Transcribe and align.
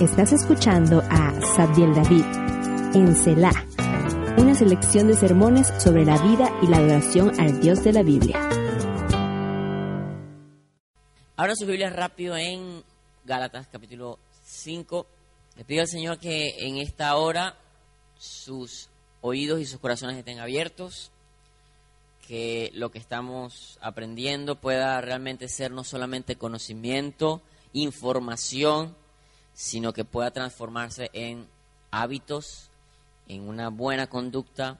Estás 0.00 0.32
escuchando 0.32 1.02
a 1.10 1.34
Sabdiel 1.56 1.92
David 1.92 2.22
en 2.94 3.16
Selah, 3.16 3.66
una 4.36 4.54
selección 4.54 5.08
de 5.08 5.14
sermones 5.14 5.72
sobre 5.82 6.04
la 6.04 6.16
vida 6.22 6.56
y 6.62 6.68
la 6.68 6.76
adoración 6.76 7.32
al 7.40 7.60
Dios 7.60 7.82
de 7.82 7.92
la 7.92 8.04
Biblia. 8.04 8.48
Ahora 11.34 11.56
su 11.56 11.66
Biblia 11.66 11.90
rápido 11.90 12.36
en 12.36 12.84
Gálatas 13.24 13.66
capítulo 13.72 14.20
5. 14.44 15.04
Le 15.56 15.64
pido 15.64 15.80
al 15.80 15.88
Señor 15.88 16.20
que 16.20 16.54
en 16.60 16.76
esta 16.76 17.16
hora 17.16 17.58
sus 18.16 18.90
oídos 19.20 19.58
y 19.58 19.66
sus 19.66 19.80
corazones 19.80 20.16
estén 20.16 20.38
abiertos, 20.38 21.10
que 22.28 22.70
lo 22.72 22.92
que 22.92 22.98
estamos 22.98 23.80
aprendiendo 23.82 24.60
pueda 24.60 25.00
realmente 25.00 25.48
ser 25.48 25.72
no 25.72 25.82
solamente 25.82 26.36
conocimiento, 26.36 27.42
información, 27.72 28.94
sino 29.58 29.92
que 29.92 30.04
pueda 30.04 30.30
transformarse 30.30 31.10
en 31.12 31.48
hábitos, 31.90 32.70
en 33.26 33.48
una 33.48 33.70
buena 33.70 34.06
conducta, 34.06 34.78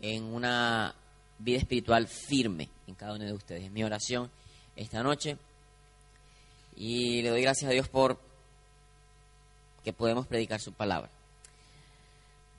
en 0.00 0.24
una 0.24 0.94
vida 1.38 1.58
espiritual 1.58 2.08
firme 2.08 2.70
en 2.86 2.94
cada 2.94 3.12
uno 3.12 3.26
de 3.26 3.34
ustedes. 3.34 3.64
Es 3.64 3.70
mi 3.70 3.84
oración 3.84 4.30
esta 4.76 5.02
noche. 5.02 5.36
Y 6.74 7.20
le 7.20 7.28
doy 7.28 7.42
gracias 7.42 7.68
a 7.68 7.74
Dios 7.74 7.90
por 7.90 8.18
que 9.84 9.92
podemos 9.92 10.26
predicar 10.26 10.58
su 10.58 10.72
palabra. 10.72 11.10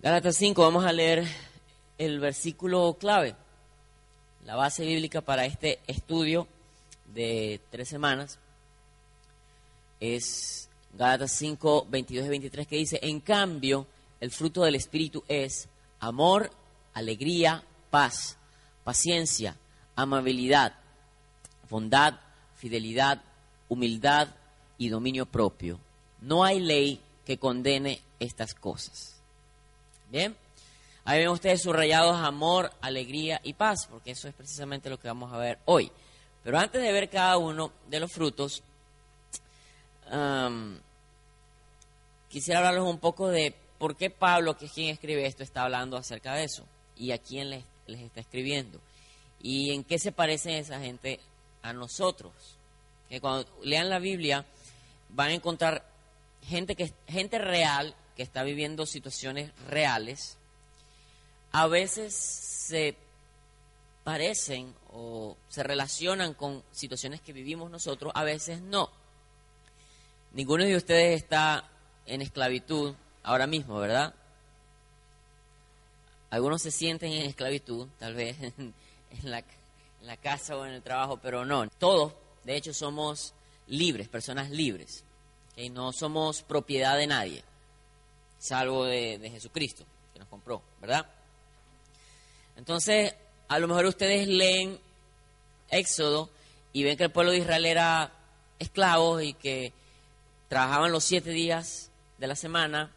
Gálatas 0.03 0.35
5, 0.35 0.61
vamos 0.61 0.85
a 0.85 0.93
leer 0.93 1.25
el 1.97 2.19
versículo 2.19 2.95
clave, 2.99 3.35
la 4.45 4.55
base 4.55 4.85
bíblica 4.85 5.21
para 5.21 5.45
este 5.45 5.79
estudio 5.87 6.47
de 7.07 7.59
tres 7.71 7.89
semanas. 7.89 8.37
Es 9.99 10.68
Gálatas 10.93 11.31
5, 11.33 11.87
22 11.89 12.25
y 12.25 12.29
23, 12.29 12.67
que 12.67 12.75
dice, 12.75 12.99
en 13.01 13.19
cambio, 13.19 13.87
el 14.19 14.31
fruto 14.31 14.63
del 14.63 14.75
Espíritu 14.75 15.23
es 15.27 15.69
amor, 15.99 16.51
alegría, 16.93 17.63
paz, 17.89 18.37
paciencia, 18.83 19.55
amabilidad, 19.95 20.73
bondad, 21.69 22.15
fidelidad, 22.55 23.21
humildad 23.69 24.29
y 24.77 24.89
dominio 24.89 25.25
propio. 25.25 25.79
No 26.21 26.43
hay 26.43 26.59
ley 26.59 27.01
que 27.25 27.37
condene 27.37 28.01
estas 28.19 28.53
cosas. 28.53 29.15
Bien, 30.09 30.35
ahí 31.05 31.19
ven 31.19 31.29
ustedes 31.29 31.61
subrayados 31.61 32.17
amor, 32.17 32.71
alegría 32.81 33.39
y 33.43 33.53
paz, 33.53 33.87
porque 33.89 34.11
eso 34.11 34.27
es 34.27 34.33
precisamente 34.33 34.89
lo 34.89 34.99
que 34.99 35.07
vamos 35.07 35.31
a 35.31 35.37
ver 35.37 35.59
hoy. 35.65 35.91
Pero 36.43 36.57
antes 36.57 36.81
de 36.81 36.91
ver 36.91 37.09
cada 37.09 37.37
uno 37.37 37.71
de 37.89 37.99
los 37.99 38.11
frutos, 38.11 38.63
quisiera 42.29 42.59
hablarles 42.59 42.83
un 42.83 42.99
poco 42.99 43.29
de 43.29 43.53
por 43.77 43.95
qué 43.95 44.09
Pablo, 44.09 44.57
que 44.57 44.65
es 44.65 44.71
quien 44.71 44.89
escribe 44.89 45.25
esto, 45.25 45.43
está 45.43 45.63
hablando 45.63 45.97
acerca 45.97 46.33
de 46.35 46.43
eso 46.43 46.65
y 46.95 47.11
a 47.11 47.17
quién 47.17 47.49
les, 47.49 47.63
está 47.87 48.19
escribiendo 48.19 48.79
y 49.41 49.71
en 49.71 49.83
qué 49.83 49.97
se 49.99 50.11
parece 50.11 50.59
esa 50.59 50.79
gente 50.79 51.19
a 51.61 51.73
nosotros. 51.73 52.33
Que 53.07 53.21
cuando 53.21 53.49
lean 53.63 53.89
la 53.89 53.99
Biblia 53.99 54.45
van 55.09 55.29
a 55.29 55.33
encontrar 55.33 55.85
gente 56.43 56.75
que 56.75 56.93
gente 57.07 57.39
real 57.39 57.95
que 58.15 58.23
está 58.23 58.43
viviendo 58.43 58.85
situaciones 58.85 59.51
reales. 59.69 60.37
A 61.51 61.67
veces 61.67 62.13
se 62.13 62.95
parecen 64.03 64.75
o 64.91 65.37
se 65.47 65.63
relacionan 65.63 66.33
con 66.33 66.63
situaciones 66.71 67.21
que 67.21 67.31
vivimos 67.31 67.71
nosotros, 67.71 68.11
a 68.15 68.23
veces 68.23 68.61
no. 68.61 68.89
Ninguno 70.31 70.63
de 70.63 70.75
ustedes 70.75 71.21
está 71.21 71.67
en 72.05 72.21
esclavitud 72.21 72.93
ahora 73.23 73.47
mismo, 73.47 73.79
¿verdad? 73.79 74.13
Algunos 76.29 76.61
se 76.61 76.69
sienten 76.69 77.11
en 77.11 77.25
esclavitud, 77.25 77.87
tal 77.97 78.13
vez 78.13 78.37
en, 78.41 78.73
la, 79.23 80.17
casa 80.17 80.55
o 80.55 80.65
en 80.65 80.73
el 80.73 80.83
trabajo, 80.83 81.17
pero 81.17 81.45
no. 81.45 81.67
Todos, 81.69 82.13
de 82.43 82.55
hecho, 82.55 82.73
somos 82.73 83.33
libres, 83.67 84.07
personas 84.07 84.51
libres. 84.51 85.03
y 85.55 85.69
No 85.69 85.91
somos 85.91 86.43
propiedad 86.43 86.95
de 86.95 87.07
nadie, 87.07 87.43
salvo 88.37 88.85
de, 88.85 89.17
de 89.17 89.31
Jesucristo, 89.31 89.83
que 90.13 90.19
nos 90.19 90.27
compró, 90.27 90.61
¿verdad? 90.79 91.07
Entonces, 92.55 93.15
a 93.47 93.57
lo 93.57 93.67
mejor 93.67 93.85
ustedes 93.87 94.27
leen 94.27 94.79
Éxodo 95.71 96.29
y 96.71 96.83
ven 96.83 96.97
que 96.97 97.05
el 97.05 97.11
pueblo 97.11 97.31
de 97.31 97.39
Israel 97.39 97.65
era 97.65 98.11
esclavo 98.59 99.21
y 99.21 99.33
que 99.33 99.73
trabajaban 100.49 100.91
los 100.91 101.05
siete 101.05 101.29
días 101.29 101.91
de 102.17 102.27
la 102.27 102.35
semana 102.35 102.91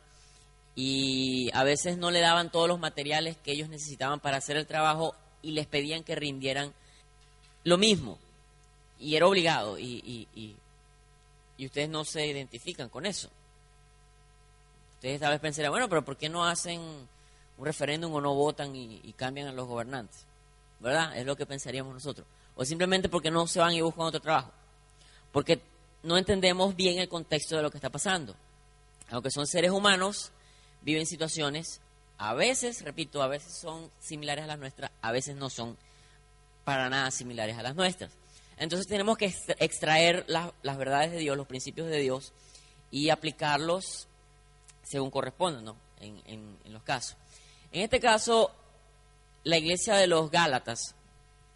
y 0.75 1.51
a 1.53 1.63
veces 1.65 1.99
no 1.99 2.11
le 2.11 2.21
daban 2.21 2.51
todos 2.51 2.67
los 2.67 2.81
materiales 2.81 3.37
que 3.37 3.53
ellos 3.53 3.69
necesitaban 3.69 4.21
para 4.21 4.39
hacer 4.39 4.57
el 4.57 4.67
trabajo 4.67 5.15
y 5.43 5.53
les 5.53 5.67
pedían 5.67 6.03
que 6.03 6.15
rindieran 6.15 6.73
lo 7.65 7.79
mismo. 7.79 8.19
Y 8.99 9.17
era 9.17 9.27
obligado 9.27 9.79
y, 9.79 10.27
y, 10.35 10.57
ustedes 11.65 11.89
no 11.89 12.05
se 12.05 12.27
identifican 12.27 12.89
con 12.89 13.07
eso. 13.07 13.29
Ustedes 14.95 15.21
tal 15.21 15.31
vez 15.31 15.41
pensarían, 15.41 15.71
bueno, 15.71 15.89
pero 15.89 16.05
¿por 16.05 16.17
qué 16.17 16.29
no 16.29 16.45
hacen 16.45 16.81
un 16.81 17.65
referéndum 17.65 18.12
o 18.15 18.21
no 18.21 18.35
votan 18.35 18.75
y, 18.75 19.01
y 19.05 19.12
cambian 19.12 19.47
a 19.47 19.53
los 19.53 19.69
gobernantes? 19.69 20.25
¿Verdad? 20.81 21.17
Es 21.17 21.25
lo 21.25 21.37
que 21.37 21.47
pensaríamos 21.47 21.95
nosotros. 21.95 22.27
O 22.57 22.65
simplemente 22.65 23.09
porque 23.09 23.31
no 23.31 23.47
se 23.47 23.61
van 23.61 23.75
y 23.75 23.81
buscan 23.81 24.07
otro 24.07 24.21
trabajo. 24.21 24.51
Porque 25.31 25.61
no 26.03 26.19
entendemos 26.19 26.75
bien 26.77 26.99
el 26.99 27.09
contexto 27.09 27.57
de 27.57 27.63
lo 27.63 27.71
que 27.71 27.79
está 27.79 27.91
pasando. 27.91 28.35
Aunque 29.11 29.31
son 29.31 29.47
seres 29.47 29.71
humanos, 29.71 30.33
viven 30.83 31.07
situaciones, 31.07 31.81
a 32.19 32.35
veces, 32.35 32.83
repito, 32.83 33.23
a 33.23 33.29
veces 33.29 33.59
son 33.61 33.91
similares 34.01 34.45
a 34.45 34.47
las 34.47 34.59
nuestras, 34.59 34.91
a 35.01 35.12
veces 35.12 35.37
no 35.37 35.51
son 35.51 35.77
para 36.65 36.89
nada 36.89 37.11
similares 37.11 37.59
a 37.59 37.62
las 37.62 37.75
nuestras. 37.75 38.12
Entonces 38.57 38.87
tenemos 38.87 39.19
que 39.19 39.35
extraer 39.59 40.25
las 40.29 40.79
verdades 40.79 41.11
de 41.11 41.19
Dios, 41.19 41.37
los 41.37 41.47
principios 41.47 41.89
de 41.89 41.99
Dios 41.99 42.33
y 42.91 43.11
aplicarlos 43.11 44.07
según 44.83 45.11
corresponde, 45.11 45.62
¿no? 45.62 45.77
En, 46.01 46.21
en 46.27 46.73
los 46.73 46.83
casos. 46.83 47.17
En 47.73 47.83
este 47.83 48.01
caso, 48.01 48.53
la 49.45 49.59
iglesia 49.59 49.95
de 49.95 50.07
los 50.07 50.31
Gálatas, 50.31 50.95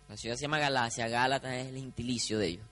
la 0.09 0.17
ciudad 0.17 0.37
se 0.37 0.43
llama 0.43 0.59
Galacia, 0.59 1.09
Gálatas 1.09 1.53
es 1.53 1.69
el 1.69 1.77
intilicio 1.77 2.39
de 2.39 2.47
ellos. 2.47 2.67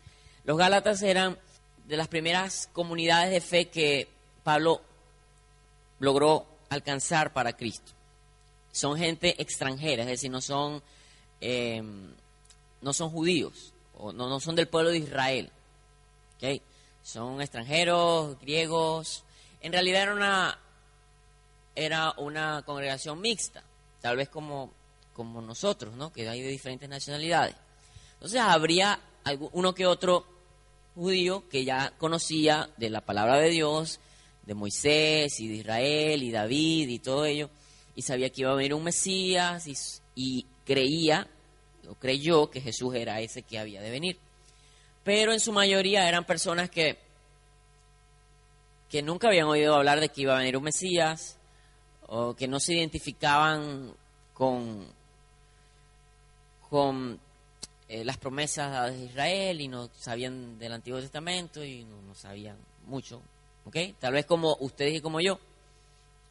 Los 0.45 0.57
Gálatas 0.57 1.03
eran 1.03 1.39
de 1.85 1.97
las 1.97 2.09
primeras 2.09 2.69
comunidades 2.73 3.31
de 3.31 3.41
fe 3.41 3.69
que 3.69 4.09
Pablo 4.43 4.81
logró 5.99 6.47
alcanzar 6.71 7.33
para 7.33 7.57
Cristo. 7.57 7.93
Son 8.73 8.97
gente 8.99 9.41
extranjera, 9.41 10.03
es 10.03 10.09
decir, 10.09 10.31
no 10.31 10.41
son, 10.41 10.83
em, 11.41 12.13
no 12.81 12.93
son 12.93 13.11
judíos, 13.11 13.73
o 13.97 14.13
no, 14.13 14.29
no, 14.29 14.41
son 14.41 14.57
del 14.57 14.69
pueblo 14.69 14.91
de 14.91 14.99
Israel. 14.99 15.51
Son 17.03 17.41
extranjeros, 17.41 18.39
griegos. 18.41 19.25
En 19.61 19.73
realidad 19.73 20.03
era 20.03 20.15
una, 20.15 20.59
era 21.75 22.15
una 22.19 22.63
congregación 22.65 23.21
mixta, 23.21 23.63
tal 24.01 24.17
vez 24.17 24.29
como, 24.29 24.73
como 25.13 25.41
nosotros, 25.41 25.95
¿no? 25.95 26.13
que 26.13 26.29
hay 26.29 26.43
de 26.43 26.49
diferentes 26.49 26.89
nacionalidades. 26.89 27.55
Entonces 28.15 28.41
habría 28.41 28.99
uno 29.53 29.75
que 29.75 29.87
otro 29.87 30.27
judío 30.95 31.49
que 31.49 31.65
ya 31.65 31.93
conocía 31.99 32.71
de 32.77 32.91
la 32.91 33.01
palabra 33.01 33.39
de 33.39 33.51
Dios, 33.51 34.01
de 34.45 34.55
Moisés 34.55 35.41
y 35.41 35.49
de 35.49 35.55
Israel 35.55 36.23
y 36.23 36.31
David 36.31 36.89
y 36.89 36.99
todo 36.99 37.25
ello, 37.25 37.51
y 37.97 38.03
sabía 38.03 38.31
que 38.31 38.43
iba 38.43 38.51
a 38.51 38.55
venir 38.55 38.75
un 38.75 38.85
Mesías 38.85 39.67
y, 40.15 40.47
creía 40.65 41.29
o 41.91 41.95
creyó 41.95 42.51
que 42.51 42.61
Jesús 42.61 42.95
era 42.95 43.21
ese 43.21 43.43
que 43.43 43.59
había 43.59 43.83
de 43.83 43.91
venir. 43.91 44.19
Pero 45.03 45.33
en 45.33 45.41
su 45.41 45.53
mayoría 45.53 46.09
eran 46.09 46.25
personas 46.25 46.71
que, 46.71 46.99
que 48.89 49.03
nunca 49.03 49.29
habían 49.29 49.47
oído 49.47 49.75
hablar 49.75 50.01
de 50.01 50.09
que 50.09 50.23
iba 50.23 50.35
a 50.35 50.39
venir 50.39 50.57
un 50.57 50.65
Mesías 50.65 51.37
o 52.07 52.35
que 52.35 52.49
no 52.49 52.61
se 52.61 52.75
identificaban 52.75 53.93
con, 54.33 54.87
con 56.71 57.21
eh, 57.95 58.05
las 58.05 58.19
promesas 58.19 58.93
de 58.93 59.05
Israel 59.05 59.61
y 59.61 59.69
no 59.69 59.89
sabían 59.97 60.59
del 60.59 60.73
Antiguo 60.73 60.99
Testamento 60.99 61.63
y 61.63 61.85
no, 61.85 62.13
sabían 62.17 62.57
mucho, 62.87 63.23
¿ok? 63.67 63.77
Tal 64.01 64.15
vez 64.15 64.27
como 64.27 64.57
ustedes 64.59 64.95
y 64.95 65.01
como 65.01 65.21
yo, 65.21 65.39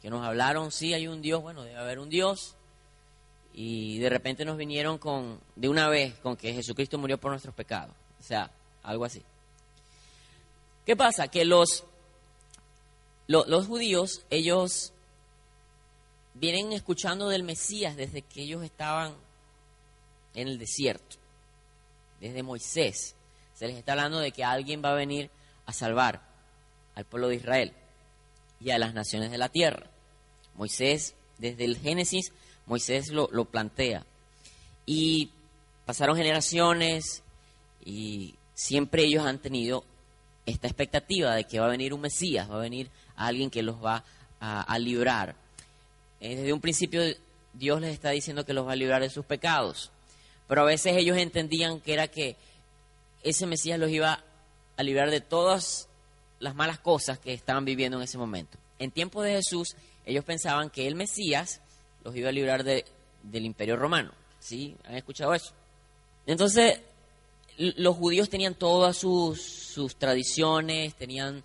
que 0.02 0.10
nos 0.10 0.22
hablaron, 0.26 0.70
sí 0.70 0.92
hay 0.92 1.08
un 1.08 1.22
Dios, 1.22 1.40
bueno, 1.40 1.62
debe 1.62 1.78
haber 1.78 2.00
un 2.00 2.10
Dios, 2.10 2.54
y 3.54 3.98
de 3.98 4.10
repente 4.10 4.44
nos 4.44 4.58
vinieron 4.58 4.98
con, 4.98 5.40
de 5.56 5.70
una 5.70 5.88
vez, 5.88 6.18
con 6.18 6.36
que 6.36 6.52
Jesucristo 6.52 6.98
murió 6.98 7.16
por 7.16 7.30
nuestros 7.30 7.54
pecados, 7.54 7.96
o 8.20 8.22
sea, 8.22 8.50
algo 8.82 9.06
así. 9.06 9.22
¿Qué 10.84 10.96
pasa? 10.96 11.28
Que 11.28 11.46
los, 11.46 11.84
los 13.26 13.66
judíos, 13.66 14.26
ellos 14.28 14.92
vienen 16.34 16.72
escuchando 16.72 17.30
del 17.30 17.42
Mesías 17.42 17.96
desde 17.96 18.20
que 18.20 18.42
ellos 18.42 18.62
estaban 18.62 19.14
en 20.34 20.48
el 20.48 20.58
desierto 20.58 21.23
desde 22.20 22.42
Moisés. 22.42 23.14
Se 23.54 23.66
les 23.66 23.76
está 23.76 23.92
hablando 23.92 24.18
de 24.18 24.32
que 24.32 24.44
alguien 24.44 24.82
va 24.84 24.92
a 24.92 24.94
venir 24.94 25.30
a 25.66 25.72
salvar 25.72 26.22
al 26.94 27.04
pueblo 27.04 27.28
de 27.28 27.36
Israel. 27.36 27.72
y 28.60 28.70
a 28.70 28.78
las 28.78 28.94
naciones 28.94 29.30
de 29.30 29.36
la 29.36 29.50
tierra. 29.50 29.90
Moisés, 30.54 31.14
desde 31.38 31.64
el 31.64 31.76
Génesis, 31.76 32.32
Moisés 32.66 33.08
lo, 33.10 33.28
lo 33.30 33.44
plantea. 33.44 34.06
Y 34.86 35.30
pasaron 35.84 36.16
generaciones 36.16 37.22
y 37.84 38.36
siempre 38.54 39.04
ellos 39.04 39.26
han 39.26 39.38
tenido 39.38 39.84
esta 40.46 40.66
expectativa 40.66 41.34
de 41.34 41.44
que 41.44 41.60
va 41.60 41.66
a 41.66 41.70
venir 41.70 41.92
un 41.94 42.00
Mesías, 42.00 42.50
va 42.50 42.56
a 42.56 42.60
venir 42.60 42.90
alguien 43.16 43.50
que 43.50 43.62
los 43.62 43.82
va 43.82 44.04
a, 44.40 44.78
librar. 44.78 45.34
Eh, 46.20 46.36
desde 46.36 46.52
un 46.52 46.60
principio 46.60 47.02
Dios 47.54 47.80
les 47.80 47.94
está 47.94 48.10
diciendo 48.10 48.44
que 48.44 48.52
los 48.52 48.66
va 48.66 48.72
a 48.72 48.76
librar 48.76 49.00
de 49.00 49.08
sus 49.08 49.24
pecados, 49.24 49.90
pero 50.48 50.62
a 50.62 50.64
veces 50.64 50.96
ellos 50.96 51.16
entendían 51.16 51.80
que 51.80 51.92
era 51.92 52.08
que 52.08 52.36
ese 53.22 53.46
Mesías 53.46 53.78
los 53.78 53.90
iba 53.90 54.22
a 54.76 54.82
librar 54.82 55.10
de 55.10 55.20
todas 55.20 55.88
las 56.40 56.54
malas 56.54 56.78
cosas 56.78 57.18
que 57.18 57.32
estaban 57.32 57.64
viviendo 57.64 57.96
en 57.96 58.04
ese 58.04 58.18
momento. 58.18 58.58
En 58.78 58.90
tiempo 58.90 59.22
de 59.22 59.32
Jesús, 59.32 59.76
ellos 60.04 60.24
pensaban 60.24 60.70
que 60.70 60.86
el 60.86 60.94
Mesías 60.94 61.60
los 62.02 62.14
iba 62.14 62.28
a 62.28 62.32
librar 62.32 62.64
de, 62.64 62.84
del 63.22 63.46
imperio 63.46 63.76
romano. 63.76 64.12
¿Sí? 64.40 64.76
¿Han 64.84 64.96
escuchado 64.96 65.32
eso? 65.32 65.54
Entonces, 66.26 66.80
los 67.56 67.96
judíos 67.96 68.28
tenían 68.28 68.54
todas 68.54 68.96
sus, 68.96 69.40
sus 69.40 69.96
tradiciones, 69.96 70.94
tenían 70.94 71.42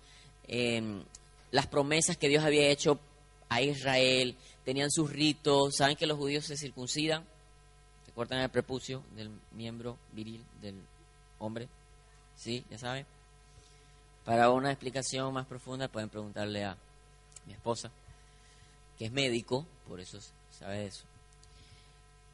em, 0.48 1.02
las 1.50 1.66
promesas 1.66 2.16
que 2.16 2.28
Dios 2.28 2.44
había 2.44 2.68
hecho 2.68 2.98
a 3.48 3.62
Israel, 3.62 4.36
tenían 4.64 4.90
sus 4.90 5.10
ritos. 5.10 5.76
¿Saben 5.76 5.96
que 5.96 6.06
los 6.06 6.18
judíos 6.18 6.44
se 6.44 6.56
circuncidan? 6.56 7.24
Cortan 8.20 8.40
el 8.40 8.50
prepucio 8.50 9.02
del 9.16 9.30
miembro 9.52 9.96
viril 10.12 10.44
del 10.60 10.78
hombre. 11.38 11.70
¿Sí? 12.36 12.62
¿Ya 12.68 12.76
saben? 12.76 13.06
Para 14.26 14.50
una 14.50 14.70
explicación 14.70 15.32
más 15.32 15.46
profunda 15.46 15.88
pueden 15.88 16.10
preguntarle 16.10 16.66
a 16.66 16.76
mi 17.46 17.54
esposa, 17.54 17.90
que 18.98 19.06
es 19.06 19.10
médico, 19.10 19.64
por 19.88 20.00
eso 20.00 20.18
sabe 20.50 20.84
eso. 20.84 21.04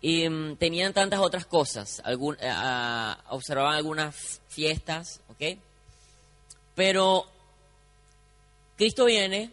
Y 0.00 0.28
mm, 0.28 0.56
tenían 0.56 0.92
tantas 0.92 1.20
otras 1.20 1.46
cosas, 1.46 2.02
algún, 2.04 2.36
eh, 2.40 3.14
observaban 3.28 3.74
algunas 3.74 4.40
fiestas, 4.48 5.20
¿ok? 5.28 5.56
Pero 6.74 7.26
Cristo 8.76 9.04
viene, 9.04 9.52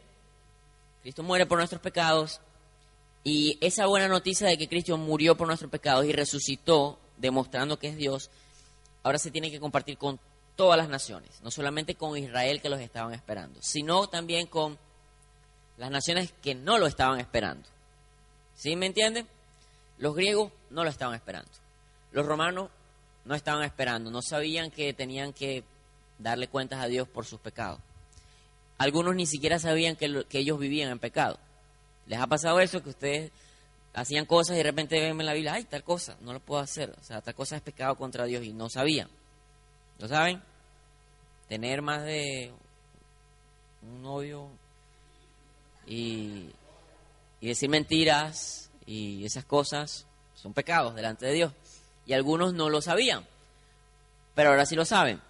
Cristo 1.04 1.22
muere 1.22 1.46
por 1.46 1.60
nuestros 1.60 1.80
pecados, 1.80 2.42
y 3.24 3.58
esa 3.62 3.86
buena 3.88 4.08
noticia 4.08 4.48
de 4.48 4.58
que 4.58 4.68
Cristo 4.68 4.98
murió 4.98 5.36
por 5.36 5.48
nuestros 5.48 5.72
pecados 5.72 6.06
y 6.06 6.12
resucitó, 6.12 7.00
demostrando 7.18 7.80
que 7.80 7.88
es 7.88 7.96
Dios, 7.96 8.30
ahora 9.04 9.18
se 9.18 9.31
tiene 9.31 9.52
que 9.52 9.60
compartir 9.60 9.98
con 9.98 10.20
todas 10.56 10.78
las 10.78 10.90
naciones, 10.90 11.30
no 11.42 11.52
solamente 11.52 11.96
con 11.96 12.18
Israel 12.18 12.62
que 12.62 12.70
los 12.70 12.80
estaban 12.80 13.14
esperando, 13.14 13.60
sino 13.62 14.08
también 14.08 14.48
con 14.48 14.78
las 15.78 15.90
naciones 15.90 16.34
que 16.42 16.56
no 16.56 16.78
lo 16.78 16.88
estaban 16.88 17.20
esperando. 17.20 17.68
¿Sí 18.56 18.75
me 18.75 18.86
entienden? 18.86 19.28
Los 19.98 20.16
griegos 20.16 20.52
no 20.70 20.84
lo 20.84 20.90
estaban 20.90 21.16
esperando. 21.16 21.50
Los 22.12 22.25
romanos 22.25 22.70
no 23.25 23.36
estaban 23.36 23.64
esperando, 23.64 24.12
no 24.12 24.22
sabían 24.22 24.70
que 24.70 24.94
tenían 24.94 25.34
que 25.34 25.64
darle 26.20 26.48
cuentas 26.48 26.81
a 26.81 26.88
Dios 26.88 27.08
por 27.08 27.25
sus 27.25 27.40
pecados. 27.40 27.80
Algunos 28.78 29.16
ni 29.16 29.25
siquiera 29.25 29.60
sabían 29.60 29.96
que, 29.96 30.25
ellos 30.31 30.60
vivían 30.60 30.92
en 30.92 31.00
pecado. 31.00 31.40
¿Les 32.08 32.20
ha 32.20 32.28
pasado 32.28 32.60
eso? 32.60 32.84
Que 32.84 32.90
ustedes 32.90 33.32
hacían 33.94 34.26
cosas 34.26 34.56
y 34.56 34.58
de 34.58 34.64
repente 34.64 35.00
ven 35.00 35.20
en 35.20 35.26
la 35.26 35.34
Biblia, 35.34 35.54
ay, 35.54 35.66
tal 35.66 35.84
cosa, 35.84 36.18
no 36.22 36.34
lo 36.34 36.40
puedo 36.40 36.62
hacer. 36.62 36.94
O 37.00 37.04
sea, 37.04 37.22
tal 37.22 37.36
cosa 37.36 37.56
es 37.56 37.62
pecado 37.62 37.96
contra 37.96 38.26
Dios 38.26 38.44
y 38.44 38.54
no 38.54 38.70
sabían. 38.70 39.10
¿Lo 40.00 40.08
saben? 40.08 40.42
Tener 41.48 41.82
más 41.82 42.04
de 42.04 42.52
un 43.84 44.02
novio 44.02 44.50
y, 45.86 46.50
y 47.40 47.48
decir 47.48 47.70
mentiras 47.70 48.70
y 48.86 49.26
esas 49.26 49.46
cosas 49.46 50.06
son 50.36 50.54
pecados 50.54 50.96
delante 50.96 51.26
de 51.26 51.34
Dios. 51.34 51.54
Y 52.06 52.14
algunos 52.14 52.54
no 52.54 52.70
lo 52.70 52.82
sabían, 52.82 53.26
pero 54.36 54.50
ahora 54.50 54.66
sí 54.66 54.76
lo 54.76 54.86
saben. 54.86 55.22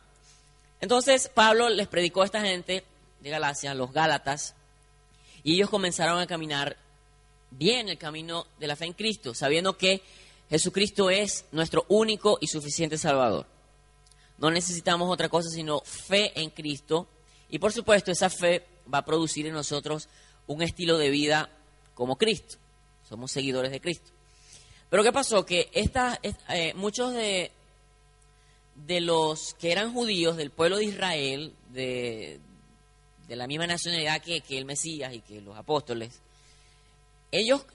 Entonces 0.81 1.29
Pablo 1.29 1.69
les 1.69 1.87
predicó 1.87 2.23
a 2.23 2.25
esta 2.25 2.41
gente 2.41 2.83
de 3.19 3.29
Galacia, 3.29 3.73
los 3.73 3.91
Gálatas, 3.91 4.55
y 5.43 5.55
ellos 5.55 5.69
comenzaron 5.69 6.19
a 6.19 6.27
caminar 6.27 6.77
bien 7.51 7.89
el 7.89 7.97
camino 7.97 8.47
de 8.59 8.67
la 8.67 8.75
fe 8.75 8.85
en 8.85 8.93
Cristo, 8.93 9.33
sabiendo 9.33 9.77
que 9.77 10.01
Jesucristo 10.49 11.09
es 11.09 11.45
nuestro 11.51 11.85
único 11.89 12.37
y 12.41 12.47
suficiente 12.47 12.97
Salvador. 12.97 13.45
No 14.37 14.49
necesitamos 14.51 15.11
otra 15.11 15.29
cosa 15.29 15.49
sino 15.49 15.81
fe 15.81 16.31
en 16.39 16.49
Cristo 16.49 17.07
y 17.49 17.59
por 17.59 17.71
supuesto 17.71 18.11
esa 18.11 18.29
fe 18.29 18.65
va 18.91 18.99
a 18.99 19.05
producir 19.05 19.45
en 19.45 19.53
nosotros 19.53 20.09
un 20.47 20.61
estilo 20.61 20.97
de 20.97 21.09
vida 21.09 21.49
como 21.93 22.17
Cristo. 22.17 22.57
Somos 23.07 23.31
seguidores 23.31 23.71
de 23.71 23.81
Cristo. 23.81 24.11
Pero 24.89 25.03
¿qué 25.03 25.11
pasó? 25.11 25.45
Que 25.45 25.69
eh, 25.73 26.73
muchos 26.75 27.13
de, 27.13 27.51
de 28.75 29.01
los 29.01 29.53
que 29.55 29.71
eran 29.71 29.93
judíos 29.93 30.37
del 30.37 30.51
pueblo 30.51 30.77
de 30.77 30.85
Israel, 30.85 31.53
de, 31.71 32.39
de 33.27 33.35
la 33.35 33.47
misma 33.47 33.67
nacionalidad 33.67 34.21
que, 34.21 34.41
que, 34.41 34.57
el 34.57 34.65
Mesías 34.65 35.13
y 35.13 35.21
que 35.21 35.41
los 35.41 35.57
apóstoles, 35.57 36.19
ellos 37.31 37.65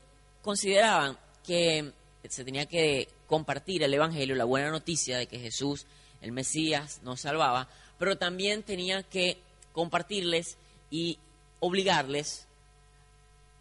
consideraban 0.43 1.19
que 1.45 1.93
se 2.29 2.45
tenía 2.45 2.67
que 2.67 3.09
compartir 3.27 3.83
el 3.83 3.95
Evangelio, 3.95 4.35
la 4.35 4.45
buena 4.45 4.71
noticia 4.71 5.19
de 5.19 5.27
que 5.27 5.39
Jesús, 5.39 5.87
el 6.21 6.33
Mesías, 6.33 7.01
nos 7.03 7.23
salvaba, 7.23 7.69
pero 7.99 8.17
también 8.17 8.63
tenía 8.63 9.03
que 9.03 9.39
compartirles 9.73 10.57
y 10.91 11.19
obligarles 11.61 12.47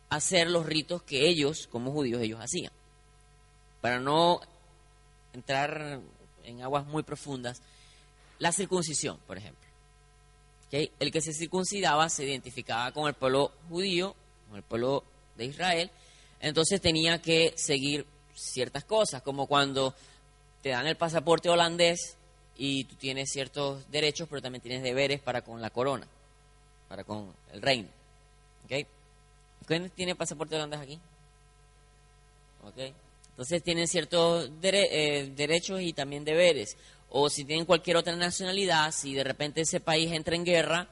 a 0.10 0.18
hacer 0.18 0.50
los 0.50 0.66
ritos 0.66 1.04
que 1.04 1.28
ellos, 1.28 1.68
como 1.68 1.92
judíos, 1.92 2.22
ellos 2.22 2.40
hacían. 2.42 2.72
Para 3.82 4.00
no 4.00 4.40
entrar 5.34 6.02
en 6.44 6.62
aguas 6.62 6.86
muy 6.86 7.04
profundas, 7.04 7.62
la 8.40 8.52
circuncisión, 8.52 9.18
por 9.28 9.38
ejemplo. 9.38 9.67
El 10.72 11.12
que 11.12 11.22
se 11.22 11.34
circuncidaba 11.34 12.10
se 12.10 12.26
identificaba 12.26 12.92
con 12.92 13.08
el 13.08 13.14
pueblo 13.14 13.52
judío, 13.70 14.16
con 14.50 14.58
el 14.58 14.64
pueblo 14.64 15.04
de 15.38 15.46
Israel, 15.46 15.90
entonces 16.40 16.82
tenía 16.82 17.22
que 17.22 17.54
seguir 17.56 18.06
ciertas 18.34 18.84
cosas, 18.84 19.22
como 19.22 19.48
cuando 19.48 19.94
te 20.62 20.70
dan 20.70 20.88
el 20.88 20.98
pasaporte 20.98 21.50
holandés 21.50 22.18
y 22.58 22.84
tú 22.86 22.96
tienes 22.96 23.30
ciertos 23.32 23.90
derechos, 23.90 24.28
pero 24.30 24.42
también 24.42 24.62
tienes 24.62 24.84
deberes 24.84 25.22
para 25.22 25.42
con 25.42 25.62
la 25.62 25.70
corona, 25.70 26.08
para 26.90 27.04
con 27.04 27.34
el 27.54 27.62
reino. 27.62 27.88
¿Quién 29.66 29.90
tiene 29.92 30.16
pasaporte 30.16 30.56
holandés 30.56 30.80
aquí? 30.80 31.00
Entonces 33.30 33.64
tienen 33.64 33.88
ciertos 33.88 34.50
eh, 34.62 35.32
derechos 35.36 35.82
y 35.82 35.94
también 35.94 36.26
deberes 36.26 36.76
o 37.10 37.30
si 37.30 37.46
tienen 37.46 37.66
cualquier 37.66 37.98
otra 37.98 38.16
nacionalidad, 38.16 38.92
si 38.92 39.14
de 39.14 39.24
repente 39.24 39.62
ese 39.62 39.80
país 39.80 40.12
entra 40.12 40.36
en 40.36 40.44
guerra 40.44 40.88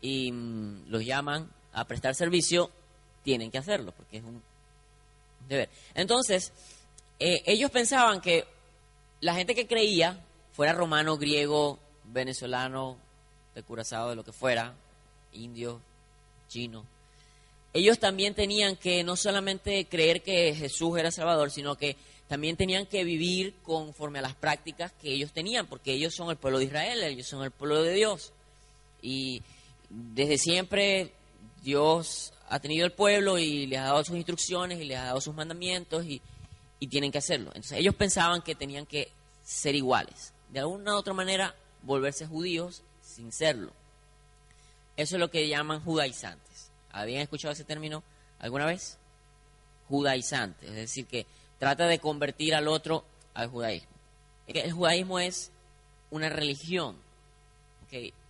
y 0.00 0.30
mm, 0.32 0.84
los 0.88 1.04
llaman 1.04 1.50
a 1.72 1.84
prestar 1.86 2.14
servicio, 2.14 2.70
tienen 3.22 3.50
que 3.50 3.58
hacerlo, 3.58 3.92
porque 3.96 4.18
es 4.18 4.24
un 4.24 4.42
deber. 5.48 5.68
Entonces, 5.94 6.52
eh, 7.18 7.42
ellos 7.46 7.70
pensaban 7.70 8.20
que 8.20 8.44
la 9.20 9.34
gente 9.34 9.54
que 9.54 9.66
creía, 9.66 10.20
fuera 10.52 10.72
romano, 10.72 11.16
griego, 11.16 11.78
venezolano, 12.04 12.96
de 13.54 13.62
Curazao, 13.62 14.10
de 14.10 14.16
lo 14.16 14.24
que 14.24 14.32
fuera, 14.32 14.74
indio, 15.32 15.80
chino, 16.48 16.84
ellos 17.74 17.98
también 17.98 18.34
tenían 18.34 18.76
que 18.76 19.02
no 19.02 19.16
solamente 19.16 19.86
creer 19.86 20.22
que 20.22 20.54
Jesús 20.54 20.98
era 20.98 21.10
Salvador, 21.10 21.50
sino 21.50 21.76
que 21.76 21.96
también 22.32 22.56
tenían 22.56 22.86
que 22.86 23.04
vivir 23.04 23.56
conforme 23.62 24.20
a 24.20 24.22
las 24.22 24.34
prácticas 24.34 24.90
que 24.92 25.12
ellos 25.12 25.34
tenían, 25.34 25.66
porque 25.66 25.92
ellos 25.92 26.14
son 26.14 26.30
el 26.30 26.38
pueblo 26.38 26.60
de 26.60 26.64
Israel, 26.64 27.02
ellos 27.02 27.26
son 27.26 27.44
el 27.44 27.50
pueblo 27.50 27.82
de 27.82 27.92
Dios. 27.92 28.32
Y 29.02 29.42
desde 29.90 30.38
siempre 30.38 31.12
Dios 31.62 32.32
ha 32.48 32.58
tenido 32.58 32.86
el 32.86 32.92
pueblo 32.92 33.36
y 33.36 33.66
les 33.66 33.78
ha 33.80 33.82
dado 33.82 34.02
sus 34.02 34.16
instrucciones 34.16 34.80
y 34.80 34.84
les 34.84 34.96
ha 34.96 35.04
dado 35.04 35.20
sus 35.20 35.34
mandamientos 35.34 36.06
y, 36.06 36.22
tienen 36.88 37.12
que 37.12 37.18
hacerlo. 37.18 37.50
Entonces 37.50 37.78
ellos 37.78 37.94
pensaban 37.94 38.40
que 38.40 38.54
tenían 38.54 38.86
que 38.86 39.12
ser 39.44 39.74
iguales. 39.74 40.32
De 40.48 40.60
alguna 40.60 40.94
u 40.94 40.96
otra 40.96 41.12
manera, 41.12 41.54
volverse 41.82 42.26
judíos 42.26 42.82
sin 43.02 43.30
serlo. 43.30 43.74
Eso 44.96 45.16
es 45.16 45.20
lo 45.20 45.30
que 45.30 45.48
llaman 45.48 45.84
judaizantes. 45.84 46.70
¿Habían 46.92 47.20
escuchado 47.20 47.52
ese 47.52 47.64
término 47.64 48.02
alguna 48.38 48.64
vez? 48.64 48.96
Judaizantes. 49.90 50.70
Es 50.70 50.76
decir, 50.76 51.04
que 51.06 51.26
trata 51.62 51.86
de 51.86 52.00
convertir 52.00 52.56
al 52.56 52.66
otro 52.66 53.04
al 53.34 53.46
judaísmo. 53.46 53.92
El 54.48 54.72
judaísmo 54.72 55.20
es 55.20 55.52
una 56.10 56.28
religión. 56.28 56.96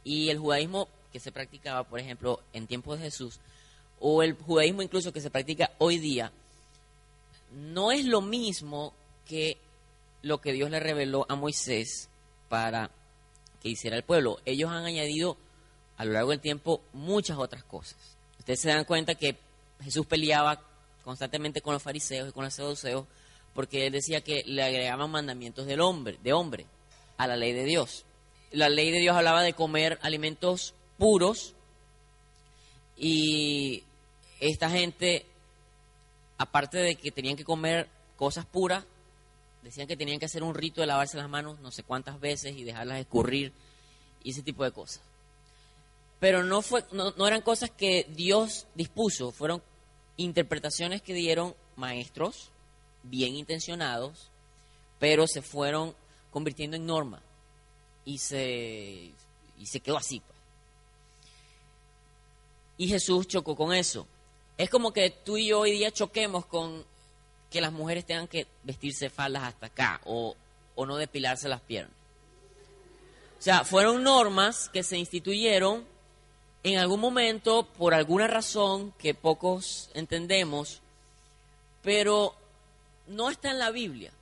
Y 0.05 0.29
el 0.29 0.39
judaísmo 0.39 0.87
que 1.11 1.19
se 1.19 1.33
practicaba, 1.33 1.83
por 1.85 1.99
ejemplo, 1.99 2.41
en 2.53 2.67
tiempos 2.67 2.99
de 2.99 3.07
Jesús, 3.07 3.41
o 4.01 4.23
el 4.23 4.35
judaísmo 4.35 4.83
incluso 4.83 5.15
que 5.15 5.23
se 5.23 5.31
practica 5.31 5.71
hoy 5.79 5.97
día, 5.97 6.31
no 7.53 7.91
es 7.91 8.05
lo 8.05 8.21
mismo 8.21 8.93
que 9.27 9.57
lo 10.21 10.43
que 10.43 10.53
Dios 10.53 10.69
le 10.69 10.79
reveló 10.79 11.25
a 11.31 11.35
Moisés 11.35 12.11
para 12.51 12.91
que 13.63 13.71
hiciera 13.71 13.97
el 13.97 14.03
pueblo. 14.03 14.41
Ellos 14.45 14.71
han 14.71 14.85
añadido 14.85 15.39
a 15.97 16.05
lo 16.05 16.13
largo 16.13 16.33
del 16.33 16.41
tiempo 16.41 16.83
muchas 16.93 17.39
otras 17.39 17.65
cosas. 17.65 17.97
Ustedes 18.39 18.61
se 18.61 18.69
dan 18.69 18.85
cuenta 18.85 19.15
que 19.15 19.39
Jesús 19.83 20.05
peleaba 20.05 20.61
constantemente 21.03 21.63
con 21.63 21.73
los 21.73 21.83
fariseos 21.83 22.29
y 22.29 22.33
con 22.33 22.45
los 22.45 22.53
saduceos 22.53 23.07
porque 23.55 23.87
él 23.87 23.93
decía 23.93 24.23
que 24.23 24.43
le 24.47 24.63
agregaban 24.63 25.11
mandamientos 25.11 25.67
del 25.67 25.81
hombre, 25.81 26.19
de 26.23 26.33
hombre 26.33 26.67
a 27.17 27.27
la 27.27 27.37
ley 27.37 27.53
de 27.53 27.65
Dios. 27.65 28.05
La 28.51 28.69
ley 28.69 28.91
de 28.91 29.01
Dios 29.01 29.17
hablaba 29.17 29.43
de 29.43 29.53
comer 29.53 29.99
alimentos 30.03 30.75
puros 30.99 31.55
y 32.97 33.85
esta 34.41 34.71
gente, 34.71 35.27
aparte 36.39 36.79
de 36.79 36.97
que 36.97 37.11
tenían 37.11 37.37
que 37.37 37.45
comer 37.45 37.89
cosas 38.17 38.47
puras, 38.47 38.85
decían 39.63 39.87
que 39.87 39.97
tenían 39.97 40.19
que 40.19 40.27
hacer 40.27 40.43
un 40.43 40.55
rito 40.55 40.81
de 40.81 40.87
lavarse 40.87 41.17
las 41.17 41.29
manos 41.29 41.61
no 41.61 41.71
sé 41.71 41.83
cuántas 41.83 42.21
veces 42.21 42.57
y 42.57 42.65
dejarlas 42.65 43.01
escurrir 43.01 43.53
y 44.23 44.31
ese 44.31 44.43
tipo 44.43 44.65
de 44.65 44.73
cosas. 44.73 45.03
Pero 46.21 46.45
no, 46.45 46.63
fue, 46.63 46.85
no, 46.93 47.13
no 47.17 47.27
eran 47.27 47.43
cosas 47.43 47.71
que 47.71 48.07
Dios 48.11 48.67
dispuso, 48.75 49.33
fueron 49.33 49.63
interpretaciones 50.17 51.03
que 51.03 51.15
dieron 51.15 51.55
maestros 51.77 52.51
bien 53.03 53.35
intencionados, 53.35 54.31
pero 54.99 55.27
se 55.27 55.43
fueron 55.43 55.95
convirtiendo 56.31 56.77
en 56.77 56.87
norma 56.87 57.23
y 58.05 58.19
se, 58.19 59.13
y 59.59 59.67
se 59.67 59.81
quedó 59.81 59.97
así. 59.97 60.21
Pues. 60.21 60.39
Y 62.79 62.89
Jesús 62.89 63.29
chocó 63.29 63.55
con 63.55 63.73
eso. 63.73 64.07
Es 64.57 64.71
como 64.71 64.93
que 64.93 65.11
tú 65.11 65.37
y 65.37 65.49
yo 65.49 65.61
hoy 65.61 65.73
día 65.73 65.91
choquemos 65.91 66.47
con 66.47 66.85
que 67.51 67.61
las 67.61 67.73
mujeres 67.73 68.07
tengan 68.07 68.29
que 68.29 68.47
vestirse 68.63 69.11
faldas 69.11 69.45
hasta 69.45 69.67
acá 69.67 70.01
o, 70.05 70.35
o 70.75 70.87
no 70.87 70.97
depilarse 70.97 71.49
las 71.49 71.61
piernas. 71.61 71.95
O 73.39 73.43
sea, 73.43 73.65
fueron 73.65 74.03
normas 74.03 74.69
que 74.69 74.83
se 74.83 74.97
instituyeron 74.97 75.85
en 76.63 76.79
algún 76.79 77.01
momento 77.01 77.67
por 77.77 77.93
alguna 77.93 78.29
razón 78.29 78.93
que 78.99 79.15
pocos 79.15 79.91
entendemos, 79.95 80.81
pero 81.83 82.37
no 83.13 83.31
está 83.31 83.51
en 83.51 83.59
la 83.59 83.71
Biblia. 83.71 84.13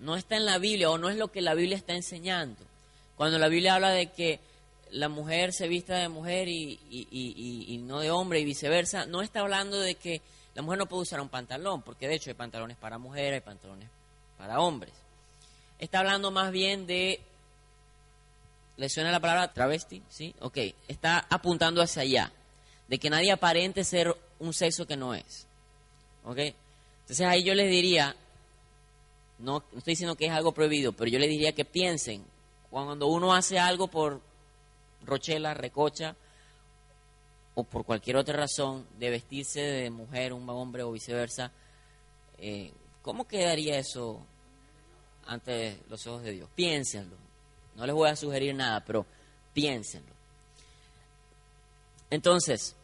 No 0.00 0.16
está 0.16 0.36
en 0.36 0.44
la 0.44 0.58
Biblia 0.58 0.90
o 0.90 0.98
no 0.98 1.08
es 1.08 1.16
lo 1.16 1.28
que 1.28 1.40
la 1.40 1.54
Biblia 1.54 1.76
está 1.76 1.94
enseñando. 1.94 2.60
Cuando 3.16 3.38
la 3.38 3.48
Biblia 3.48 3.74
habla 3.74 3.90
de 3.90 4.08
que 4.08 4.40
la 4.90 5.08
mujer 5.08 5.52
se 5.52 5.68
vista 5.68 5.96
de 5.96 6.08
mujer 6.08 6.48
y, 6.48 6.78
y, 6.90 7.78
no 7.78 8.00
de 8.00 8.10
hombre 8.10 8.40
y 8.40 8.44
viceversa, 8.44 9.06
no 9.06 9.22
está 9.22 9.40
hablando 9.40 9.78
de 9.78 9.94
que 9.94 10.20
la 10.54 10.62
mujer 10.62 10.78
no 10.78 10.86
puede 10.86 11.02
usar 11.02 11.20
un 11.20 11.28
pantalón, 11.28 11.82
porque 11.82 12.06
de 12.06 12.14
hecho 12.14 12.30
hay 12.30 12.34
pantalones 12.34 12.76
para 12.76 12.98
mujeres, 12.98 13.34
hay 13.34 13.40
pantalones 13.40 13.88
para 14.38 14.60
hombres. 14.60 14.92
Está 15.78 16.00
hablando 16.00 16.30
más 16.30 16.52
bien 16.52 16.86
de 16.86 17.20
¿Le 18.76 18.88
suena 18.88 19.12
la 19.12 19.20
palabra 19.20 19.52
travesti? 19.52 20.02
¿Sí? 20.08 20.34
Ok. 20.40 20.58
Está 20.88 21.26
apuntando 21.30 21.80
hacia 21.80 22.02
allá. 22.02 22.32
De 22.88 22.98
que 22.98 23.10
nadie 23.10 23.30
aparente 23.30 23.84
ser 23.84 24.14
un 24.40 24.52
sexo 24.52 24.86
que 24.86 24.96
no 24.96 25.14
es. 25.14 25.46
¿Ok? 26.24 26.38
Entonces 27.04 27.26
ahí 27.26 27.42
yo 27.42 27.54
les 27.54 27.70
diría, 27.70 28.16
no, 29.38 29.62
estoy 29.76 29.92
diciendo 29.92 30.16
que 30.16 30.24
es 30.24 30.32
algo 30.32 30.52
prohibido, 30.52 30.92
pero 30.92 31.10
yo 31.10 31.18
les 31.18 31.28
diría 31.28 31.52
que 31.52 31.66
piensen, 31.66 32.24
cuando 32.70 33.08
uno 33.08 33.34
hace 33.34 33.58
algo 33.58 33.88
por 33.88 34.22
rochela, 35.04 35.52
recocha, 35.52 36.16
o 37.54 37.62
por 37.62 37.84
cualquier 37.84 38.16
otra 38.16 38.36
razón, 38.36 38.86
de 38.98 39.10
vestirse 39.10 39.60
de 39.60 39.90
mujer, 39.90 40.32
un 40.32 40.48
hombre 40.48 40.82
o 40.82 40.92
viceversa, 40.92 41.52
eh, 42.38 42.72
¿cómo 43.02 43.28
quedaría 43.28 43.78
eso 43.78 44.24
ante 45.26 45.78
los 45.90 46.06
ojos 46.06 46.22
de 46.22 46.32
Dios? 46.32 46.48
Piénsenlo. 46.54 47.16
No 47.76 47.84
les 47.84 47.94
voy 47.94 48.08
a 48.08 48.16
sugerir 48.16 48.54
nada, 48.54 48.82
pero 48.84 49.04
piénsenlo. 49.52 50.12
Entonces, 52.10 52.74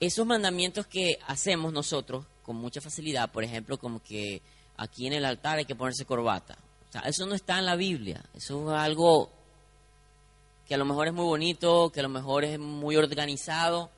esos 0.00 0.26
mandamientos 0.26 0.86
que 0.86 1.18
hacemos 1.26 1.72
nosotros 1.72 2.26
con 2.42 2.56
mucha 2.56 2.80
facilidad, 2.80 3.30
por 3.30 3.44
ejemplo, 3.44 3.78
como 3.78 4.02
que 4.02 4.42
aquí 4.76 5.06
en 5.06 5.14
el 5.14 5.24
altar 5.24 5.58
hay 5.58 5.64
que 5.64 5.74
ponerse 5.74 6.04
corbata. 6.04 6.58
O 6.88 6.92
sea, 6.92 7.02
eso 7.02 7.26
no 7.26 7.34
está 7.34 7.58
en 7.58 7.66
la 7.66 7.76
Biblia. 7.76 8.22
Eso 8.34 8.72
es 8.72 8.78
algo 8.78 9.30
que 10.66 10.74
a 10.74 10.78
lo 10.78 10.84
mejor 10.84 11.08
es 11.08 11.12
muy 11.12 11.24
bonito, 11.24 11.90
que 11.90 12.00
a 12.00 12.04
lo 12.04 12.08
mejor 12.08 12.44
es 12.44 12.58
muy 12.58 12.96
organizado, 12.96 13.90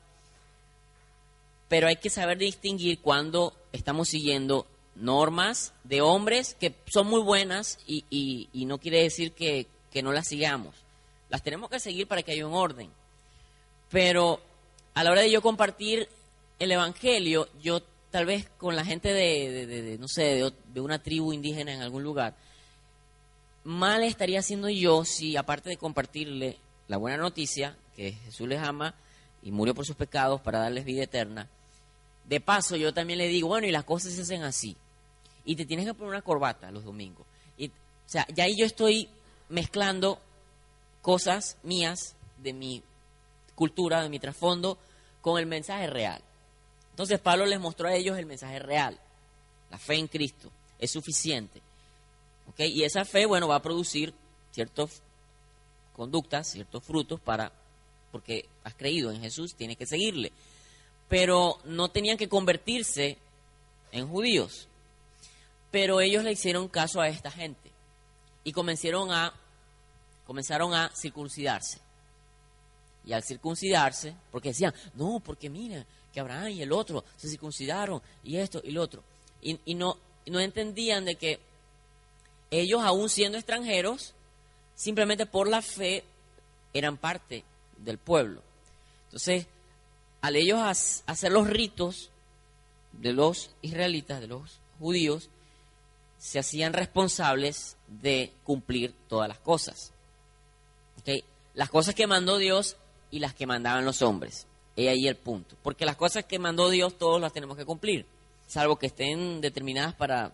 pero 1.67 1.87
hay 1.87 1.97
que 1.97 2.09
saber 2.09 2.37
distinguir 2.37 2.99
cuando 2.99 3.53
estamos 3.71 4.09
siguiendo 4.09 4.65
normas 4.95 5.73
de 5.83 6.01
hombres 6.01 6.55
que 6.59 6.73
son 6.87 7.07
muy 7.07 7.21
buenas 7.21 7.79
y, 7.85 8.49
no 8.53 8.77
quiere 8.77 9.03
decir 9.03 9.33
que, 9.33 9.67
no 10.03 10.11
las 10.11 10.27
sigamos. 10.27 10.75
Las 11.29 11.41
tenemos 11.41 11.71
que 11.71 11.79
seguir 11.79 12.07
para 12.07 12.21
que 12.21 12.31
haya 12.31 12.45
un 12.45 12.53
orden. 12.53 12.91
Pero 13.89 14.39
a 14.97 15.03
la 15.03 15.11
hora 15.11 15.21
de 15.21 15.29
yo 15.29 15.43
compartir 15.43 16.09
el 16.57 16.71
Evangelio, 16.71 17.47
yo 17.61 17.83
tal 18.09 18.25
vez 18.25 18.49
con 18.57 18.75
la 18.75 18.83
gente 18.83 19.13
de, 19.13 19.95
no 19.99 20.07
sé, 20.07 20.51
de, 20.73 20.81
una 20.81 21.03
tribu 21.03 21.33
indígena 21.33 21.71
en 21.71 21.83
algún 21.83 22.01
lugar, 22.01 22.33
mal 23.63 24.01
estaría 24.01 24.39
haciendo 24.39 24.69
yo 24.69 25.05
si 25.05 25.37
aparte 25.37 25.69
de 25.69 25.77
compartirle 25.77 26.57
la 26.87 26.97
buena 26.97 27.17
noticia, 27.17 27.77
que 27.95 28.13
Jesús 28.13 28.47
les 28.47 28.59
ama 28.59 28.95
y 29.43 29.51
murió 29.51 29.75
por 29.75 29.85
sus 29.85 29.95
pecados 29.95 30.41
para 30.41 30.61
darles 30.61 30.83
vida 30.83 31.03
eterna, 31.03 31.47
de 32.27 32.41
paso 32.41 32.75
yo 32.75 32.91
también 32.91 33.19
le 33.19 33.27
digo, 33.27 33.49
bueno, 33.49 33.67
y 33.67 33.71
las 33.71 33.83
cosas 33.83 34.13
se 34.13 34.23
hacen 34.23 34.41
así 34.41 34.75
y 35.45 35.55
te 35.55 35.67
tienes 35.67 35.85
que 35.85 35.93
poner 35.93 36.09
una 36.09 36.23
corbata 36.23 36.71
los 36.71 36.83
domingos. 36.83 37.27
O 37.59 38.09
sea, 38.09 38.25
ya 38.33 38.45
ahí 38.45 38.55
yo 38.57 38.65
estoy 38.65 39.09
mezclando 39.49 40.19
cosas 41.03 41.57
mías 41.61 42.15
de 42.39 42.53
mi 42.53 42.81
cultura, 43.57 44.01
de 44.01 44.09
mi 44.09 44.19
trasfondo, 44.19 44.77
con 45.27 45.39
el 45.39 45.45
mensaje 45.45 45.87
real. 45.87 46.21
Entonces 46.91 47.19
Pablo 47.19 47.45
les 47.45 47.59
mostró 47.59 47.89
a 47.89 47.93
ellos 47.93 48.17
el 48.17 48.25
mensaje 48.25 48.59
real. 48.59 48.97
La 49.69 49.77
fe 49.77 49.95
en 49.95 50.07
Cristo 50.07 50.49
es 50.79 50.89
suficiente. 50.89 51.61
Y 52.59 52.83
esa 52.83 53.03
fe, 53.03 53.25
bueno, 53.25 53.49
va 53.49 53.55
a 53.55 53.61
producir 53.61 54.13
ciertas 54.51 55.01
conductas, 55.93 56.49
ciertos 56.49 56.81
frutos 56.81 57.19
para, 57.19 57.51
porque 58.09 58.47
has 58.63 58.73
creído 58.75 59.11
en 59.11 59.19
Jesús, 59.19 59.53
tienes 59.53 59.75
que 59.75 59.85
seguirle. 59.85 60.31
Pero 61.09 61.59
no 61.65 61.89
tenían 61.89 62.15
que 62.15 62.29
convertirse 62.29 63.17
en 63.91 64.07
judíos. 64.07 64.69
Pero 65.71 65.99
ellos 65.99 66.23
le 66.23 66.31
hicieron 66.31 66.69
caso 66.69 67.01
a 67.01 67.09
esta 67.09 67.31
gente 67.31 67.69
y 68.45 68.53
comenzaron 68.53 69.11
a, 69.11 69.33
comenzaron 70.25 70.73
a 70.73 70.89
circuncidarse. 70.95 71.79
Y 73.07 73.13
al 73.13 73.23
circuncidarse, 73.23 74.13
porque 74.31 74.49
decían, 74.49 74.73
no, 74.95 75.21
porque 75.21 75.49
mira, 75.49 75.85
que 76.13 76.19
Abraham 76.19 76.49
y 76.49 76.61
el 76.61 76.73
otro 76.73 77.05
se 77.15 77.29
circuncidaron 77.29 78.01
y 78.23 78.35
esto 78.35 78.61
y 78.63 78.71
lo 78.71 78.81
otro. 78.81 79.01
Y, 79.41 79.75
no, 79.75 79.97
no 80.25 80.41
entendían 80.41 81.05
de 81.05 81.15
que 81.15 81.39
ellos, 82.51 82.81
aún 82.83 83.09
siendo 83.09 83.37
extranjeros, 83.37 84.13
simplemente 84.75 85.25
por 85.25 85.47
la 85.47 85.61
fe 85.61 86.03
eran 86.73 86.97
parte 86.97 87.45
del 87.77 87.97
pueblo. 87.97 88.41
Entonces, 89.05 89.47
al 90.19 90.35
ellos 90.35 90.59
hacer 91.05 91.31
los 91.31 91.47
ritos 91.47 92.09
de 92.91 93.13
los 93.13 93.51
israelitas, 93.61 94.19
de 94.19 94.27
los 94.27 94.59
judíos, 94.79 95.29
se 96.17 96.39
hacían 96.39 96.73
responsables 96.73 97.77
de 97.87 98.33
cumplir 98.43 98.93
todas 99.07 99.29
las 99.29 99.39
cosas. 99.39 99.93
Las 101.53 101.69
cosas 101.69 101.95
que 101.95 102.05
mandó 102.05 102.37
Dios 102.37 102.75
y 103.11 103.19
las 103.19 103.33
que 103.33 103.47
mandaban 103.47 103.85
los 103.85 104.01
hombres. 104.01 104.47
He 104.75 104.89
ahí 104.89 105.07
el 105.07 105.17
punto. 105.17 105.55
Porque 105.63 105.85
las 105.85 105.95
cosas 105.95 106.25
que 106.25 106.39
mandó 106.39 106.69
Dios 106.69 106.97
todos 106.97 107.19
las 107.19 107.33
tenemos 107.33 107.57
que 107.57 107.65
cumplir, 107.65 108.05
salvo 108.45 108.77
que 108.77 108.87
estén 108.87 109.41
determinadas 109.41 109.95
para 109.95 110.31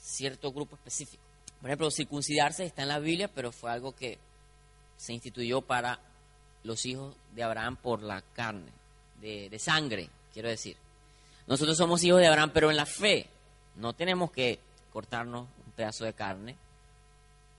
cierto 0.00 0.52
grupo 0.52 0.76
específico. 0.76 1.22
Por 1.60 1.70
ejemplo, 1.70 1.90
circuncidarse 1.90 2.64
está 2.64 2.82
en 2.82 2.88
la 2.88 2.98
Biblia, 2.98 3.28
pero 3.32 3.52
fue 3.52 3.70
algo 3.70 3.94
que 3.94 4.18
se 4.96 5.12
instituyó 5.12 5.60
para 5.62 6.00
los 6.64 6.84
hijos 6.86 7.14
de 7.34 7.42
Abraham 7.42 7.76
por 7.76 8.02
la 8.02 8.22
carne, 8.22 8.72
de, 9.20 9.48
de 9.48 9.58
sangre, 9.58 10.08
quiero 10.32 10.48
decir. 10.48 10.76
Nosotros 11.46 11.76
somos 11.76 12.02
hijos 12.04 12.20
de 12.20 12.26
Abraham, 12.26 12.50
pero 12.52 12.70
en 12.70 12.76
la 12.76 12.86
fe. 12.86 13.28
No 13.76 13.92
tenemos 13.94 14.30
que 14.30 14.58
cortarnos 14.92 15.48
un 15.64 15.72
pedazo 15.72 16.04
de 16.04 16.12
carne 16.12 16.56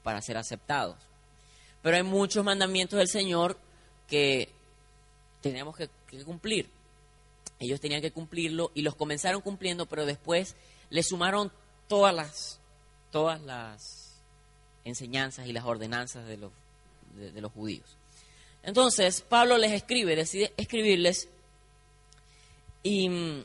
para 0.03 0.22
ser 0.22 0.38
aceptados. 0.38 0.98
Pero 1.82 1.98
hay 1.98 2.03
muchos 2.03 2.44
mandamientos 2.44 2.98
del 2.98 3.08
Señor 3.08 3.58
que 4.08 4.50
tenemos 5.42 5.76
que, 5.76 5.90
cumplir. 6.24 6.70
Ellos 7.60 7.80
tenían 7.80 8.02
que 8.02 8.12
cumplirlo 8.12 8.72
y 8.74 8.82
los 8.82 8.96
comenzaron 8.96 9.42
cumpliendo, 9.42 9.86
pero 9.86 10.06
después 10.06 10.56
le 10.90 11.04
sumaron 11.04 11.52
todas 11.88 12.14
las, 12.14 12.60
todas 13.12 13.42
las 13.42 14.22
enseñanzas 14.86 15.48
y 15.48 15.54
las 15.54 15.66
ordenanzas 15.66 16.28
de 16.28 16.38
los, 16.38 16.52
de 17.16 17.42
los 17.42 17.52
judíos. 17.52 17.98
Entonces, 18.64 19.22
Pablo 19.22 19.58
les 19.58 19.72
escribe, 19.72 20.16
decide 20.16 20.54
escribirles 20.58 21.30
y 22.84 23.44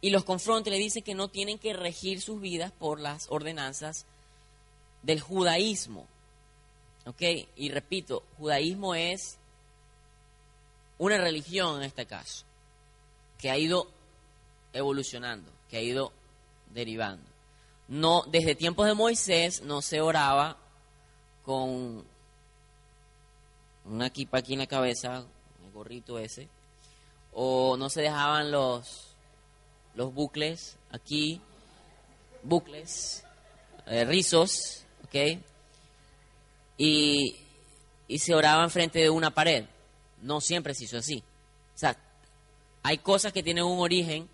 y 0.00 0.10
los 0.10 0.24
confronta 0.24 0.70
y 0.70 0.72
le 0.72 0.78
dice 0.78 1.02
que 1.02 1.14
no 1.14 1.28
tienen 1.28 1.58
que 1.58 1.72
regir 1.72 2.20
sus 2.20 2.40
vidas 2.40 2.72
por 2.72 3.00
las 3.00 3.26
ordenanzas 3.30 4.06
del 5.02 5.20
judaísmo. 5.20 6.06
¿Ok? 7.06 7.22
Y 7.56 7.70
repito, 7.70 8.24
judaísmo 8.38 8.94
es 8.94 9.38
una 10.98 11.16
religión 11.18 11.76
en 11.76 11.84
este 11.84 12.04
caso, 12.04 12.44
que 13.38 13.50
ha 13.50 13.56
ido 13.56 13.88
evolucionando, 14.72 15.50
que 15.68 15.78
ha 15.78 15.80
ido 15.80 16.12
derivando. 16.74 17.24
No, 17.88 18.22
desde 18.28 18.54
tiempos 18.54 18.86
de 18.86 18.94
Moisés 18.94 19.62
no 19.62 19.82
se 19.82 20.00
oraba 20.00 20.56
con 21.44 22.04
una 23.86 24.06
equipa 24.06 24.38
aquí 24.38 24.52
en 24.52 24.60
la 24.60 24.66
cabeza, 24.66 25.24
el 25.64 25.72
gorrito 25.72 26.18
ese, 26.18 26.48
o 27.32 27.76
no 27.76 27.88
se 27.88 28.02
dejaban 28.02 28.50
los, 28.50 29.16
los 29.94 30.12
bucles 30.12 30.76
aquí, 30.90 31.40
bucles, 32.42 33.24
eh, 33.86 34.04
rizos, 34.04 34.84
¿ok? 35.04 35.42
Y, 36.82 37.36
y 38.08 38.18
se 38.20 38.34
oraban 38.34 38.70
frente 38.70 39.00
de 39.00 39.10
una 39.10 39.34
pared. 39.34 39.66
No 40.22 40.40
siempre 40.40 40.72
se 40.74 40.84
hizo 40.84 40.96
así. 40.96 41.22
O 41.74 41.78
sea, 41.78 41.94
hay 42.82 42.96
cosas 42.98 43.34
que 43.34 43.42
tienen 43.42 43.64
un 43.64 43.80
origen 43.80 44.26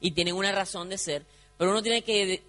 y 0.00 0.10
tienen 0.10 0.34
una 0.34 0.52
razón 0.52 0.90
de 0.90 0.98
ser, 0.98 1.24
pero 1.56 1.70
uno 1.70 1.82
tiene 1.82 2.02
que, 2.02 2.42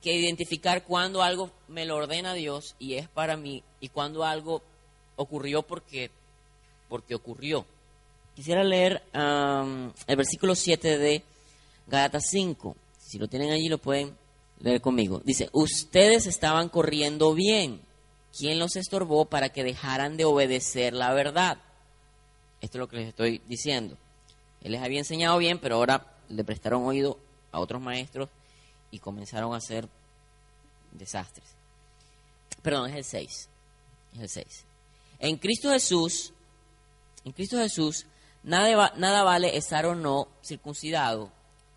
que 0.00 0.14
identificar 0.16 0.84
cuando 0.84 1.22
algo 1.22 1.50
me 1.68 1.84
lo 1.84 1.96
ordena 1.96 2.32
Dios 2.32 2.76
y 2.78 2.94
es 2.94 3.08
para 3.08 3.36
mí, 3.36 3.62
y 3.80 3.90
cuando 3.90 4.24
algo 4.24 4.62
ocurrió 5.16 5.62
porque, 5.62 6.10
porque 6.88 7.14
ocurrió. 7.14 7.66
Quisiera 8.34 8.64
leer 8.64 9.02
el 9.12 10.16
versículo 10.16 10.54
7 10.54 10.98
de 10.98 11.22
Gálatas 11.86 12.24
5. 12.30 12.74
Si 12.98 13.18
lo 13.18 13.28
tienen 13.28 13.50
allí, 13.50 13.68
lo 13.68 13.78
pueden 13.78 14.16
leer 14.60 14.80
conmigo. 14.80 15.20
Dice, 15.24 15.50
ustedes 15.52 16.26
estaban 16.26 16.68
corriendo 16.68 17.34
bien. 17.34 17.80
¿Quién 18.36 18.58
los 18.58 18.76
estorbó 18.76 19.26
para 19.26 19.50
que 19.50 19.62
dejaran 19.62 20.16
de 20.16 20.24
obedecer 20.24 20.92
la 20.92 21.12
verdad? 21.12 21.58
Esto 22.60 22.78
es 22.78 22.80
lo 22.80 22.88
que 22.88 22.96
les 22.96 23.08
estoy 23.08 23.40
diciendo. 23.46 23.96
Él 24.60 24.72
les 24.72 24.82
había 24.82 24.98
enseñado 24.98 25.38
bien, 25.38 25.58
pero 25.58 25.76
ahora 25.76 26.06
le 26.28 26.42
prestaron 26.42 26.84
oído 26.84 27.18
a 27.52 27.60
otros 27.60 27.80
maestros 27.80 28.28
y 28.90 28.98
comenzaron 28.98 29.54
a 29.54 29.58
hacer 29.58 29.88
desastres. 30.92 31.46
Perdón, 32.62 32.90
es 32.90 32.96
el 32.96 33.04
6. 33.04 33.48
Es 34.14 34.20
el 34.20 34.28
6. 34.28 34.64
En 35.20 35.36
Cristo 35.36 35.70
Jesús, 35.70 36.32
en 37.24 37.32
Cristo 37.32 37.58
Jesús, 37.58 38.06
nada, 38.42 39.22
vale 39.22 39.56
estar 39.56 39.86
o 39.86 39.94
no 39.94 40.28
circuncidado. 40.42 41.30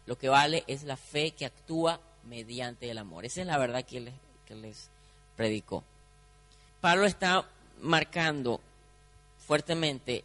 Lo 0.06 0.18
que 0.18 0.30
vale 0.30 0.64
es 0.68 0.84
la 0.84 0.98
fe 0.98 1.32
que 1.32 1.46
actúa 1.46 2.00
mediante 2.24 2.90
el 2.90 2.98
amor. 2.98 3.26
Esa 3.26 3.42
es 3.42 3.48
la 3.48 3.58
verdad 3.58 3.84
que, 3.84 4.00
les, 4.00 4.14
que 4.46 4.56
les 4.56 4.90
predicó. 5.36 5.84
Pablo 6.88 7.06
está 7.06 7.46
marcando 7.82 8.62
fuertemente 9.46 10.24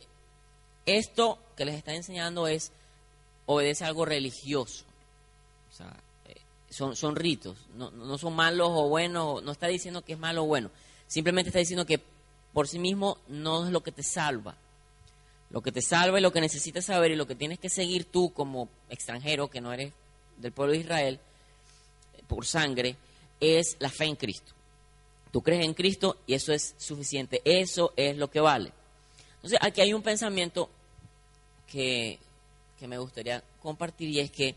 esto 0.87 1.41
que 1.57 1.65
les 1.65 1.75
está 1.75 1.93
enseñando 1.93 2.47
es 2.47 2.71
obedece 3.47 3.85
algo 3.85 4.05
religioso. 4.05 4.85
O 5.73 5.75
sea, 5.75 5.93
eh, 6.27 6.37
son, 6.71 6.95
son 6.95 7.17
ritos, 7.17 7.57
no, 7.75 7.91
no 7.91 8.17
son 8.17 8.37
malos 8.37 8.69
o 8.71 8.89
buenos, 8.89 9.43
no 9.43 9.51
está 9.51 9.67
diciendo 9.67 10.05
que 10.05 10.13
es 10.13 10.21
malo 10.21 10.45
o 10.45 10.47
bueno, 10.47 10.71
simplemente 11.09 11.49
está 11.49 11.59
diciendo 11.59 11.85
que 11.85 12.01
por 12.53 12.69
sí 12.69 12.79
mismo 12.79 13.19
no 13.27 13.67
es 13.67 13.73
lo 13.73 13.83
que 13.83 13.91
te 13.91 14.05
salva. 14.05 14.55
Lo 15.51 15.63
que 15.63 15.73
te 15.73 15.83
salva 15.83 16.21
y 16.21 16.23
lo 16.23 16.33
que 16.33 16.41
necesitas 16.41 16.85
saber 16.85 17.11
y 17.11 17.17
lo 17.17 17.27
que 17.27 17.35
tienes 17.35 17.59
que 17.59 17.71
seguir 17.71 18.05
tú 18.05 18.33
como 18.33 18.69
extranjero, 18.89 19.51
que 19.51 19.61
no 19.61 19.73
eres 19.73 19.93
del 20.37 20.53
pueblo 20.53 20.75
de 20.75 20.79
Israel, 20.79 21.19
por 22.29 22.47
sangre, 22.47 22.95
es 23.41 23.77
la 23.81 23.91
fe 23.91 24.05
en 24.05 24.15
Cristo. 24.15 24.53
Tú 25.33 25.43
crees 25.43 25.65
en 25.65 25.75
Cristo 25.75 26.19
y 26.27 26.35
eso 26.35 26.53
es 26.53 26.75
suficiente. 26.79 27.43
Eso 27.45 27.93
es 27.97 28.17
lo 28.17 28.31
que 28.31 28.41
vale. 28.41 28.73
Entonces, 29.37 29.59
aquí 29.61 29.81
hay 29.81 29.93
un 29.93 30.03
pensamiento 30.03 30.71
que, 31.67 32.19
que 32.79 32.87
me 32.87 32.99
gustaría 32.99 33.43
compartir 33.61 34.11
y 34.11 34.21
es 34.21 34.31
que 34.31 34.55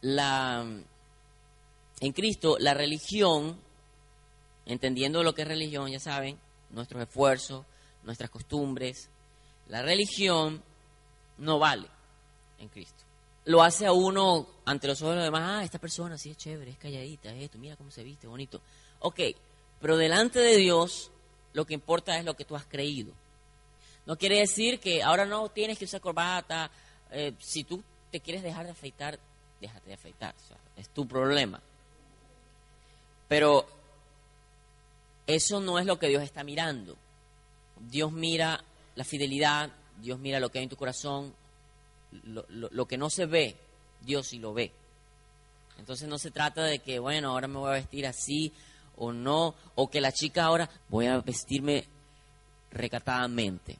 la, 0.00 0.64
en 2.00 2.12
Cristo 2.12 2.56
la 2.58 2.72
religión, 2.72 3.58
entendiendo 4.64 5.22
lo 5.22 5.34
que 5.34 5.42
es 5.42 5.48
religión, 5.48 5.90
ya 5.90 6.00
saben, 6.00 6.38
nuestros 6.70 7.02
esfuerzos, 7.02 7.66
nuestras 8.04 8.30
costumbres. 8.30 9.08
La 9.68 9.82
religión 9.82 10.62
no 11.38 11.58
vale 11.58 11.88
en 12.58 12.68
Cristo. 12.68 13.04
Lo 13.44 13.62
hace 13.62 13.86
a 13.86 13.92
uno 13.92 14.46
ante 14.64 14.86
los 14.86 15.02
ojos 15.02 15.12
de 15.12 15.16
los 15.16 15.24
demás, 15.24 15.42
ah, 15.44 15.64
esta 15.64 15.78
persona 15.78 16.16
sí 16.16 16.30
es 16.30 16.36
chévere, 16.36 16.70
es 16.70 16.78
calladita, 16.78 17.34
es 17.34 17.44
esto, 17.44 17.58
mira 17.58 17.76
cómo 17.76 17.90
se 17.90 18.04
viste, 18.04 18.26
bonito. 18.26 18.60
Ok, 19.00 19.20
pero 19.80 19.96
delante 19.96 20.38
de 20.38 20.56
Dios 20.56 21.10
lo 21.52 21.64
que 21.64 21.74
importa 21.74 22.18
es 22.18 22.24
lo 22.24 22.34
que 22.34 22.44
tú 22.44 22.56
has 22.56 22.64
creído. 22.64 23.12
No 24.06 24.16
quiere 24.16 24.38
decir 24.38 24.80
que 24.80 25.02
ahora 25.02 25.26
no 25.26 25.48
tienes 25.50 25.78
que 25.78 25.84
usar 25.84 26.00
corbata. 26.00 26.70
Eh, 27.10 27.34
si 27.38 27.64
tú 27.64 27.82
te 28.10 28.20
quieres 28.20 28.42
dejar 28.42 28.66
de 28.66 28.72
afeitar, 28.72 29.18
déjate 29.60 29.88
de 29.88 29.94
afeitar. 29.94 30.34
es 30.76 30.88
tu 30.88 31.06
problema. 31.06 31.60
Pero 33.28 33.66
eso 35.26 35.60
no 35.60 35.78
es 35.78 35.86
lo 35.86 35.98
que 35.98 36.08
Dios 36.08 36.22
está 36.22 36.42
mirando. 36.42 36.96
Dios 37.78 38.12
mira 38.12 38.62
la 38.96 39.04
fidelidad, 39.04 39.70
Dios 40.00 40.18
mira 40.18 40.40
lo 40.40 40.50
que 40.50 40.58
hay 40.58 40.64
en 40.64 40.70
tu 40.70 40.76
corazón, 40.76 41.32
lo, 42.12 42.86
que 42.86 42.98
no 42.98 43.08
se 43.08 43.26
ve, 43.26 43.56
Dios 44.00 44.26
sí 44.26 44.38
lo 44.38 44.52
ve. 44.52 44.72
Entonces 45.78 46.08
no 46.08 46.18
se 46.18 46.30
trata 46.30 46.64
de 46.64 46.80
que, 46.80 46.98
bueno, 46.98 47.30
ahora 47.30 47.48
me 47.48 47.58
voy 47.58 47.70
a 47.70 47.74
vestir 47.74 48.06
así 48.06 48.52
o 49.00 49.12
no, 49.12 49.54
o 49.74 49.90
que 49.90 50.00
la 50.00 50.12
chica 50.12 50.44
ahora 50.44 50.68
voy 50.88 51.06
a 51.06 51.20
vestirme 51.20 51.86
recatadamente. 52.70 53.78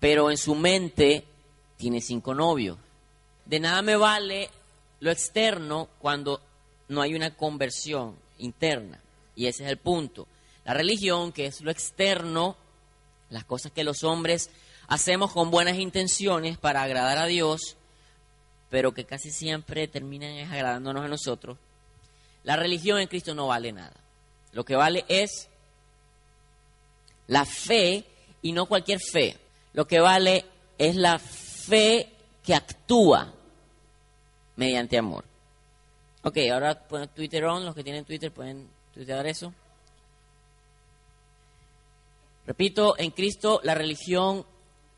Pero 0.00 0.30
en 0.30 0.36
su 0.36 0.54
mente 0.54 1.24
tiene 1.76 2.00
cinco 2.00 2.34
novios. 2.34 2.76
De 3.46 3.60
nada 3.60 3.80
me 3.80 3.96
vale 3.96 4.50
lo 5.00 5.10
externo 5.10 5.88
cuando 6.00 6.40
no 6.88 7.00
hay 7.00 7.14
una 7.14 7.36
conversión 7.36 8.16
interna. 8.38 9.00
Y 9.36 9.46
ese 9.46 9.64
es 9.64 9.70
el 9.70 9.78
punto. 9.78 10.26
La 10.64 10.74
religión, 10.74 11.32
que 11.32 11.46
es 11.46 11.60
lo 11.60 11.70
externo, 11.70 12.56
las 13.30 13.44
cosas 13.44 13.70
que 13.70 13.84
los 13.84 14.02
hombres 14.02 14.50
hacemos 14.88 15.32
con 15.32 15.50
buenas 15.50 15.78
intenciones 15.78 16.58
para 16.58 16.82
agradar 16.82 17.18
a 17.18 17.26
Dios, 17.26 17.76
pero 18.68 18.92
que 18.92 19.04
casi 19.04 19.30
siempre 19.30 19.86
terminan 19.86 20.36
agradándonos 20.50 21.04
a 21.04 21.08
nosotros. 21.08 21.56
La 22.42 22.56
religión 22.56 22.98
en 22.98 23.06
Cristo 23.06 23.34
no 23.34 23.46
vale 23.46 23.72
nada. 23.72 24.03
Lo 24.54 24.64
que 24.64 24.76
vale 24.76 25.04
es 25.08 25.48
la 27.26 27.44
fe 27.44 28.04
y 28.40 28.52
no 28.52 28.66
cualquier 28.66 29.00
fe. 29.00 29.36
Lo 29.72 29.86
que 29.86 30.00
vale 30.00 30.44
es 30.78 30.94
la 30.96 31.18
fe 31.18 32.08
que 32.42 32.54
actúa 32.54 33.32
mediante 34.56 34.96
amor. 34.96 35.24
Ok, 36.22 36.38
ahora 36.52 36.78
ponen 36.86 37.08
Twitter 37.08 37.44
on, 37.44 37.64
los 37.64 37.74
que 37.74 37.84
tienen 37.84 38.04
Twitter 38.04 38.30
pueden 38.30 38.68
tuitear 38.94 39.26
eso. 39.26 39.52
Repito, 42.46 42.96
en 42.98 43.10
Cristo 43.10 43.60
la 43.64 43.74
religión 43.74 44.46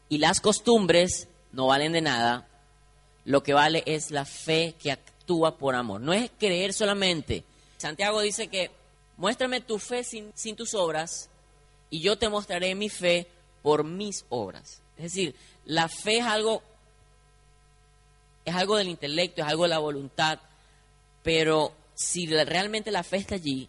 y 0.08 0.18
las 0.18 0.40
costumbres 0.40 1.28
no 1.52 1.68
valen 1.68 1.92
de 1.92 2.02
nada. 2.02 2.46
Lo 3.24 3.42
que 3.42 3.54
vale 3.54 3.82
es 3.86 4.10
la 4.10 4.24
fe 4.24 4.74
que 4.78 4.92
actúa 4.92 5.56
por 5.56 5.74
amor. 5.74 6.00
No 6.00 6.12
es 6.12 6.30
creer 6.38 6.74
solamente. 6.74 7.44
Santiago 7.78 8.20
dice 8.20 8.48
que 8.48 8.70
muéstrame 9.16 9.60
tu 9.60 9.78
fe 9.78 10.04
sin, 10.04 10.56
tus 10.56 10.74
obras 10.74 11.28
y 11.90 12.00
yo 12.00 12.18
te 12.18 12.28
mostraré 12.28 12.74
mi 12.74 12.88
fe 12.88 13.26
por 13.62 13.84
mis 13.84 14.24
obras. 14.28 14.82
Es 14.96 15.04
decir, 15.04 15.34
la 15.64 15.88
fe 15.88 16.18
es 16.18 16.24
algo 16.24 16.62
es 18.44 18.54
algo 18.54 18.76
del 18.76 18.88
intelecto, 18.88 19.42
es 19.42 19.48
algo 19.48 19.64
de 19.64 19.70
la 19.70 19.78
voluntad, 19.78 20.38
pero 21.24 21.74
si 21.94 22.26
realmente 22.26 22.92
la 22.92 23.02
fe 23.02 23.16
está 23.16 23.34
allí, 23.34 23.68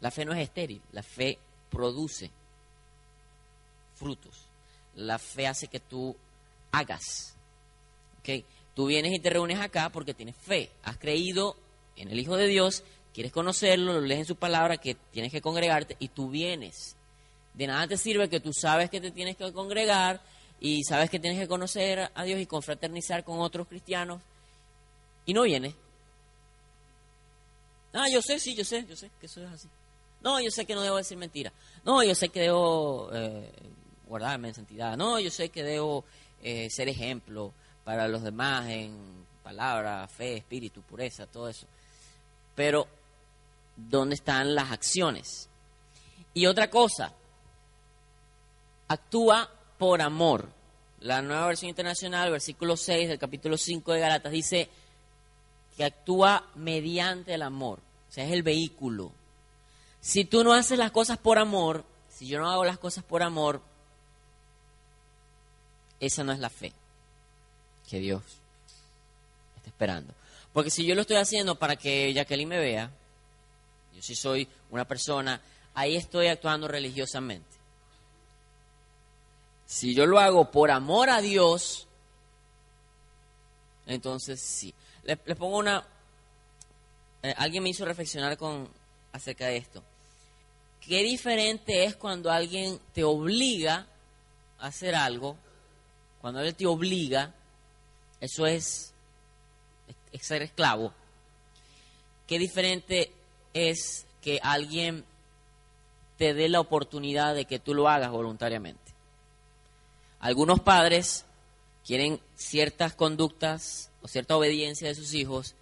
la 0.00 0.12
fe 0.12 0.24
no 0.24 0.32
es 0.32 0.40
estéril, 0.40 0.80
la 0.92 1.02
fe 1.02 1.36
produce 1.68 2.30
frutos. 4.00 4.46
La 4.96 5.18
fe 5.18 5.46
hace 5.46 5.68
que 5.68 5.78
tú 5.78 6.16
hagas. 6.72 7.34
¿okay? 8.20 8.44
Tú 8.74 8.86
vienes 8.86 9.12
y 9.12 9.20
te 9.20 9.30
reúnes 9.30 9.60
acá 9.60 9.90
porque 9.90 10.14
tienes 10.14 10.36
fe. 10.36 10.70
Has 10.82 10.96
creído 10.96 11.56
en 11.96 12.10
el 12.10 12.18
Hijo 12.18 12.36
de 12.36 12.46
Dios, 12.46 12.82
quieres 13.12 13.32
conocerlo, 13.32 13.94
lo 13.94 14.00
lees 14.00 14.20
en 14.20 14.26
su 14.26 14.36
palabra, 14.36 14.76
que 14.76 14.94
tienes 14.94 15.32
que 15.32 15.40
congregarte 15.40 15.96
y 15.98 16.08
tú 16.08 16.30
vienes. 16.30 16.96
De 17.54 17.66
nada 17.66 17.86
te 17.86 17.96
sirve 17.96 18.28
que 18.28 18.40
tú 18.40 18.52
sabes 18.52 18.90
que 18.90 19.00
te 19.00 19.10
tienes 19.10 19.36
que 19.36 19.52
congregar 19.52 20.20
y 20.60 20.84
sabes 20.84 21.10
que 21.10 21.18
tienes 21.18 21.40
que 21.40 21.48
conocer 21.48 22.10
a 22.14 22.24
Dios 22.24 22.40
y 22.40 22.46
confraternizar 22.46 23.24
con 23.24 23.40
otros 23.40 23.66
cristianos 23.66 24.20
y 25.26 25.34
no 25.34 25.42
vienes. 25.42 25.74
Ah, 27.92 28.08
yo 28.08 28.22
sé, 28.22 28.38
sí, 28.38 28.54
yo 28.54 28.64
sé, 28.64 28.86
yo 28.88 28.94
sé 28.94 29.10
que 29.18 29.26
eso 29.26 29.42
es 29.42 29.50
así. 29.50 29.68
No, 30.22 30.40
yo 30.40 30.50
sé 30.50 30.64
que 30.64 30.74
no 30.74 30.82
debo 30.82 30.96
decir 30.96 31.16
mentira. 31.16 31.52
No, 31.84 32.02
yo 32.02 32.14
sé 32.14 32.28
que 32.28 32.40
debo 32.40 33.10
eh, 33.12 33.50
guardarme 34.06 34.48
en 34.48 34.54
santidad. 34.54 34.96
No, 34.96 35.18
yo 35.18 35.30
sé 35.30 35.48
que 35.48 35.64
debo 35.64 36.04
eh, 36.42 36.68
ser 36.70 36.88
ejemplo 36.88 37.52
para 37.84 38.06
los 38.06 38.22
demás 38.22 38.68
en 38.68 39.26
palabra, 39.42 40.06
fe, 40.06 40.36
espíritu, 40.36 40.82
pureza, 40.82 41.26
todo 41.26 41.48
eso. 41.48 41.66
Pero, 42.54 42.86
¿dónde 43.88 44.14
están 44.14 44.54
las 44.54 44.70
acciones? 44.70 45.48
Y 46.34 46.46
otra 46.46 46.70
cosa, 46.70 47.12
actúa 48.88 49.50
por 49.78 50.02
amor. 50.02 50.48
la 51.00 51.22
nueva 51.22 51.46
versión 51.46 51.70
internacional, 51.70 52.30
versículo 52.30 52.76
6 52.76 53.08
del 53.08 53.18
capítulo 53.18 53.56
5 53.56 53.92
de 53.92 54.00
Galatas, 54.00 54.32
dice 54.32 54.68
que 55.74 55.84
actúa 55.84 56.50
mediante 56.56 57.32
el 57.32 57.40
amor, 57.40 57.78
o 58.10 58.12
sea, 58.12 58.26
es 58.26 58.32
el 58.32 58.42
vehículo. 58.42 59.12
Si 60.02 60.26
tú 60.26 60.44
no 60.44 60.52
haces 60.52 60.78
las 60.78 60.90
cosas 60.90 61.16
por 61.16 61.38
amor, 61.38 61.86
si 62.10 62.26
yo 62.26 62.38
no 62.38 62.50
hago 62.50 62.66
las 62.66 62.78
cosas 62.78 63.02
por 63.02 63.22
amor, 63.22 63.62
esa 66.00 66.22
no 66.22 66.32
es 66.32 66.38
la 66.38 66.50
fe 66.50 66.72
que 67.88 67.98
Dios 67.98 68.22
está 69.56 69.68
esperando. 69.68 70.12
Porque 70.52 70.70
si 70.70 70.84
yo 70.84 70.94
lo 70.94 71.00
estoy 71.00 71.16
haciendo 71.16 71.58
para 71.58 71.76
que 71.76 72.12
Jacqueline 72.12 72.48
me 72.48 72.58
vea, 72.58 72.90
yo 74.00 74.06
sí 74.06 74.14
soy 74.14 74.48
una 74.70 74.86
persona, 74.86 75.40
ahí 75.74 75.96
estoy 75.96 76.28
actuando 76.28 76.66
religiosamente. 76.68 77.46
Si 79.66 79.94
yo 79.94 80.06
lo 80.06 80.18
hago 80.18 80.50
por 80.50 80.70
amor 80.70 81.10
a 81.10 81.20
Dios, 81.20 81.86
entonces 83.86 84.40
sí. 84.40 84.74
Les, 85.04 85.18
pongo 85.36 85.58
una... 85.58 85.86
Eh, 87.22 87.34
alguien 87.36 87.62
me 87.62 87.68
hizo 87.68 87.84
reflexionar 87.84 88.36
con 88.38 88.68
acerca 89.12 89.46
de 89.46 89.58
esto. 89.58 89.82
Qué 90.80 91.02
diferente 91.02 91.84
es 91.84 91.94
cuando 91.94 92.30
alguien 92.30 92.80
te 92.94 93.04
obliga 93.04 93.86
a 94.58 94.66
hacer 94.68 94.94
algo, 94.94 95.36
cuando 96.22 96.40
él 96.40 96.54
te 96.54 96.66
obliga, 96.66 97.34
eso 98.18 98.46
es, 98.46 98.94
es 100.10 100.26
ser 100.26 100.42
esclavo. 100.42 100.94
Qué 102.26 102.38
diferente 102.38 103.12
es 103.54 104.06
que 104.22 104.40
alguien 104.42 105.04
te 106.18 106.34
dé 106.34 106.48
la 106.48 106.60
oportunidad 106.60 107.34
de 107.34 107.46
que 107.46 107.58
tú 107.58 107.74
lo 107.74 107.88
hagas 107.88 108.10
voluntariamente. 108.10 108.92
Algunos 110.20 110.60
padres 110.60 111.24
quieren 111.86 112.20
ciertas 112.36 112.94
conductas 112.94 113.90
o 114.02 114.08
cierta 114.08 114.36
obediencia 114.36 114.88
de 114.88 114.94
sus 114.94 115.14
hijos 115.14 115.54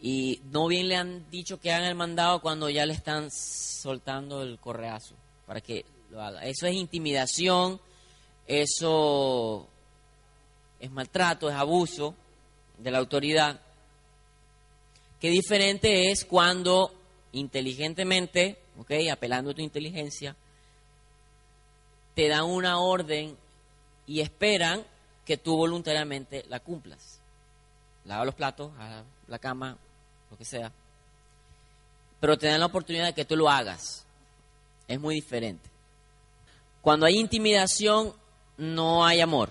y 0.00 0.40
no 0.52 0.66
bien 0.66 0.88
le 0.88 0.96
han 0.96 1.28
dicho 1.30 1.58
que 1.58 1.72
hagan 1.72 1.88
el 1.88 1.94
mandado 1.94 2.40
cuando 2.40 2.68
ya 2.70 2.86
le 2.86 2.92
están 2.92 3.30
soltando 3.30 4.42
el 4.42 4.58
correazo 4.58 5.14
para 5.46 5.60
que 5.60 5.84
lo 6.10 6.22
haga. 6.22 6.44
Eso 6.44 6.66
es 6.66 6.74
intimidación, 6.74 7.80
eso 8.46 9.66
es 10.78 10.90
maltrato, 10.90 11.48
es 11.48 11.56
abuso 11.56 12.14
de 12.78 12.90
la 12.90 12.98
autoridad. 12.98 13.60
Qué 15.24 15.30
diferente 15.30 16.10
es 16.10 16.26
cuando 16.26 16.92
inteligentemente, 17.32 18.58
okay, 18.78 19.08
apelando 19.08 19.52
a 19.52 19.54
tu 19.54 19.62
inteligencia, 19.62 20.36
te 22.14 22.28
dan 22.28 22.44
una 22.44 22.78
orden 22.78 23.34
y 24.06 24.20
esperan 24.20 24.84
que 25.24 25.38
tú 25.38 25.56
voluntariamente 25.56 26.44
la 26.50 26.60
cumplas. 26.60 27.22
Lava 28.04 28.26
los 28.26 28.34
platos, 28.34 28.70
la 29.26 29.38
cama, 29.38 29.78
lo 30.30 30.36
que 30.36 30.44
sea. 30.44 30.70
Pero 32.20 32.36
te 32.36 32.48
dan 32.48 32.60
la 32.60 32.66
oportunidad 32.66 33.06
de 33.06 33.14
que 33.14 33.24
tú 33.24 33.34
lo 33.34 33.48
hagas. 33.48 34.04
Es 34.86 35.00
muy 35.00 35.14
diferente. 35.14 35.70
Cuando 36.82 37.06
hay 37.06 37.18
intimidación, 37.18 38.12
no 38.58 39.06
hay 39.06 39.22
amor. 39.22 39.48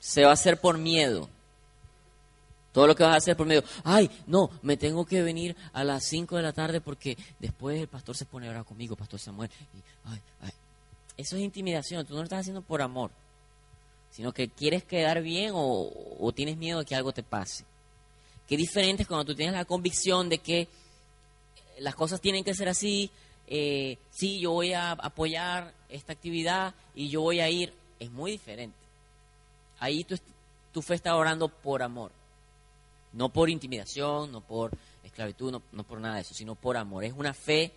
Se 0.00 0.24
va 0.24 0.30
a 0.30 0.34
hacer 0.34 0.60
por 0.60 0.76
miedo. 0.76 1.28
Todo 2.72 2.86
lo 2.86 2.94
que 2.94 3.02
vas 3.02 3.14
a 3.14 3.16
hacer 3.16 3.36
por 3.36 3.46
miedo. 3.46 3.64
Ay, 3.82 4.08
no, 4.26 4.50
me 4.62 4.76
tengo 4.76 5.04
que 5.04 5.22
venir 5.22 5.56
a 5.72 5.82
las 5.82 6.04
5 6.04 6.36
de 6.36 6.42
la 6.42 6.52
tarde 6.52 6.80
porque 6.80 7.16
después 7.38 7.80
el 7.80 7.88
pastor 7.88 8.16
se 8.16 8.26
pone 8.26 8.46
ahora 8.46 8.62
conmigo, 8.62 8.94
Pastor 8.94 9.18
Samuel. 9.18 9.50
ay, 10.04 10.20
ay, 10.42 10.50
eso 11.20 11.36
es 11.36 11.42
intimidación, 11.42 12.06
tú 12.06 12.14
no 12.14 12.20
lo 12.20 12.24
estás 12.24 12.40
haciendo 12.40 12.62
por 12.62 12.80
amor, 12.80 13.10
sino 14.10 14.32
que 14.32 14.48
quieres 14.48 14.84
quedar 14.84 15.20
bien 15.20 15.52
o, 15.54 16.32
tienes 16.34 16.56
miedo 16.56 16.78
de 16.78 16.86
que 16.86 16.94
algo 16.94 17.12
te 17.12 17.22
pase. 17.22 17.64
Qué 18.48 18.56
diferente 18.56 19.02
es 19.02 19.08
cuando 19.08 19.26
tú 19.26 19.34
tienes 19.34 19.54
la 19.54 19.66
convicción 19.66 20.30
de 20.30 20.38
que 20.38 20.66
las 21.78 21.94
cosas 21.94 22.22
tienen 22.22 22.42
que 22.42 22.54
ser 22.54 22.70
así, 22.70 23.10
eh, 23.48 23.98
sí, 24.10 24.40
yo 24.40 24.52
voy 24.52 24.72
a 24.72 24.92
apoyar 24.92 25.74
esta 25.90 26.14
actividad 26.14 26.74
y 26.94 27.10
yo 27.10 27.20
voy 27.20 27.40
a 27.40 27.50
ir, 27.50 27.74
es 27.98 28.10
muy 28.10 28.30
diferente. 28.30 28.78
Ahí 29.78 30.04
tu, 30.04 30.16
tu 30.72 30.80
fe 30.80 30.94
está 30.94 31.14
orando 31.16 31.48
por 31.48 31.82
amor, 31.82 32.12
no 33.12 33.28
por 33.28 33.50
intimidación, 33.50 34.30
no 34.30 34.40
por 34.40 34.72
esclavitud, 35.02 35.60
no, 35.72 35.82
por 35.84 36.00
nada 36.00 36.16
de 36.16 36.20
eso, 36.22 36.34
sino 36.34 36.54
por 36.54 36.76
amor. 36.76 37.04
Es 37.04 37.12
una 37.16 37.34
fe 37.34 37.72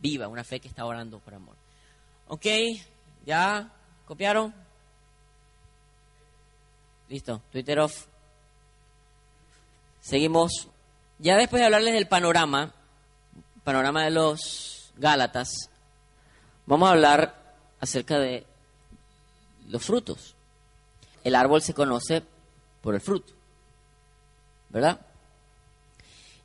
viva, 0.00 0.28
una 0.28 0.44
fe 0.44 0.60
que 0.60 0.68
está 0.68 0.84
orando 0.84 1.18
por 1.18 1.34
amor. 1.34 1.56
Ok, 2.28 2.46
ya 3.26 3.70
copiaron. 4.06 4.54
Listo, 7.08 7.42
Twitter 7.50 7.80
off. 7.80 8.06
Seguimos. 10.00 10.68
Ya 11.18 11.36
después 11.36 11.60
de 11.60 11.66
hablarles 11.66 11.92
del 11.92 12.08
panorama, 12.08 12.72
panorama 13.64 14.04
de 14.04 14.10
los 14.10 14.90
Gálatas, 14.96 15.70
vamos 16.66 16.88
a 16.88 16.92
hablar 16.92 17.54
acerca 17.80 18.18
de 18.18 18.46
los 19.68 19.84
frutos. 19.84 20.34
El 21.24 21.34
árbol 21.34 21.60
se 21.62 21.74
conoce 21.74 22.22
por 22.80 22.94
el 22.94 23.00
fruto, 23.00 23.32
¿verdad? 24.70 25.00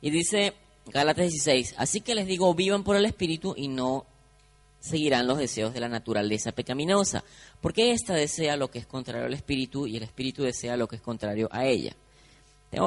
Y 0.00 0.10
dice 0.10 0.54
Gálatas 0.86 1.30
16, 1.30 1.74
así 1.78 2.00
que 2.00 2.14
les 2.14 2.26
digo, 2.26 2.54
vivan 2.54 2.84
por 2.84 2.96
el 2.96 3.06
Espíritu 3.06 3.54
y 3.56 3.68
no 3.68 4.06
seguirán 4.86 5.26
los 5.26 5.38
deseos 5.38 5.74
de 5.74 5.80
la 5.80 5.88
naturaleza 5.88 6.52
pecaminosa, 6.52 7.24
porque 7.60 7.92
ésta 7.92 8.14
desea 8.14 8.56
lo 8.56 8.70
que 8.70 8.78
es 8.78 8.86
contrario 8.86 9.26
al 9.26 9.34
espíritu 9.34 9.86
y 9.86 9.96
el 9.96 10.04
espíritu 10.04 10.44
desea 10.44 10.76
lo 10.76 10.86
que 10.86 10.96
es 10.96 11.02
contrario 11.02 11.48
a 11.50 11.66
ella. 11.66 11.94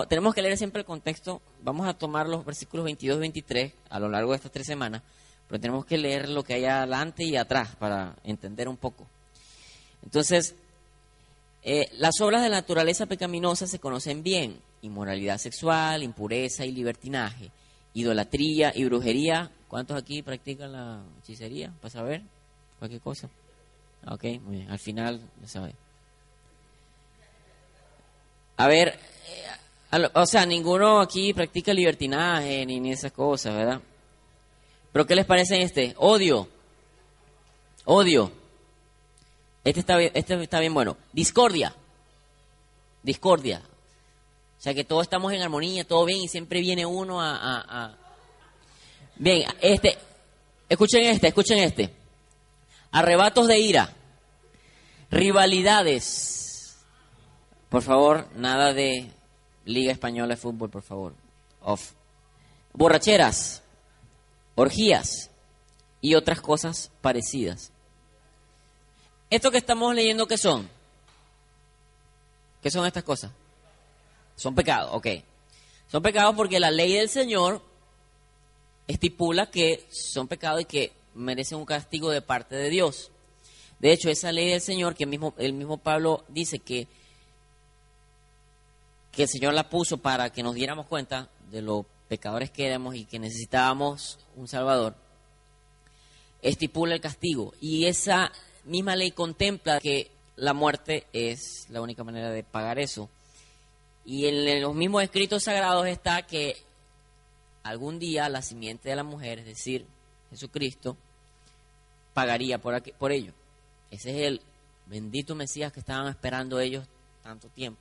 Tenemos 0.08 0.36
que 0.36 0.42
leer 0.42 0.58
siempre 0.58 0.82
el 0.82 0.86
contexto, 0.86 1.42
vamos 1.62 1.88
a 1.88 1.94
tomar 1.94 2.28
los 2.28 2.46
versículos 2.46 2.86
22 2.86 3.18
y 3.18 3.20
23 3.20 3.74
a 3.90 4.00
lo 4.00 4.10
largo 4.10 4.32
de 4.32 4.38
estas 4.38 4.52
tres 4.52 4.68
semanas, 4.68 5.02
pero 5.48 5.60
tenemos 5.60 5.86
que 5.86 5.98
leer 5.98 6.30
lo 6.30 6.44
que 6.44 6.54
hay 6.54 6.66
adelante 6.66 7.24
y 7.24 7.36
atrás 7.36 7.76
para 7.76 8.16
entender 8.24 8.70
un 8.70 8.78
poco. 8.78 9.08
Entonces, 10.04 10.56
eh, 11.64 11.90
las 11.94 12.22
obras 12.22 12.44
de 12.44 12.50
la 12.50 12.58
naturaleza 12.58 13.08
pecaminosa 13.08 13.68
se 13.68 13.80
conocen 13.80 14.22
bien, 14.22 14.62
inmoralidad 14.82 15.38
sexual, 15.38 16.04
impureza 16.04 16.66
y 16.66 16.72
libertinaje, 16.72 17.52
idolatría 17.94 18.72
y 18.76 18.86
brujería, 18.86 19.52
¿Cuántos 19.70 20.02
aquí 20.02 20.24
practican 20.24 20.72
la 20.72 21.04
hechicería? 21.20 21.72
Para 21.80 21.92
saber 21.92 22.24
cualquier 22.80 23.02
cosa. 23.02 23.30
Ok, 24.08 24.24
muy 24.42 24.58
bien. 24.58 24.72
Al 24.72 24.80
final, 24.80 25.22
ya 25.40 25.48
sabe. 25.48 25.76
A 28.58 28.68
ver, 28.68 29.00
eh, 29.92 30.10
o 30.16 30.26
sea, 30.26 30.48
ninguno 30.48 31.00
aquí 31.00 31.36
practica 31.36 31.72
libertinaje 31.72 32.66
ni, 32.66 32.80
ni 32.80 32.92
esas 32.92 33.12
cosas, 33.12 33.54
¿verdad? 33.54 33.80
Pero 34.92 35.06
¿qué 35.06 35.16
les 35.16 35.28
parece 35.28 35.62
este? 35.62 35.94
Odio. 35.98 36.50
Odio. 37.86 38.32
Este 39.64 39.82
está 39.82 40.02
este 40.02 40.42
está 40.42 40.60
bien 40.60 40.74
bueno. 40.74 40.98
Discordia. 41.14 41.76
Discordia. 43.04 43.62
O 44.60 44.62
sea 44.62 44.74
que 44.74 44.84
todos 44.84 45.04
estamos 45.04 45.32
en 45.32 45.42
armonía, 45.42 45.88
todo 45.88 46.06
bien 46.06 46.20
y 46.20 46.28
siempre 46.28 46.60
viene 46.60 46.86
uno 46.86 47.22
a 47.22 47.98
Bien, 49.20 49.44
este, 49.60 49.98
escuchen 50.70 51.06
este, 51.06 51.28
escuchen 51.28 51.60
este. 51.60 51.94
Arrebatos 52.90 53.48
de 53.48 53.60
ira, 53.60 53.94
rivalidades. 55.12 56.78
Por 57.68 57.82
favor, 57.82 58.30
nada 58.36 58.74
de 58.74 59.12
Liga 59.66 59.92
Española 59.92 60.36
de 60.36 60.42
Fútbol, 60.42 60.70
por 60.70 60.84
favor. 60.84 61.14
Off. 61.62 61.92
Borracheras, 62.72 63.62
orgías 64.56 65.30
y 66.00 66.16
otras 66.16 66.40
cosas 66.40 66.90
parecidas. 67.02 67.74
Esto 69.30 69.52
que 69.52 69.58
estamos 69.58 69.94
leyendo, 69.94 70.28
¿qué 70.28 70.38
son? 70.38 70.70
¿Qué 72.64 72.72
son 72.72 72.86
estas 72.86 73.04
cosas? 73.04 73.32
Son 74.40 74.56
pecados, 74.56 74.92
ok. 74.94 75.08
Son 75.92 76.02
pecados 76.02 76.34
porque 76.34 76.62
la 76.62 76.72
ley 76.72 76.94
del 76.94 77.10
Señor 77.10 77.62
estipula 78.88 79.52
que 79.52 79.86
son 79.92 80.30
pecados 80.30 80.62
y 80.62 80.66
que 80.66 80.94
merecen 81.14 81.58
un 81.58 81.66
castigo 81.66 82.10
de 82.10 82.22
parte 82.22 82.56
de 82.56 82.70
Dios. 82.70 83.12
De 83.80 83.92
hecho, 83.92 84.10
esa 84.10 84.32
ley 84.32 84.50
del 84.50 84.62
Señor, 84.62 84.96
que 84.96 85.04
el 85.04 85.10
mismo, 85.10 85.34
el 85.38 85.52
mismo 85.52 85.78
Pablo 85.78 86.24
dice 86.30 86.60
que, 86.60 86.88
que 89.12 89.24
el 89.24 89.28
Señor 89.28 89.54
la 89.54 89.70
puso 89.70 89.98
para 89.98 90.30
que 90.32 90.42
nos 90.42 90.56
diéramos 90.56 90.86
cuenta 90.86 91.28
de 91.52 91.62
los 91.62 91.86
pecadores 92.08 92.50
que 92.50 92.66
éramos 92.66 92.96
y 92.96 93.04
que 93.04 93.20
necesitábamos 93.20 94.20
un 94.38 94.48
Salvador, 94.48 94.96
estipula 96.42 96.96
el 96.96 97.02
castigo. 97.02 97.54
Y 97.60 97.88
esa 97.88 98.32
misma 98.64 98.96
ley 98.96 99.12
contempla 99.12 99.82
que 99.82 100.12
la 100.38 100.54
muerte 100.54 101.08
es 101.12 101.66
la 101.70 101.82
única 101.82 102.06
manera 102.06 102.32
de 102.32 102.44
pagar 102.44 102.80
eso. 102.80 103.10
Y 104.06 104.26
en 104.28 104.62
los 104.62 104.74
mismos 104.74 105.04
escritos 105.04 105.44
sagrados 105.44 105.86
está 105.88 106.26
que 106.26 106.58
algún 107.64 108.00
día 108.00 108.30
la 108.30 108.42
simiente 108.42 108.90
de 108.90 108.96
la 108.96 109.04
mujer, 109.04 109.40
es 109.40 109.46
decir, 109.46 109.86
Jesucristo, 110.30 110.98
pagaría 112.14 112.58
por, 112.60 112.82
por 112.94 113.12
ello. 113.12 113.34
Ese 113.92 114.12
es 114.12 114.28
el 114.28 114.42
Bendito 114.88 115.36
Mesías 115.36 115.72
que 115.72 115.80
estaban 115.80 116.08
esperando 116.08 116.60
ellos 116.60 116.86
tanto 117.22 117.48
tiempo. 117.50 117.80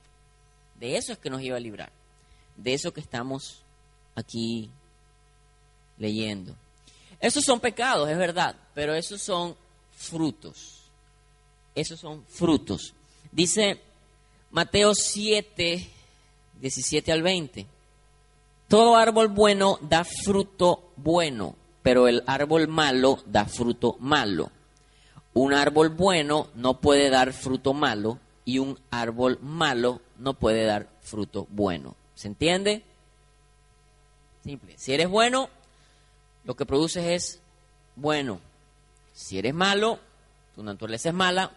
De 0.79 0.95
eso 0.95 1.11
es 1.11 1.17
que 1.17 1.29
nos 1.29 1.41
iba 1.41 1.57
a 1.57 1.59
librar. 1.59 1.91
De 2.55 2.73
eso 2.73 2.93
que 2.93 3.01
estamos 3.01 3.63
aquí 4.15 4.69
leyendo. 5.97 6.55
Esos 7.19 7.43
son 7.43 7.59
pecados, 7.59 8.09
es 8.09 8.17
verdad, 8.17 8.55
pero 8.73 8.93
esos 8.93 9.21
son 9.21 9.55
frutos. 9.91 10.83
Esos 11.75 11.99
son 11.99 12.23
frutos. 12.25 12.93
Dice 13.31 13.81
Mateo 14.51 14.93
7, 14.95 15.89
17 16.59 17.11
al 17.11 17.21
20. 17.21 17.65
Todo 18.67 18.97
árbol 18.97 19.29
bueno 19.29 19.79
da 19.81 20.03
fruto 20.03 20.91
bueno, 20.95 21.55
pero 21.81 22.07
el 22.07 22.23
árbol 22.27 22.67
malo 22.67 23.19
da 23.25 23.45
fruto 23.45 23.97
malo. 23.99 24.51
Un 25.33 25.53
árbol 25.53 25.89
bueno 25.89 26.47
no 26.55 26.79
puede 26.79 27.09
dar 27.09 27.33
fruto 27.33 27.73
malo 27.73 28.19
y 28.45 28.59
un 28.59 28.79
árbol 28.91 29.39
malo 29.41 30.01
no 30.17 30.33
puede 30.33 30.65
dar 30.65 30.89
fruto 31.01 31.47
bueno. 31.49 31.95
¿Se 32.15 32.27
entiende? 32.27 32.83
Simple. 34.43 34.77
Si 34.77 34.93
eres 34.93 35.09
bueno, 35.09 35.49
lo 36.43 36.55
que 36.55 36.65
produces 36.65 37.05
es 37.05 37.41
bueno. 37.95 38.39
Si 39.13 39.37
eres 39.37 39.53
malo, 39.53 39.99
tu 40.55 40.63
naturaleza 40.63 41.09
es 41.09 41.15
mala, 41.15 41.51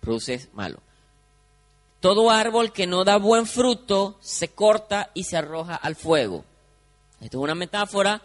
produces 0.00 0.48
malo. 0.54 0.80
Todo 2.02 2.30
árbol 2.30 2.72
que 2.72 2.88
no 2.88 3.04
da 3.04 3.16
buen 3.16 3.46
fruto 3.46 4.18
se 4.20 4.48
corta 4.48 5.12
y 5.14 5.22
se 5.22 5.36
arroja 5.36 5.76
al 5.76 5.94
fuego. 5.94 6.44
Esto 7.20 7.38
es 7.38 7.44
una 7.44 7.54
metáfora, 7.54 8.20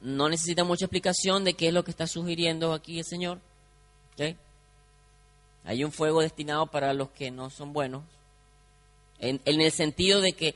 no 0.00 0.30
necesita 0.30 0.64
mucha 0.64 0.86
explicación 0.86 1.44
de 1.44 1.52
qué 1.52 1.68
es 1.68 1.74
lo 1.74 1.84
que 1.84 1.90
está 1.90 2.06
sugiriendo 2.06 2.72
aquí 2.72 2.98
el 2.98 3.04
Señor. 3.04 3.40
Hay 5.64 5.84
un 5.84 5.92
fuego 5.92 6.22
destinado 6.22 6.66
para 6.66 6.94
los 6.94 7.10
que 7.10 7.30
no 7.30 7.50
son 7.50 7.74
buenos, 7.74 8.04
en, 9.18 9.42
el 9.44 9.70
sentido 9.70 10.22
de 10.22 10.32
que 10.32 10.54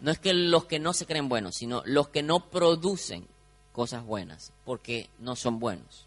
no 0.00 0.10
es 0.10 0.18
que 0.18 0.34
los 0.34 0.64
que 0.64 0.80
no 0.80 0.92
se 0.92 1.06
creen 1.06 1.28
buenos, 1.28 1.54
sino 1.54 1.84
los 1.86 2.08
que 2.08 2.24
no 2.24 2.50
producen 2.50 3.28
cosas 3.72 4.04
buenas, 4.04 4.52
porque 4.64 5.08
no 5.20 5.36
son 5.36 5.60
buenos. 5.60 6.04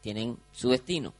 Tienen 0.00 0.38
su 0.54 0.70
destino. 0.70 1.12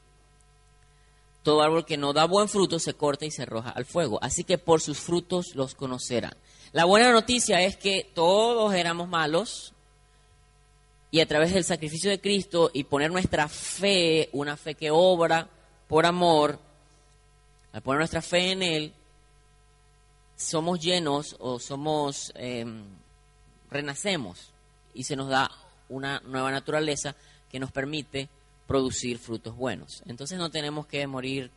Todo 1.43 1.63
árbol 1.63 1.85
que 1.85 1.97
no 1.97 2.13
da 2.13 2.25
buen 2.25 2.49
fruto 2.49 2.79
se 2.79 2.95
corta 2.95 3.25
y 3.25 3.31
se 3.31 3.43
arroja 3.43 3.71
al 3.71 3.85
fuego. 3.85 4.19
Así 4.23 4.45
que 4.45 4.59
por 4.59 4.81
sus 4.81 4.99
frutos 4.99 5.55
los 5.55 5.75
conocerán. 5.75 6.37
La 6.73 6.85
buena 6.85 7.13
noticia 7.13 7.61
es 7.61 7.77
que 7.77 8.11
todos 8.15 8.73
éramos 8.75 9.09
malos 9.09 9.75
y 11.11 11.21
a 11.21 11.27
través 11.27 11.53
del 11.53 11.65
sacrificio 11.65 12.11
de 12.11 12.21
Cristo 12.21 12.71
y 12.73 12.85
poner 12.85 13.11
nuestra 13.11 13.47
fe, 13.47 14.31
una 14.33 14.57
fe 14.57 14.75
que 14.75 14.91
obra 14.91 15.49
por 15.87 16.07
amor, 16.07 16.59
al 17.73 17.83
poner 17.83 17.99
nuestra 17.99 18.23
fe 18.23 18.53
en 18.53 18.63
Él, 18.63 18.95
somos 20.37 20.81
llenos 20.81 21.37
o 21.39 21.59
somos, 21.59 22.33
em, 22.35 22.83
renacemos 23.71 24.53
y 24.95 25.05
se 25.05 25.15
nos 25.15 25.29
da 25.29 25.51
una 25.91 26.21
nueva 26.21 26.51
naturaleza 26.51 27.15
que 27.51 27.61
nos 27.61 27.71
permite 27.71 28.31
producir 28.73 29.19
frutos 29.19 29.55
buenos. 29.55 30.03
Entonces 30.07 30.39
no 30.39 30.51
tenemos 30.51 30.87
que 30.87 31.07
morir 31.07 31.51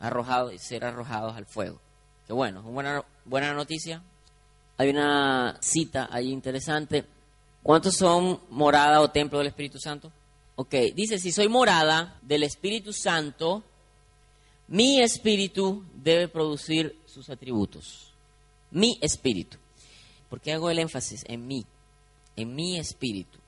arrojados 0.00 0.52
y 0.52 0.58
ser 0.58 0.84
arrojados 0.84 1.36
al 1.36 1.46
fuego. 1.46 1.78
Qué 2.26 2.32
bueno, 2.32 2.62
buena, 2.62 3.04
buena 3.24 3.54
noticia. 3.54 4.02
Hay 4.76 4.88
una 4.88 5.56
cita 5.60 6.08
ahí 6.10 6.32
interesante. 6.32 7.04
¿Cuántos 7.62 7.94
son 7.94 8.40
morada 8.50 9.00
o 9.00 9.12
templo 9.12 9.38
del 9.38 9.46
Espíritu 9.46 9.78
Santo? 9.78 10.10
Ok, 10.56 10.74
dice, 10.96 11.16
si 11.20 11.30
soy 11.30 11.46
morada 11.46 12.18
del 12.22 12.42
Espíritu 12.42 12.92
Santo, 12.92 13.62
mi 14.66 15.00
espíritu 15.00 15.84
debe 15.94 16.26
producir 16.26 16.98
sus 17.06 17.30
atributos. 17.30 18.12
Mi 18.72 18.98
espíritu. 19.00 19.58
¿Por 20.28 20.40
qué 20.40 20.54
hago 20.54 20.70
el 20.70 20.80
énfasis 20.80 21.24
en 21.28 21.46
mí? 21.46 21.64
En 22.34 22.52
mi 22.52 22.80
espíritu. 22.80 23.38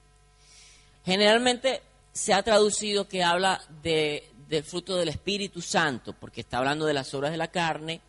Generalmente 1.04 1.82
se 2.12 2.34
ha 2.34 2.42
traducido 2.42 3.08
que 3.08 3.22
habla 3.22 3.62
de, 3.82 4.28
del 4.48 4.64
fruto 4.64 4.96
del 4.96 5.08
Espíritu 5.08 5.62
Santo, 5.62 6.12
porque 6.12 6.40
está 6.40 6.58
hablando 6.58 6.86
de 6.86 6.94
las 6.94 7.14
obras 7.14 7.30
de 7.30 7.38
la 7.38 7.48
carne 7.48 8.00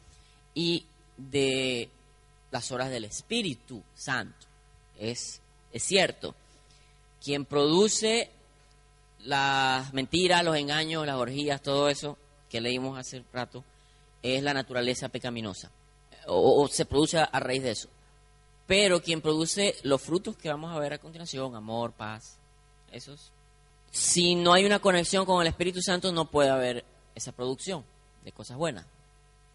y 0.54 0.86
de 1.18 1.90
las 2.50 2.72
obras 2.72 2.90
del 2.90 3.06
Espíritu 3.06 3.84
Santo. 3.94 4.48
Es, 4.98 5.40
es 5.72 5.84
cierto. 5.84 6.36
Quien 7.24 7.46
produce 7.46 8.30
las 9.20 9.94
mentiras, 9.94 10.44
los 10.44 10.58
engaños, 10.58 11.06
las 11.06 11.18
orgías, 11.18 11.62
todo 11.62 11.90
eso 11.90 12.18
que 12.50 12.60
leímos 12.60 12.98
hace 12.98 13.24
rato, 13.32 13.64
es 14.24 14.42
la 14.42 14.54
naturaleza 14.54 15.10
pecaminosa. 15.10 15.72
O, 16.26 16.64
o, 16.64 16.68
se 16.68 16.86
produce 16.86 17.20
a 17.20 17.40
raíz 17.40 17.64
de 17.64 17.72
eso. 17.72 17.88
Pero 18.66 19.02
quien 19.02 19.22
produce 19.22 19.76
los 19.84 20.02
frutos 20.02 20.36
que 20.38 20.50
vamos 20.50 20.76
a 20.76 20.80
ver 20.80 20.94
a 20.94 20.98
continuación, 20.98 21.56
amor, 21.56 21.94
paz, 21.94 22.38
esos 22.92 23.32
si 23.91 24.36
no 24.36 24.54
hay 24.54 24.65
una 24.65 24.80
conexión 24.80 25.25
con 25.25 25.41
el 25.41 25.47
Espíritu 25.47 25.82
Santo, 25.82 26.12
no 26.12 26.32
puede 26.32 26.49
haber 26.49 26.86
esa 27.13 27.34
producción 27.34 27.84
de 28.23 28.32
cosas 28.32 28.58
buenas. 28.58 28.86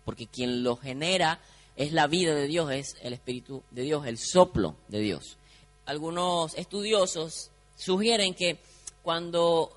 Porque 0.04 0.26
quien 0.26 0.62
lo 0.62 0.76
genera 0.76 1.40
es 1.74 1.92
la 1.92 2.06
vida 2.06 2.34
de 2.34 2.46
Dios, 2.46 2.70
es 2.70 2.96
el 3.00 3.14
Espíritu 3.14 3.62
de 3.70 3.82
Dios, 3.82 4.06
el 4.06 4.18
soplo 4.18 4.76
de 4.88 5.00
Dios. 5.00 5.38
Algunos 5.86 6.54
estudiosos 6.54 7.50
sugieren 7.76 8.34
que 8.34 8.58
cuando 9.02 9.72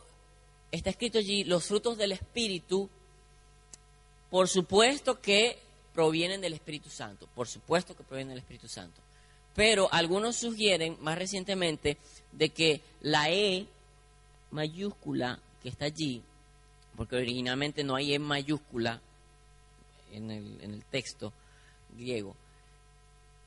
está 0.71 0.89
escrito 0.89 1.19
allí 1.19 1.45
los 1.45 1.65
frutos 1.65 1.97
del 1.97 2.11
Espíritu, 2.11 2.89
por 4.29 4.47
supuesto 4.47 5.21
que 5.21 5.57
provienen 5.93 6.41
del 6.41 6.53
Espíritu 6.53 6.89
Santo, 6.89 7.27
por 7.33 7.47
supuesto 7.47 7.95
que 7.95 8.03
provienen 8.03 8.35
del 8.35 8.43
Espíritu 8.43 8.67
Santo. 8.67 9.01
Pero 9.55 9.91
algunos 9.91 10.35
sugieren 10.35 10.97
más 11.01 11.17
recientemente 11.17 11.97
de 12.31 12.49
que 12.49 12.81
la 13.01 13.29
E 13.29 13.67
mayúscula 14.51 15.39
que 15.61 15.69
está 15.69 15.85
allí, 15.85 16.21
porque 16.95 17.15
originalmente 17.15 17.83
no 17.83 17.95
hay 17.95 18.13
E 18.13 18.19
mayúscula 18.19 19.01
en 20.11 20.31
el, 20.31 20.61
en 20.61 20.73
el 20.73 20.85
texto 20.85 21.33
griego, 21.97 22.35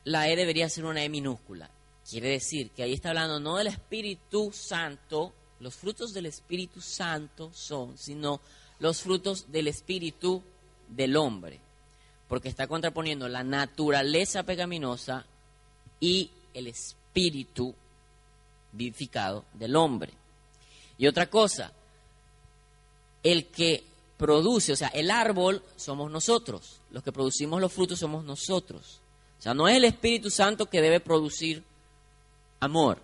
la 0.05 0.29
E 0.29 0.37
debería 0.37 0.69
ser 0.69 0.85
una 0.85 1.05
E 1.05 1.09
minúscula. 1.09 1.71
Quiere 2.09 2.31
decir 2.31 2.71
que 2.71 2.83
ahí 2.83 2.93
está 2.93 3.11
hablando 3.11 3.39
no 3.39 3.57
del 3.57 3.69
Espíritu 3.69 4.51
Santo, 4.53 5.33
los 5.61 5.75
frutos 5.75 6.13
del 6.13 6.27
Espíritu 6.27 6.81
Santo 6.81 7.51
son, 7.53 7.97
sino 7.97 8.41
los 8.81 9.01
frutos 9.01 9.51
del 9.53 9.69
Espíritu 9.69 10.43
del 10.89 11.17
hombre, 11.17 11.61
porque 12.29 12.49
está 12.49 12.67
contraponiendo 12.67 13.29
la 13.29 13.45
naturaleza 13.45 14.43
pecaminosa 14.43 15.25
y 16.01 16.31
el 16.55 16.67
espíritu 16.67 17.75
vivificado 18.73 19.45
del 19.55 19.77
hombre. 19.77 20.13
Y 20.99 21.07
otra 21.07 21.29
cosa, 21.29 21.73
el 23.23 23.47
que 23.47 23.85
produce, 24.17 24.73
o 24.73 24.77
sea, 24.77 24.89
el 24.89 25.11
árbol 25.11 25.63
somos 25.77 26.11
nosotros, 26.11 26.81
los 26.91 27.03
que 27.03 27.13
producimos 27.13 27.61
los 27.61 27.73
frutos 27.73 27.99
somos 27.99 28.25
nosotros. 28.25 29.01
O 29.39 29.43
sea, 29.43 29.55
no 29.55 29.67
es 29.67 29.77
el 29.77 29.85
Espíritu 29.85 30.31
Santo 30.31 30.67
que 30.67 30.81
debe 30.81 31.01
producir 31.01 31.65
amor. 32.61 32.99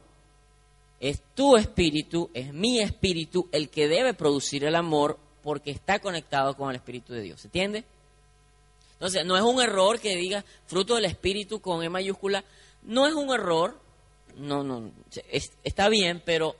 Es 1.00 1.20
tu 1.34 1.56
espíritu, 1.56 2.30
es 2.34 2.52
mi 2.52 2.80
espíritu 2.80 3.48
el 3.52 3.68
que 3.68 3.88
debe 3.88 4.14
producir 4.14 4.64
el 4.64 4.74
amor 4.74 5.18
porque 5.42 5.70
está 5.70 5.98
conectado 5.98 6.56
con 6.56 6.70
el 6.70 6.76
Espíritu 6.76 7.12
de 7.12 7.22
Dios. 7.22 7.40
¿Se 7.40 7.48
entiende? 7.48 7.84
Entonces, 8.92 9.24
no 9.24 9.36
es 9.36 9.42
un 9.42 9.60
error 9.62 10.00
que 10.00 10.16
diga 10.16 10.44
fruto 10.66 10.96
del 10.96 11.04
Espíritu 11.04 11.60
con 11.60 11.82
E 11.82 11.88
mayúscula. 11.88 12.44
No 12.82 13.06
es 13.06 13.14
un 13.14 13.32
error. 13.32 13.78
No, 14.36 14.62
no. 14.62 14.90
está 15.64 15.88
bien, 15.88 16.22
pero 16.24 16.56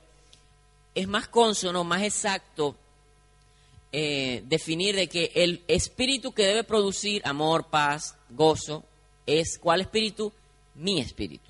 es 0.95 1.07
más 1.07 1.27
consono, 1.27 1.83
más 1.83 2.03
exacto 2.03 2.75
eh, 3.91 4.43
definir 4.45 4.95
de 4.95 5.07
que 5.07 5.31
el 5.33 5.63
espíritu 5.67 6.31
que 6.31 6.45
debe 6.45 6.63
producir 6.63 7.21
amor, 7.25 7.67
paz, 7.67 8.15
gozo, 8.29 8.83
es 9.25 9.57
¿cuál 9.57 9.81
espíritu? 9.81 10.31
Mi 10.75 10.99
espíritu. 10.99 11.49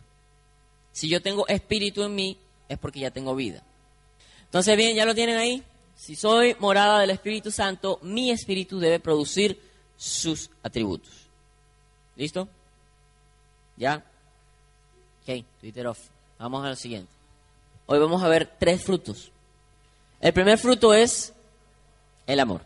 Si 0.91 1.09
yo 1.09 1.21
tengo 1.21 1.47
espíritu 1.47 2.03
en 2.03 2.15
mí, 2.15 2.37
es 2.67 2.77
porque 2.77 2.99
ya 3.01 3.11
tengo 3.11 3.35
vida. 3.35 3.63
Entonces, 4.45 4.75
bien, 4.77 4.95
ya 4.95 5.05
lo 5.05 5.13
tienen 5.13 5.37
ahí. 5.37 5.63
Si 5.95 6.15
soy 6.15 6.55
morada 6.59 6.99
del 6.99 7.09
Espíritu 7.09 7.51
Santo, 7.51 7.99
mi 8.01 8.31
espíritu 8.31 8.79
debe 8.79 8.99
producir 8.99 9.61
sus 9.97 10.49
atributos. 10.63 11.27
¿Listo? 12.15 12.47
¿Ya? 13.75 14.03
Ok, 15.21 15.45
Twitter 15.59 15.87
off. 15.87 15.99
Vamos 16.37 16.65
a 16.65 16.69
lo 16.69 16.75
siguiente. 16.75 17.18
Hoy 17.91 17.97
vamos 17.97 18.21
a 18.21 18.27
ver 18.27 18.45
tres 18.59 18.83
frutos. 18.83 19.31
El 20.21 20.31
primer 20.31 20.59
fruto 20.59 20.93
es 20.93 21.33
el 22.27 22.39
amor. 22.39 22.61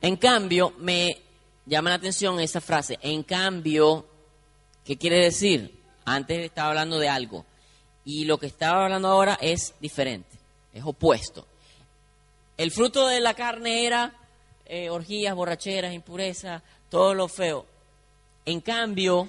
En 0.00 0.16
cambio, 0.16 0.72
me 0.78 1.20
llama 1.66 1.90
la 1.90 1.96
atención 1.96 2.40
esa 2.40 2.62
frase. 2.62 2.98
En 3.02 3.22
cambio, 3.22 4.06
¿qué 4.82 4.96
quiere 4.96 5.24
decir? 5.24 5.78
Antes 6.06 6.42
estaba 6.42 6.70
hablando 6.70 6.98
de 6.98 7.10
algo. 7.10 7.44
Y 8.06 8.24
lo 8.24 8.38
que 8.38 8.46
estaba 8.46 8.84
hablando 8.84 9.08
ahora 9.08 9.36
es 9.42 9.74
diferente, 9.78 10.38
es 10.72 10.82
opuesto. 10.82 11.46
El 12.56 12.70
fruto 12.70 13.06
de 13.06 13.20
la 13.20 13.34
carne 13.34 13.84
era 13.84 14.14
eh, 14.64 14.88
orgías, 14.88 15.34
borracheras, 15.34 15.92
impurezas, 15.92 16.62
todo 16.88 17.12
lo 17.12 17.28
feo. 17.28 17.66
En 18.46 18.62
cambio, 18.62 19.28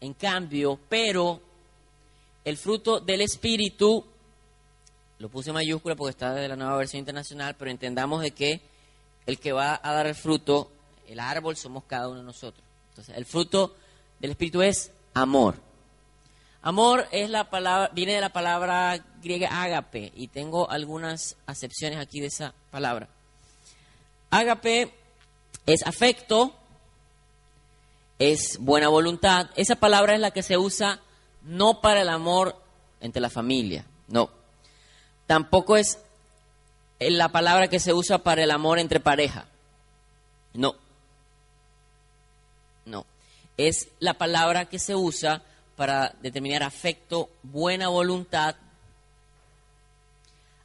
en 0.00 0.12
cambio, 0.14 0.76
pero 0.88 1.45
el 2.46 2.56
fruto 2.56 3.00
del 3.00 3.22
Espíritu, 3.22 4.06
lo 5.18 5.28
puse 5.28 5.50
en 5.50 5.54
mayúscula 5.54 5.96
porque 5.96 6.12
está 6.12 6.32
de 6.32 6.46
la 6.46 6.54
nueva 6.54 6.76
versión 6.76 7.00
internacional, 7.00 7.56
pero 7.58 7.72
entendamos 7.72 8.22
de 8.22 8.30
que 8.30 8.60
el 9.26 9.40
que 9.40 9.50
va 9.50 9.80
a 9.82 9.92
dar 9.92 10.06
el 10.06 10.14
fruto, 10.14 10.70
el 11.08 11.18
árbol, 11.18 11.56
somos 11.56 11.82
cada 11.88 12.08
uno 12.08 12.20
de 12.20 12.24
nosotros. 12.24 12.64
Entonces, 12.90 13.16
el 13.16 13.24
fruto 13.24 13.74
del 14.20 14.30
Espíritu 14.30 14.62
es 14.62 14.92
amor. 15.12 15.56
Amor 16.62 17.08
es 17.10 17.30
la 17.30 17.50
palabra, 17.50 17.90
viene 17.92 18.12
de 18.12 18.20
la 18.20 18.32
palabra 18.32 19.04
griega 19.20 19.64
ágape, 19.64 20.12
y 20.14 20.28
tengo 20.28 20.70
algunas 20.70 21.36
acepciones 21.46 21.98
aquí 21.98 22.20
de 22.20 22.28
esa 22.28 22.54
palabra. 22.70 23.08
Ágape 24.30 24.94
es 25.66 25.84
afecto, 25.84 26.54
es 28.20 28.58
buena 28.60 28.86
voluntad. 28.86 29.50
Esa 29.56 29.74
palabra 29.74 30.14
es 30.14 30.20
la 30.20 30.30
que 30.30 30.44
se 30.44 30.56
usa 30.56 31.00
no 31.46 31.80
para 31.80 32.02
el 32.02 32.08
amor 32.08 32.56
entre 33.00 33.22
la 33.22 33.30
familia, 33.30 33.84
no. 34.08 34.30
Tampoco 35.26 35.76
es 35.76 35.98
la 36.98 37.28
palabra 37.30 37.68
que 37.68 37.80
se 37.80 37.94
usa 37.94 38.18
para 38.18 38.42
el 38.42 38.50
amor 38.50 38.78
entre 38.78 39.00
pareja, 39.00 39.46
no. 40.52 40.74
No. 42.84 43.06
Es 43.56 43.88
la 43.98 44.14
palabra 44.14 44.66
que 44.66 44.78
se 44.78 44.94
usa 44.94 45.42
para 45.76 46.14
determinar 46.22 46.62
afecto, 46.62 47.28
buena 47.42 47.88
voluntad, 47.88 48.56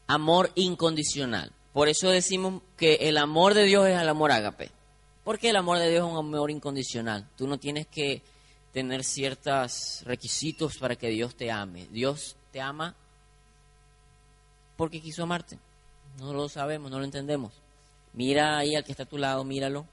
amor 0.07 0.51
incondicional. 0.55 1.51
Por 1.73 1.87
eso 1.87 2.09
decimos 2.09 2.61
que 2.77 2.95
el 3.01 3.17
amor 3.17 3.53
de 3.53 3.63
Dios 3.63 3.87
es 3.87 3.99
el 3.99 4.09
amor 4.09 4.31
ágape. 4.31 4.71
Porque 5.23 5.49
el 5.49 5.55
amor 5.55 5.77
de 5.77 5.89
Dios 5.89 6.05
es 6.05 6.11
un 6.11 6.17
amor 6.17 6.51
incondicional. 6.51 7.27
Tú 7.37 7.47
no 7.47 7.57
tienes 7.59 7.87
que 7.87 8.21
tener 8.73 9.03
ciertos 9.03 10.01
requisitos 10.05 10.77
para 10.77 10.95
que 10.95 11.09
Dios 11.09 11.35
te 11.35 11.51
ame. 11.51 11.87
Dios 11.87 12.35
te 12.51 12.61
ama 12.61 12.95
porque 14.77 15.01
quiso 15.01 15.23
amarte. 15.23 15.59
No 16.19 16.33
lo 16.33 16.49
sabemos, 16.49 16.89
no 16.91 16.99
lo 16.99 17.05
entendemos. 17.05 17.53
Mira 18.13 18.57
ahí 18.57 18.75
al 18.75 18.83
que 18.83 18.91
está 18.91 19.03
a 19.03 19.09
tu 19.09 19.17
lado, 19.17 19.43
míralo. 19.43 19.85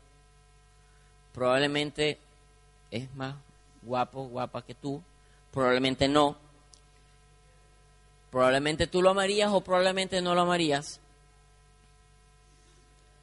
Probablemente 1.35 2.19
es 2.91 3.15
más 3.15 3.37
guapo, 3.83 4.25
guapa 4.29 4.63
que 4.63 4.75
tú. 4.75 5.03
Probablemente 5.53 6.09
no. 6.09 6.37
Probablemente 8.31 8.87
tú 8.87 9.03
lo 9.03 9.11
amarías 9.11 9.51
o 9.53 9.61
probablemente 9.61 10.21
no 10.21 10.35
lo 10.35 10.43
amarías. 10.43 11.01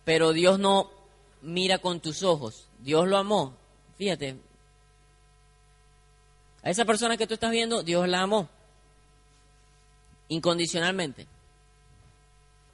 Pero 0.04 0.34
Dios 0.34 0.60
no 0.60 0.90
mira 1.42 1.80
con 1.80 2.00
tus 2.00 2.24
ojos. 2.24 2.68
Dios 2.80 3.08
lo 3.08 3.18
amó. 3.18 3.54
Fíjate. 3.98 4.38
A 6.66 6.72
esa 6.72 6.84
persona 6.84 7.16
que 7.16 7.28
tú 7.28 7.36
estás 7.36 7.52
viendo, 7.52 7.84
Dios 7.84 8.10
la 8.10 8.22
amó. 8.22 8.50
Incondicionalmente. 10.30 11.28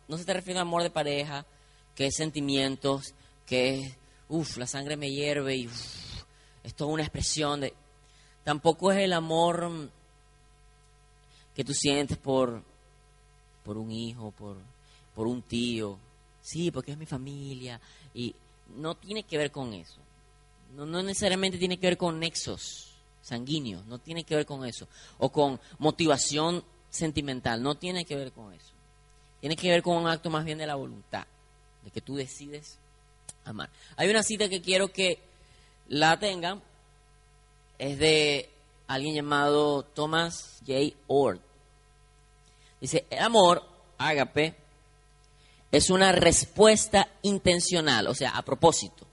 No 0.07 0.17
se 0.17 0.23
te 0.23 0.33
refiere 0.33 0.59
a 0.59 0.61
amor 0.61 0.81
de 0.81 0.89
pareja, 0.89 1.45
que 1.93 2.05
es 2.05 2.15
sentimientos, 2.15 3.13
que 3.45 3.81
es, 3.81 3.97
uff, 4.29 4.55
la 4.55 4.65
sangre 4.65 4.95
me 4.95 5.11
hierve 5.11 5.57
y 5.57 5.69
es 6.63 6.73
toda 6.73 6.89
una 6.89 7.03
expresión 7.03 7.59
de... 7.59 7.73
Tampoco 8.45 8.93
es 8.93 8.99
el 8.99 9.11
amor 9.11 9.69
que 11.53 11.65
tú 11.65 11.73
sientes 11.73 12.17
por, 12.17 12.63
por 13.65 13.77
un 13.77 13.91
hijo, 13.91 14.31
por, 14.31 14.55
por 15.13 15.27
un 15.27 15.41
tío. 15.41 15.99
Sí, 16.41 16.71
porque 16.71 16.93
es 16.93 16.97
mi 16.97 17.05
familia. 17.05 17.81
Y 18.13 18.33
no 18.69 18.95
tiene 18.95 19.23
que 19.23 19.37
ver 19.37 19.51
con 19.51 19.73
eso. 19.73 19.99
No, 20.77 20.85
no 20.85 21.03
necesariamente 21.03 21.57
tiene 21.57 21.77
que 21.77 21.87
ver 21.87 21.97
con 21.97 22.21
nexos 22.21 22.90
sanguíneos, 23.21 23.85
no 23.85 23.99
tiene 23.99 24.23
que 24.23 24.35
ver 24.35 24.45
con 24.45 24.65
eso. 24.65 24.87
O 25.17 25.31
con 25.31 25.59
motivación 25.79 26.63
sentimental, 26.89 27.61
no 27.61 27.75
tiene 27.75 28.05
que 28.05 28.15
ver 28.15 28.31
con 28.31 28.53
eso. 28.53 28.71
Tiene 29.39 29.55
que 29.55 29.69
ver 29.69 29.81
con 29.81 29.97
un 29.97 30.07
acto 30.07 30.29
más 30.29 30.45
bien 30.45 30.57
de 30.57 30.67
la 30.67 30.75
voluntad, 30.75 31.25
de 31.83 31.91
que 31.91 32.01
tú 32.01 32.15
decides 32.15 32.77
amar. 33.45 33.69
Hay 33.95 34.09
una 34.09 34.23
cita 34.23 34.49
que 34.49 34.61
quiero 34.61 34.91
que 34.91 35.19
la 35.87 36.19
tengan, 36.19 36.61
es 37.79 37.97
de 37.97 38.49
alguien 38.87 39.15
llamado 39.15 39.83
Thomas 39.83 40.61
J. 40.67 40.95
Ord. 41.07 41.39
Dice, 42.79 43.05
el 43.09 43.19
amor, 43.19 43.63
ágape, 43.97 44.55
es 45.71 45.89
una 45.89 46.11
respuesta 46.11 47.07
intencional, 47.21 48.07
o 48.07 48.13
sea, 48.13 48.31
a 48.31 48.41
propósito. 48.43 49.07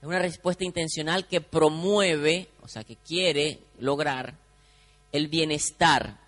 Es 0.00 0.06
una 0.06 0.18
respuesta 0.18 0.64
intencional 0.64 1.26
que 1.26 1.40
promueve, 1.40 2.48
o 2.66 2.68
sea, 2.68 2.82
que 2.82 2.96
quiere 2.96 3.60
lograr 3.78 4.34
el 5.12 5.28
bienestar 5.28 6.18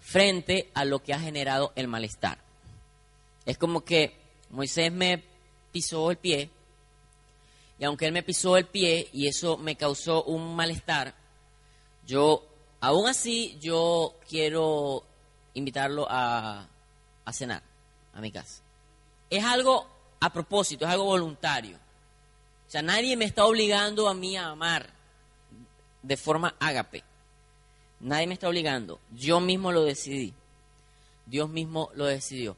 frente 0.00 0.68
a 0.74 0.84
lo 0.84 1.00
que 1.00 1.14
ha 1.14 1.20
generado 1.20 1.72
el 1.76 1.86
malestar. 1.86 2.38
Es 3.46 3.56
como 3.56 3.84
que 3.84 4.16
Moisés 4.50 4.90
me 4.90 5.22
pisó 5.70 6.10
el 6.10 6.16
pie, 6.16 6.50
y 7.78 7.84
aunque 7.84 8.06
él 8.06 8.12
me 8.12 8.24
pisó 8.24 8.56
el 8.56 8.66
pie 8.66 9.08
y 9.12 9.28
eso 9.28 9.56
me 9.58 9.76
causó 9.76 10.24
un 10.24 10.56
malestar, 10.56 11.14
yo, 12.04 12.44
aún 12.80 13.06
así, 13.08 13.56
yo 13.60 14.16
quiero 14.28 15.04
invitarlo 15.54 16.04
a, 16.10 16.66
a 17.24 17.32
cenar 17.32 17.62
a 18.12 18.20
mi 18.20 18.32
casa. 18.32 18.60
Es 19.30 19.44
algo 19.44 19.86
a 20.18 20.32
propósito, 20.32 20.84
es 20.84 20.90
algo 20.90 21.04
voluntario. 21.04 21.76
O 21.76 22.70
sea, 22.72 22.82
nadie 22.82 23.16
me 23.16 23.24
está 23.24 23.44
obligando 23.44 24.08
a 24.08 24.14
mí 24.14 24.36
a 24.36 24.48
amar 24.48 25.01
de 26.02 26.16
forma 26.16 26.54
ágape. 26.58 27.04
Nadie 28.00 28.26
me 28.26 28.34
está 28.34 28.48
obligando. 28.48 28.98
Yo 29.12 29.40
mismo 29.40 29.70
lo 29.72 29.84
decidí. 29.84 30.34
Dios 31.26 31.48
mismo 31.48 31.90
lo 31.94 32.06
decidió. 32.06 32.56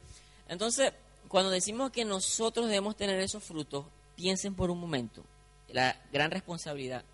Entonces, 0.48 0.92
cuando 1.28 1.50
decimos 1.50 1.90
que 1.90 2.04
nosotros 2.04 2.66
debemos 2.66 2.96
tener 2.96 3.20
esos 3.20 3.42
frutos, 3.42 3.84
piensen 4.16 4.54
por 4.54 4.70
un 4.70 4.80
momento 4.80 5.22
la 5.68 5.96
gran 6.12 6.30
responsabilidad. 6.30 7.04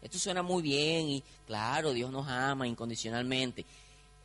Esto 0.00 0.18
suena 0.18 0.42
muy 0.42 0.62
bien 0.62 1.08
y 1.08 1.22
claro, 1.46 1.92
Dios 1.92 2.10
nos 2.10 2.28
ama 2.28 2.66
incondicionalmente. 2.66 3.64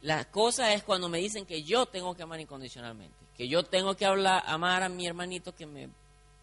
La 0.01 0.25
cosa 0.25 0.73
es 0.73 0.83
cuando 0.83 1.09
me 1.09 1.17
dicen 1.17 1.45
que 1.45 1.63
yo 1.63 1.85
tengo 1.85 2.15
que 2.15 2.23
amar 2.23 2.39
incondicionalmente, 2.39 3.15
que 3.35 3.47
yo 3.47 3.63
tengo 3.63 3.95
que 3.95 4.05
hablar, 4.05 4.43
amar 4.45 4.83
a 4.83 4.89
mi 4.89 5.07
hermanito 5.07 5.55
que 5.55 5.65
me 5.65 5.89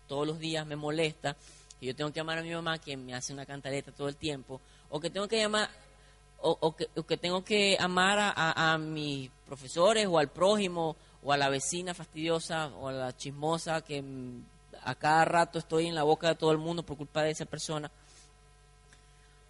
todos 0.09 0.27
los 0.27 0.39
días 0.39 0.67
me 0.67 0.77
molesta, 0.77 1.37
que 1.81 1.87
yo 1.87 1.95
tengo 1.95 2.13
que 2.13 2.21
amar 2.21 2.39
a 2.39 2.43
mi 2.43 2.51
mamá 2.51 2.79
que 2.79 2.97
me 2.97 3.15
hace 3.15 3.33
una 3.33 3.45
cantaleta 3.45 3.93
todo 3.93 4.09
el 4.09 4.17
tiempo, 4.17 4.61
o 4.91 5.01
que 5.01 5.11
tengo 5.11 5.29
que 5.29 5.39
llamar, 5.39 5.71
o, 6.41 6.75
que, 6.77 7.17
tengo 7.17 7.45
que 7.45 7.77
amar 7.81 8.19
a, 8.19 8.73
a, 8.73 8.79
mis 8.79 9.31
profesores 9.47 10.07
o 10.07 10.19
al 10.19 10.29
prójimo 10.29 10.97
o 11.23 11.33
a 11.33 11.37
la 11.37 11.49
vecina 11.49 11.95
fastidiosa 11.95 12.69
o 12.79 12.89
a 12.89 12.93
la 12.93 13.17
chismosa 13.17 13.81
que 13.81 14.05
a 14.85 14.95
cada 14.95 15.25
rato 15.25 15.59
estoy 15.59 15.87
en 15.87 15.95
la 15.95 16.05
boca 16.05 16.29
de 16.29 16.35
todo 16.37 16.53
el 16.53 16.59
mundo 16.59 16.85
por 16.85 16.97
culpa 16.97 17.23
de 17.23 17.31
esa 17.31 17.47
persona. 17.47 17.91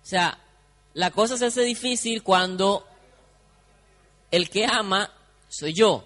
O 0.03 0.07
sea, 0.07 0.39
la 0.95 1.11
cosa 1.11 1.37
se 1.37 1.47
hace 1.47 1.63
difícil 1.63 2.23
cuando 2.23 2.87
el 4.31 4.49
que 4.49 4.65
ama 4.65 5.13
soy 5.49 5.75
yo, 5.75 6.05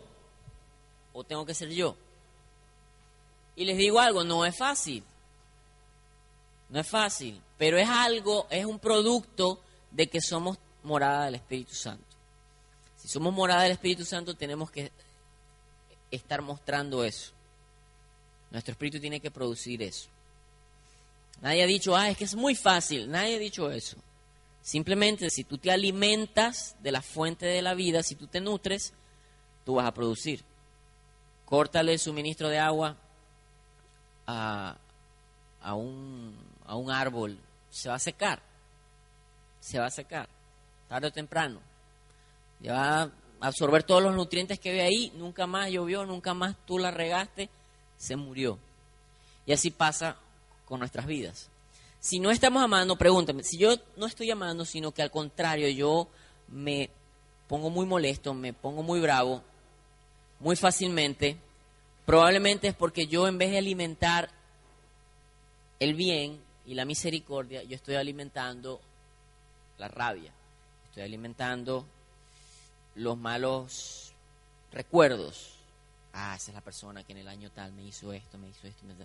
o 1.13 1.25
tengo 1.25 1.47
que 1.47 1.55
ser 1.55 1.71
yo. 1.71 1.97
Y 3.57 3.65
les 3.65 3.77
digo 3.77 4.01
algo, 4.01 4.25
no 4.25 4.45
es 4.45 4.57
fácil, 4.57 5.05
no 6.71 6.81
es 6.81 6.87
fácil, 6.87 7.41
pero 7.59 7.79
es 7.79 7.89
algo, 7.89 8.47
es 8.51 8.65
un 8.65 8.79
producto 8.79 9.61
de 9.91 10.09
que 10.09 10.21
somos 10.21 10.59
morada 10.83 11.27
del 11.27 11.37
Espíritu 11.37 11.75
Santo. 11.75 12.05
Si 12.97 13.09
somos 13.09 13.33
morada 13.33 13.63
del 13.63 13.73
Espíritu 13.73 14.05
Santo 14.05 14.35
tenemos 14.35 14.71
que 14.71 14.93
estar 16.11 16.43
mostrando 16.43 17.05
eso. 17.05 17.33
Nuestro 18.51 18.73
espíritu 18.73 18.99
tiene 19.01 19.21
que 19.21 19.31
producir 19.31 19.83
eso. 19.83 20.09
Nadie 21.41 21.63
ha 21.63 21.67
dicho, 21.67 21.97
ah, 21.97 22.11
es 22.11 22.17
que 22.17 22.25
es 22.25 22.35
muy 22.35 22.55
fácil. 22.55 23.11
Nadie 23.11 23.37
ha 23.37 23.39
dicho 23.39 23.71
eso. 23.71 23.97
Simplemente 24.63 25.31
si 25.31 25.45
tú 25.45 25.57
te 25.57 25.71
alimentas 25.71 26.77
de 26.83 26.93
la 26.93 27.01
fuente 27.01 27.47
de 27.47 27.63
la 27.63 27.75
vida, 27.75 28.03
si 28.03 28.15
tú 28.15 28.27
te 28.27 28.41
nutres, 28.41 28.93
tú 29.65 29.75
vas 29.75 29.87
a 29.87 29.95
producir. 29.95 30.45
Córtale 31.47 31.93
el 31.95 31.99
suministro 31.99 32.49
de 32.49 32.59
agua 32.59 32.97
a, 34.27 34.77
un, 35.75 36.37
a 36.71 36.77
un 36.77 36.89
árbol, 36.89 37.37
se 37.69 37.89
va 37.89 37.97
a 37.97 37.99
secar. 37.99 38.41
Se 39.61 39.81
va 39.81 39.87
a 39.87 39.91
secar, 39.91 40.29
tarde 40.89 41.09
o 41.09 41.13
temprano. 41.13 41.59
Ya 42.61 42.73
va 42.73 43.03
a 43.03 43.11
absorber 43.41 43.83
todos 43.83 44.01
los 44.01 44.15
nutrientes 44.15 44.61
que 44.61 44.73
ve 44.73 44.83
ahí, 44.83 45.13
nunca 45.17 45.49
más 45.49 45.69
llovió, 45.69 46.07
nunca 46.07 46.33
más 46.33 46.55
tú 46.67 46.79
la 46.79 46.93
regaste, 46.93 47.51
se 47.99 48.15
murió. 48.15 48.57
Y 49.47 49.53
así 49.53 49.73
pasa 49.73 50.17
con 50.65 50.79
nuestras 50.79 51.07
vidas. 51.07 51.49
Si 51.99 52.21
no 52.21 52.31
estamos 52.31 52.63
amando, 52.63 52.97
pregúntame, 52.97 53.43
si 53.43 53.59
yo 53.59 53.75
no 53.97 54.07
estoy 54.07 54.31
amando, 54.31 54.65
sino 54.65 54.93
que 54.93 55.03
al 55.03 55.11
contrario, 55.11 55.69
yo 55.71 56.07
me 56.47 56.89
pongo 57.49 57.69
muy 57.69 57.85
molesto, 57.85 58.33
me 58.33 58.53
pongo 58.53 58.85
muy 58.85 59.01
bravo, 59.01 59.43
muy 60.39 60.55
fácilmente, 60.55 61.37
probablemente 62.07 62.69
es 62.69 62.75
porque 62.75 63.09
yo 63.09 63.27
en 63.27 63.39
vez 63.39 63.51
de 63.51 63.59
alimentar 63.59 64.31
el 65.81 65.95
bien 65.95 66.41
y 66.67 66.75
la 66.75 66.85
misericordia, 66.85 67.63
yo 67.63 67.77
estoy 67.77 67.97
alimentando 67.97 68.81
la 69.79 69.89
rabia, 69.89 70.33
estoy 70.89 71.03
alimentando 71.03 71.85
los 72.95 73.17
malos 73.17 74.13
recuerdos. 74.73 75.55
Ah, 76.13 76.35
esa 76.37 76.51
es 76.51 76.55
la 76.55 76.61
persona 76.61 77.05
que 77.05 77.13
en 77.13 77.19
el 77.19 77.29
año 77.29 77.51
tal 77.51 77.73
me 77.73 77.83
hizo 77.83 78.13
esto, 78.13 78.37
me 78.39 78.49
hizo 78.49 78.67
esto. 78.67 78.85
Me 78.85 78.95
hizo... 78.95 79.05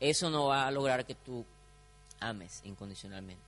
Eso 0.00 0.30
no 0.30 0.46
va 0.46 0.66
a 0.66 0.70
lograr 0.70 1.06
que 1.06 1.14
tú 1.14 1.44
ames 2.20 2.60
incondicionalmente. 2.64 3.42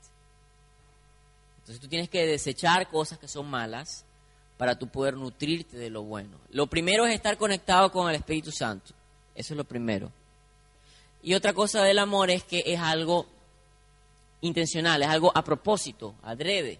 Entonces 1.58 1.80
tú 1.80 1.88
tienes 1.88 2.08
que 2.08 2.26
desechar 2.26 2.88
cosas 2.88 3.18
que 3.18 3.28
son 3.28 3.48
malas 3.48 4.04
para 4.56 4.78
tú 4.78 4.88
poder 4.88 5.14
nutrirte 5.14 5.76
de 5.76 5.90
lo 5.90 6.02
bueno. 6.02 6.38
Lo 6.50 6.66
primero 6.66 7.06
es 7.06 7.14
estar 7.14 7.36
conectado 7.36 7.92
con 7.92 8.08
el 8.08 8.16
Espíritu 8.16 8.50
Santo. 8.50 8.94
Eso 9.34 9.52
es 9.52 9.58
lo 9.58 9.64
primero. 9.64 10.10
Y 11.22 11.34
otra 11.34 11.52
cosa 11.52 11.82
del 11.82 11.98
amor 11.98 12.30
es 12.30 12.44
que 12.44 12.62
es 12.66 12.80
algo 12.80 13.26
intencional, 14.40 15.02
es 15.02 15.08
algo 15.08 15.32
a 15.34 15.42
propósito, 15.42 16.14
adrede, 16.22 16.78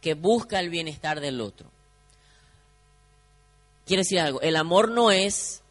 que 0.00 0.14
busca 0.14 0.60
el 0.60 0.70
bienestar 0.70 1.20
del 1.20 1.40
otro. 1.40 1.68
Quiere 3.86 4.02
decir 4.02 4.20
algo, 4.20 4.40
el 4.40 4.56
amor 4.56 4.90
no 4.90 5.10
es, 5.10 5.62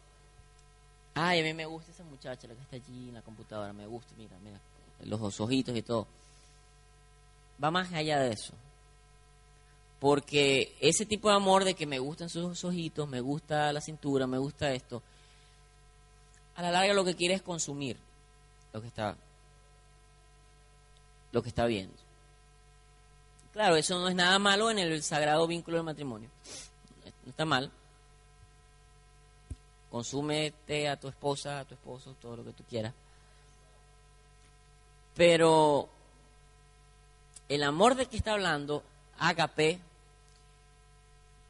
ay, 1.14 1.40
a 1.40 1.42
mí 1.42 1.52
me 1.54 1.66
gusta 1.66 1.90
esa 1.90 2.04
muchacha, 2.04 2.46
la 2.46 2.54
que 2.54 2.62
está 2.62 2.76
allí 2.76 3.08
en 3.08 3.14
la 3.14 3.22
computadora, 3.22 3.72
me 3.72 3.86
gusta, 3.86 4.12
mira, 4.16 4.36
mira, 4.44 4.60
los 5.04 5.40
ojitos 5.40 5.76
y 5.76 5.82
todo. 5.82 6.06
Va 7.62 7.70
más 7.70 7.92
allá 7.92 8.20
de 8.20 8.32
eso. 8.32 8.52
Porque 10.00 10.76
ese 10.80 11.06
tipo 11.06 11.28
de 11.28 11.36
amor 11.36 11.64
de 11.64 11.74
que 11.74 11.86
me 11.86 11.98
gustan 11.98 12.28
sus 12.28 12.64
ojitos, 12.64 13.08
me 13.08 13.20
gusta 13.20 13.72
la 13.72 13.80
cintura, 13.80 14.26
me 14.26 14.38
gusta 14.38 14.72
esto, 14.72 15.02
a 16.56 16.62
la 16.62 16.70
larga 16.70 16.94
lo 16.94 17.04
que 17.04 17.14
quiere 17.16 17.34
es 17.34 17.42
consumir 17.42 17.96
lo 18.72 18.80
que 18.80 18.88
está 18.88 19.16
lo 21.34 21.42
que 21.42 21.48
está 21.48 21.66
viendo. 21.66 21.96
Claro, 23.52 23.76
eso 23.76 23.98
no 23.98 24.08
es 24.08 24.14
nada 24.14 24.38
malo 24.38 24.70
en 24.70 24.78
el 24.78 25.02
sagrado 25.02 25.46
vínculo 25.48 25.76
del 25.76 25.84
matrimonio. 25.84 26.30
No 27.24 27.30
está 27.30 27.44
mal. 27.44 27.70
Consúmete 29.90 30.88
a 30.88 30.98
tu 30.98 31.08
esposa, 31.08 31.60
a 31.60 31.64
tu 31.64 31.74
esposo, 31.74 32.14
todo 32.20 32.36
lo 32.36 32.44
que 32.44 32.52
tú 32.52 32.62
quieras. 32.64 32.94
Pero 35.16 35.88
el 37.48 37.62
amor 37.64 37.96
del 37.96 38.08
que 38.08 38.16
está 38.16 38.32
hablando, 38.32 38.84
agape, 39.18 39.80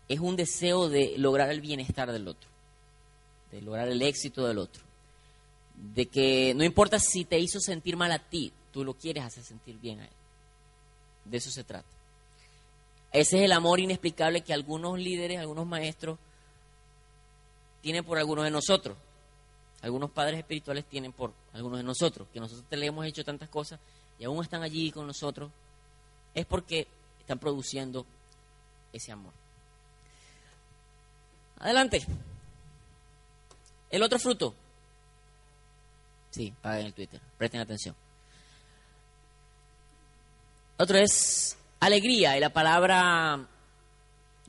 es 0.09 0.19
un 0.19 0.37
deseo 0.37 0.89
de 0.89 1.15
lograr 1.19 1.51
el 1.51 1.61
bienestar 1.61 2.11
del 2.11 2.29
otro, 2.29 2.49
de 3.51 3.61
lograr 3.61 3.89
el 3.89 4.01
éxito 4.01 4.47
del 4.47 4.59
otro. 4.59 4.83
De 5.75 6.07
que 6.07 6.55
no 6.55 6.65
importa 6.65 6.99
si 6.99 7.25
te 7.27 7.39
hizo 7.39 7.61
sentir 7.61 7.97
mal 7.97 8.13
a 8.13 8.19
ti, 8.19 8.53
tú 8.75 8.85
lo 8.85 8.95
quieres 8.95 9.23
hacer 9.23 9.45
sentir 9.45 9.79
bien 9.79 10.01
a 10.01 10.05
él. 10.05 10.13
De 11.25 11.37
eso 11.37 11.49
se 11.49 11.63
trata. 11.63 11.87
Ese 13.13 13.39
es 13.39 13.45
el 13.45 13.53
amor 13.53 13.79
inexplicable 13.79 14.41
que 14.41 14.53
algunos 14.53 14.99
líderes, 14.99 15.39
algunos 15.39 15.65
maestros 15.65 16.19
tienen 17.81 18.05
por 18.05 18.19
algunos 18.19 18.45
de 18.45 18.51
nosotros. 18.51 18.97
Algunos 19.81 20.11
padres 20.11 20.41
espirituales 20.41 20.87
tienen 20.87 21.13
por 21.13 21.33
algunos 21.53 21.79
de 21.79 21.85
nosotros, 21.85 22.27
que 22.33 22.41
nosotros 22.41 22.67
le 22.69 22.87
hemos 22.87 23.07
hecho 23.07 23.23
tantas 23.23 23.49
cosas 23.49 23.79
y 24.19 24.25
aún 24.25 24.43
están 24.43 24.65
allí 24.65 24.91
con 24.91 25.07
nosotros. 25.07 25.53
Es 26.35 26.45
porque 26.47 26.89
están 27.21 27.39
produciendo 27.39 28.05
ese 28.93 29.13
amor. 29.13 29.33
Adelante. 31.61 32.05
El 33.89 34.03
otro 34.03 34.19
fruto. 34.19 34.53
Sí, 36.31 36.53
paguen 36.61 36.87
el 36.87 36.95
Twitter. 36.95 37.21
Presten 37.39 37.61
atención. 37.61 37.95
Otro 40.77 40.99
es 40.99 41.57
alegría. 41.81 42.37
Y 42.37 42.41
la 42.41 42.51
palabra 42.51 43.47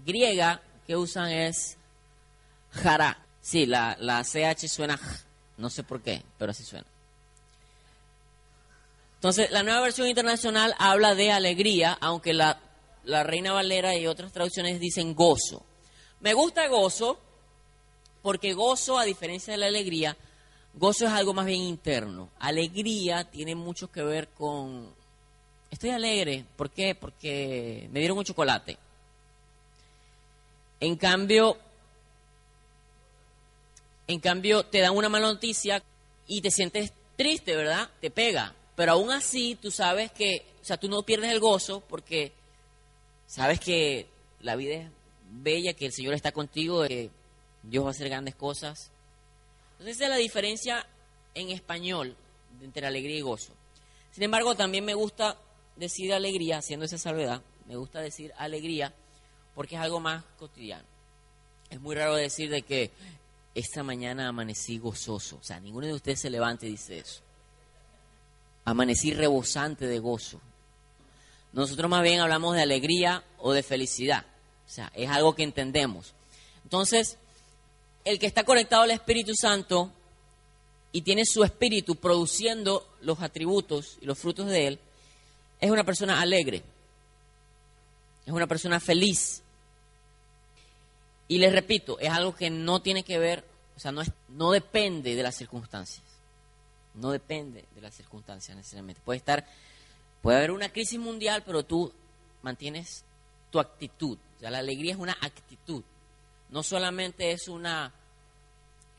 griega 0.05 0.61
que 0.87 0.95
usan 0.95 1.31
es 1.31 1.77
jara. 2.71 3.17
Sí, 3.41 3.65
la, 3.65 3.95
la 3.99 4.23
CH 4.23 4.67
suena, 4.67 4.99
no 5.57 5.69
sé 5.69 5.83
por 5.83 6.01
qué, 6.01 6.23
pero 6.37 6.51
así 6.51 6.63
suena. 6.63 6.87
Entonces, 9.15 9.49
la 9.51 9.63
nueva 9.63 9.81
versión 9.81 10.07
internacional 10.07 10.75
habla 10.77 11.15
de 11.15 11.31
alegría, 11.31 11.97
aunque 11.99 12.33
la, 12.33 12.59
la 13.03 13.23
Reina 13.23 13.53
Valera 13.53 13.95
y 13.95 14.07
otras 14.07 14.31
traducciones 14.31 14.79
dicen 14.79 15.15
gozo. 15.15 15.63
Me 16.19 16.33
gusta 16.33 16.67
gozo 16.67 17.19
porque 18.21 18.53
gozo, 18.53 18.97
a 18.97 19.05
diferencia 19.05 19.53
de 19.53 19.59
la 19.59 19.67
alegría, 19.67 20.17
gozo 20.73 21.05
es 21.05 21.11
algo 21.11 21.33
más 21.33 21.45
bien 21.45 21.61
interno. 21.61 22.31
Alegría 22.39 23.23
tiene 23.29 23.55
mucho 23.55 23.91
que 23.91 24.03
ver 24.03 24.29
con... 24.29 24.93
Estoy 25.75 25.89
alegre. 25.89 26.45
¿Por 26.55 26.69
qué? 26.69 26.95
Porque 26.95 27.89
me 27.91 27.99
dieron 27.99 28.17
un 28.17 28.23
chocolate. 28.23 28.77
En 30.79 30.95
cambio, 30.95 31.57
en 34.07 34.21
cambio, 34.21 34.65
te 34.65 34.79
dan 34.79 34.95
una 34.95 35.09
mala 35.09 35.27
noticia 35.27 35.83
y 36.27 36.39
te 36.39 36.49
sientes 36.49 36.93
triste, 37.17 37.57
¿verdad? 37.57 37.89
Te 37.99 38.09
pega. 38.09 38.55
Pero 38.77 38.93
aún 38.93 39.11
así, 39.11 39.57
tú 39.61 39.69
sabes 39.69 40.13
que, 40.13 40.45
o 40.61 40.63
sea, 40.63 40.77
tú 40.77 40.87
no 40.87 41.03
pierdes 41.03 41.29
el 41.29 41.41
gozo 41.41 41.81
porque 41.81 42.31
sabes 43.27 43.59
que 43.59 44.07
la 44.39 44.55
vida 44.55 44.75
es 44.75 44.87
bella, 45.29 45.73
que 45.73 45.87
el 45.87 45.91
Señor 45.91 46.13
está 46.13 46.31
contigo, 46.31 46.87
que 46.87 47.09
Dios 47.63 47.83
va 47.83 47.89
a 47.89 47.91
hacer 47.91 48.07
grandes 48.07 48.35
cosas. 48.35 48.91
Entonces, 49.73 49.97
esa 49.97 50.05
es 50.05 50.09
la 50.09 50.15
diferencia 50.15 50.87
en 51.33 51.49
español 51.49 52.15
entre 52.61 52.87
alegría 52.87 53.17
y 53.17 53.21
gozo. 53.21 53.51
Sin 54.13 54.23
embargo, 54.23 54.55
también 54.55 54.85
me 54.85 54.93
gusta 54.93 55.37
decir 55.75 56.13
alegría, 56.13 56.57
haciendo 56.57 56.85
esa 56.85 56.97
salvedad, 56.97 57.41
me 57.67 57.75
gusta 57.75 58.01
decir 58.01 58.31
alegría 58.37 58.93
porque 59.53 59.75
es 59.75 59.81
algo 59.81 59.99
más 59.99 60.23
cotidiano. 60.37 60.85
Es 61.69 61.79
muy 61.79 61.95
raro 61.95 62.15
decir 62.15 62.49
de 62.49 62.61
que 62.61 62.91
esta 63.55 63.83
mañana 63.83 64.27
amanecí 64.27 64.77
gozoso. 64.77 65.37
O 65.37 65.43
sea, 65.43 65.59
ninguno 65.59 65.87
de 65.87 65.93
ustedes 65.93 66.19
se 66.19 66.29
levanta 66.29 66.65
y 66.65 66.71
dice 66.71 66.99
eso. 66.99 67.21
Amanecí 68.65 69.13
rebosante 69.13 69.87
de 69.87 69.99
gozo. 69.99 70.41
Nosotros 71.53 71.89
más 71.89 72.03
bien 72.03 72.19
hablamos 72.19 72.55
de 72.55 72.61
alegría 72.61 73.23
o 73.39 73.53
de 73.53 73.63
felicidad. 73.63 74.25
O 74.67 74.69
sea, 74.69 74.91
es 74.93 75.09
algo 75.09 75.35
que 75.35 75.43
entendemos. 75.43 76.13
Entonces, 76.63 77.17
el 78.03 78.19
que 78.19 78.25
está 78.25 78.43
conectado 78.43 78.83
al 78.83 78.91
Espíritu 78.91 79.33
Santo 79.35 79.91
y 80.91 81.01
tiene 81.01 81.25
su 81.25 81.43
espíritu 81.43 81.95
produciendo 81.95 82.87
los 83.01 83.21
atributos 83.21 83.97
y 84.01 84.05
los 84.05 84.17
frutos 84.17 84.47
de 84.47 84.67
él, 84.67 84.79
es 85.59 85.71
una 85.71 85.83
persona 85.83 86.21
alegre. 86.21 86.63
Es 88.25 88.33
una 88.33 88.47
persona 88.47 88.79
feliz. 88.79 89.41
Y 91.27 91.37
les 91.37 91.51
repito, 91.51 91.99
es 91.99 92.09
algo 92.09 92.35
que 92.35 92.49
no 92.49 92.81
tiene 92.81 93.03
que 93.03 93.17
ver, 93.17 93.43
o 93.75 93.79
sea, 93.79 93.91
no, 93.91 94.01
es, 94.01 94.11
no 94.29 94.51
depende 94.51 95.15
de 95.15 95.23
las 95.23 95.35
circunstancias. 95.35 96.03
No 96.93 97.11
depende 97.11 97.65
de 97.73 97.81
las 97.81 97.93
circunstancias 97.93 98.55
necesariamente. 98.55 99.01
Puede 99.03 99.17
estar, 99.17 99.45
puede 100.21 100.37
haber 100.37 100.51
una 100.51 100.69
crisis 100.69 100.99
mundial, 100.99 101.43
pero 101.45 101.63
tú 101.63 101.91
mantienes 102.41 103.03
tu 103.49 103.59
actitud. 103.59 104.17
O 104.37 104.39
sea, 104.39 104.51
la 104.51 104.59
alegría 104.59 104.93
es 104.93 104.99
una 104.99 105.17
actitud. 105.19 105.83
No 106.49 106.63
solamente 106.63 107.31
es 107.31 107.47
una 107.47 107.91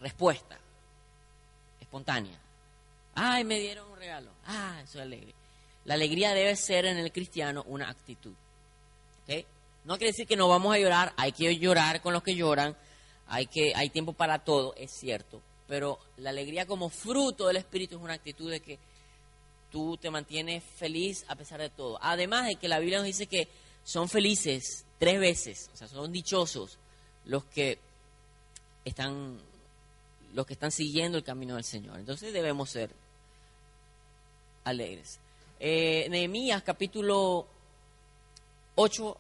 respuesta 0.00 0.58
espontánea. 1.80 2.38
Ay, 3.14 3.44
me 3.44 3.58
dieron 3.58 3.90
un 3.90 3.98
regalo. 3.98 4.30
Ah, 4.46 4.80
es 4.82 4.94
alegre. 4.96 5.32
La 5.86 5.94
alegría 5.94 6.34
debe 6.34 6.54
ser 6.56 6.84
en 6.84 6.98
el 6.98 7.12
cristiano 7.12 7.64
una 7.66 7.88
actitud. 7.88 8.34
No 9.84 9.98
quiere 9.98 10.10
decir 10.10 10.26
que 10.26 10.34
no 10.34 10.48
vamos 10.48 10.74
a 10.74 10.78
llorar, 10.80 11.14
hay 11.16 11.30
que 11.30 11.56
llorar 11.58 12.02
con 12.02 12.12
los 12.12 12.24
que 12.24 12.34
lloran, 12.34 12.76
hay, 13.28 13.46
que, 13.46 13.72
hay 13.72 13.88
tiempo 13.88 14.12
para 14.12 14.40
todo, 14.40 14.74
es 14.74 14.90
cierto. 14.90 15.40
Pero 15.68 16.00
la 16.16 16.30
alegría 16.30 16.66
como 16.66 16.90
fruto 16.90 17.46
del 17.46 17.58
Espíritu 17.58 17.96
es 17.96 18.02
una 18.02 18.14
actitud 18.14 18.50
de 18.50 18.58
que 18.58 18.80
tú 19.70 19.96
te 19.96 20.10
mantienes 20.10 20.64
feliz 20.64 21.24
a 21.28 21.36
pesar 21.36 21.60
de 21.60 21.70
todo. 21.70 22.00
Además 22.02 22.46
de 22.46 22.56
que 22.56 22.66
la 22.66 22.80
Biblia 22.80 22.98
nos 22.98 23.06
dice 23.06 23.28
que 23.28 23.46
son 23.84 24.08
felices 24.08 24.84
tres 24.98 25.20
veces, 25.20 25.70
o 25.72 25.76
sea, 25.76 25.86
son 25.86 26.10
dichosos 26.10 26.78
los 27.24 27.44
que 27.44 27.78
están 28.84 29.38
los 30.34 30.46
que 30.46 30.54
están 30.54 30.72
siguiendo 30.72 31.16
el 31.16 31.24
camino 31.24 31.54
del 31.54 31.64
Señor. 31.64 31.98
Entonces 32.00 32.32
debemos 32.32 32.70
ser 32.70 32.90
alegres. 34.64 35.20
Eh, 35.58 36.06
Nehemías 36.10 36.62
capítulo 36.62 37.46
8, 38.74 39.16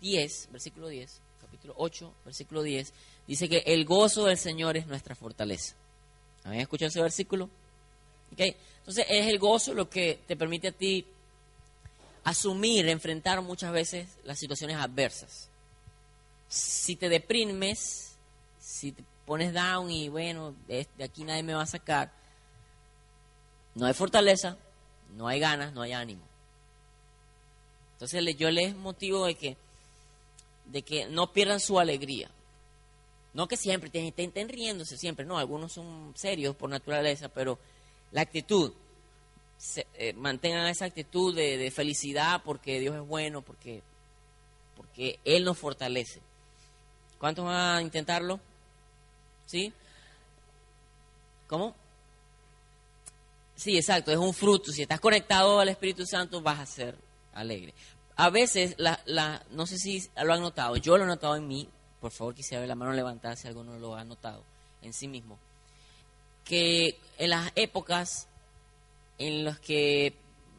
10, 0.00 0.48
versículo 0.50 0.88
10, 0.88 1.20
capítulo 1.40 1.74
8, 1.76 2.12
versículo 2.24 2.62
10, 2.62 2.92
dice 3.26 3.48
que 3.48 3.58
el 3.66 3.84
gozo 3.84 4.24
del 4.24 4.36
Señor 4.36 4.76
es 4.76 4.86
nuestra 4.86 5.14
fortaleza. 5.14 5.74
¿Habían 6.42 6.62
escuchado 6.62 6.88
ese 6.88 7.00
versículo? 7.00 7.48
Entonces 8.36 9.06
es 9.08 9.26
el 9.28 9.38
gozo 9.38 9.74
lo 9.74 9.88
que 9.88 10.20
te 10.26 10.36
permite 10.36 10.68
a 10.68 10.72
ti 10.72 11.06
asumir, 12.24 12.88
enfrentar 12.88 13.40
muchas 13.42 13.72
veces 13.72 14.08
las 14.24 14.38
situaciones 14.38 14.76
adversas. 14.76 15.48
Si 16.48 16.96
te 16.96 17.08
deprimes, 17.08 18.16
si 18.58 18.94
pones 19.24 19.52
down 19.52 19.90
y 19.90 20.08
bueno, 20.08 20.54
de 20.66 20.86
aquí 21.02 21.22
nadie 21.24 21.42
me 21.42 21.54
va 21.54 21.62
a 21.62 21.66
sacar, 21.66 22.12
no 23.74 23.86
hay 23.86 23.94
fortaleza, 23.94 24.56
no 25.16 25.28
hay 25.28 25.40
ganas, 25.40 25.72
no 25.72 25.82
hay 25.82 25.92
ánimo. 25.92 26.22
Entonces 27.94 28.36
yo 28.36 28.50
les 28.50 28.74
motivo 28.74 29.26
de 29.26 29.34
que, 29.34 29.56
de 30.66 30.82
que 30.82 31.06
no 31.06 31.32
pierdan 31.32 31.60
su 31.60 31.78
alegría. 31.78 32.30
No 33.32 33.48
que 33.48 33.56
siempre 33.56 33.90
estén, 33.92 34.48
riéndose 34.48 34.96
siempre, 34.96 35.24
no, 35.24 35.38
algunos 35.38 35.72
son 35.72 36.12
serios 36.16 36.54
por 36.54 36.70
naturaleza, 36.70 37.28
pero 37.28 37.58
la 38.12 38.20
actitud, 38.20 38.72
eh, 39.94 40.12
mantengan 40.12 40.66
esa 40.68 40.84
actitud 40.84 41.34
de, 41.34 41.70
felicidad 41.70 42.42
porque 42.44 42.78
Dios 42.78 42.94
es 42.94 43.02
bueno, 43.02 43.42
porque, 43.42 43.82
porque 44.76 45.18
Él 45.24 45.44
nos 45.44 45.58
fortalece. 45.58 46.20
¿Cuántos 47.18 47.44
van 47.44 47.78
a 47.78 47.82
intentarlo? 47.82 48.38
¿Sí? 49.46 49.72
¿Cómo? 51.48 51.74
Sí, 53.56 53.76
exacto, 53.76 54.10
es 54.10 54.18
un 54.18 54.34
fruto. 54.34 54.72
Si 54.72 54.82
estás 54.82 55.00
conectado 55.00 55.60
al 55.60 55.68
Espíritu 55.68 56.04
Santo, 56.06 56.40
vas 56.40 56.60
a 56.60 56.66
ser 56.66 56.96
alegre. 57.32 57.74
A 58.16 58.30
veces, 58.30 58.74
la, 58.78 59.00
la, 59.06 59.42
no 59.50 59.66
sé 59.66 59.78
si 59.78 60.02
lo 60.22 60.32
han 60.32 60.40
notado, 60.40 60.76
yo 60.76 60.96
lo 60.96 61.04
he 61.04 61.06
notado 61.06 61.36
en 61.36 61.48
mí, 61.48 61.68
por 62.00 62.12
favor 62.12 62.34
quisiera 62.34 62.60
ver 62.60 62.68
la 62.68 62.74
mano 62.74 62.92
levantada 62.92 63.34
si 63.34 63.48
alguno 63.48 63.78
lo 63.78 63.96
ha 63.96 64.04
notado 64.04 64.44
en 64.82 64.92
sí 64.92 65.08
mismo, 65.08 65.38
que 66.44 66.98
en 67.18 67.30
las 67.30 67.50
épocas 67.56 68.28
en 69.18 69.44
las 69.44 69.58
que 69.58 70.14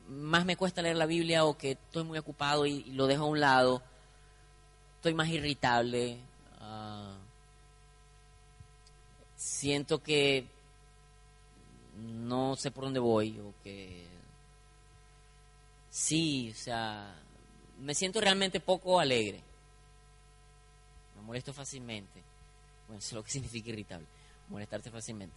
más 0.08 0.46
me 0.46 0.58
cuesta 0.58 0.82
leer 0.82 0.96
la 0.96 1.06
Biblia 1.06 1.46
o 1.46 1.58
que 1.58 1.72
estoy 1.72 2.04
muy 2.04 2.18
ocupado 2.18 2.66
y, 2.66 2.84
lo 2.86 3.08
dejo 3.08 3.24
a 3.24 3.28
un 3.28 3.40
lado, 3.40 3.82
estoy 4.98 5.14
más 5.14 5.30
irritable, 5.30 6.18
ah, 6.60 7.16
siento 9.36 10.02
que 10.02 10.48
no 11.98 12.56
sé 12.56 12.72
por 12.72 12.86
dónde 12.86 13.00
voy 13.00 13.40
o 13.40 13.54
que 13.64 14.06
sí, 15.90 16.52
o 16.52 16.56
sea, 16.56 17.16
me 17.80 17.94
siento 17.96 18.22
realmente 18.22 18.60
poco 18.60 19.00
alegre. 19.00 19.42
Me 21.16 21.22
molesto 21.22 21.54
fácilmente. 21.54 22.22
Bueno, 22.88 23.00
eso 23.00 23.08
es 23.08 23.14
lo 23.14 23.24
que 23.24 23.32
significa 23.32 23.70
irritable, 23.70 24.06
molestarte 24.50 24.92
fácilmente. 24.92 25.36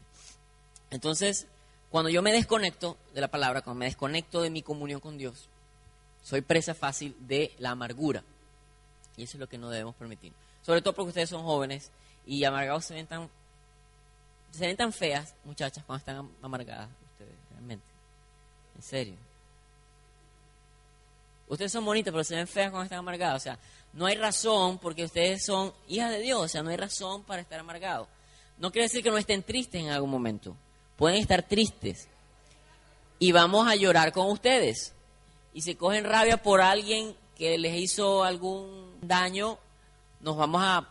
Entonces, 0.90 1.46
cuando 1.90 2.10
yo 2.10 2.22
me 2.22 2.32
desconecto 2.32 2.96
de 3.14 3.20
la 3.20 3.28
palabra, 3.28 3.62
cuando 3.62 3.80
me 3.80 3.86
desconecto 3.86 4.42
de 4.42 4.50
mi 4.50 4.62
comunión 4.62 5.00
con 5.00 5.18
Dios, 5.18 5.48
soy 6.22 6.40
presa 6.40 6.74
fácil 6.74 7.16
de 7.20 7.54
la 7.58 7.70
amargura. 7.70 8.22
Y 9.16 9.24
eso 9.24 9.36
es 9.36 9.40
lo 9.40 9.48
que 9.48 9.58
no 9.58 9.70
debemos 9.70 9.94
permitir. 9.94 10.32
Sobre 10.62 10.82
todo 10.82 10.94
porque 10.94 11.08
ustedes 11.08 11.30
son 11.30 11.42
jóvenes 11.42 11.90
y 12.26 12.44
amargados 12.44 12.84
se 12.84 12.94
ven 12.94 13.06
tan, 13.06 13.30
se 14.50 14.66
ven 14.66 14.76
tan 14.76 14.92
feas, 14.92 15.34
muchachas, 15.44 15.84
cuando 15.84 15.98
están 15.98 16.30
amargadas. 16.42 16.88
Ustedes, 17.12 17.34
realmente. 17.50 17.86
En 18.76 18.82
serio. 18.82 19.14
Ustedes 21.48 21.72
son 21.72 21.84
bonitas, 21.84 22.12
pero 22.12 22.24
se 22.24 22.36
ven 22.36 22.46
feas 22.46 22.70
cuando 22.70 22.84
están 22.84 22.98
amargadas. 22.98 23.36
O 23.36 23.44
sea, 23.44 23.58
no 23.92 24.06
hay 24.06 24.16
razón 24.16 24.78
porque 24.78 25.04
ustedes 25.04 25.44
son 25.44 25.72
hijas 25.88 26.10
de 26.10 26.20
Dios. 26.20 26.40
O 26.40 26.48
sea, 26.48 26.62
no 26.62 26.70
hay 26.70 26.76
razón 26.76 27.22
para 27.24 27.42
estar 27.42 27.58
amargados. 27.58 28.08
No 28.58 28.70
quiere 28.70 28.84
decir 28.84 29.02
que 29.02 29.10
no 29.10 29.18
estén 29.18 29.42
tristes 29.42 29.80
en 29.80 29.90
algún 29.90 30.10
momento 30.10 30.56
pueden 30.98 31.20
estar 31.20 31.44
tristes 31.44 32.08
y 33.20 33.32
vamos 33.32 33.66
a 33.66 33.76
llorar 33.76 34.12
con 34.12 34.30
ustedes. 34.30 34.92
Y 35.54 35.62
si 35.62 35.76
cogen 35.76 36.04
rabia 36.04 36.42
por 36.42 36.60
alguien 36.60 37.14
que 37.36 37.56
les 37.56 37.76
hizo 37.76 38.24
algún 38.24 38.98
daño, 39.00 39.58
nos 40.20 40.36
vamos 40.36 40.60
a, 40.62 40.88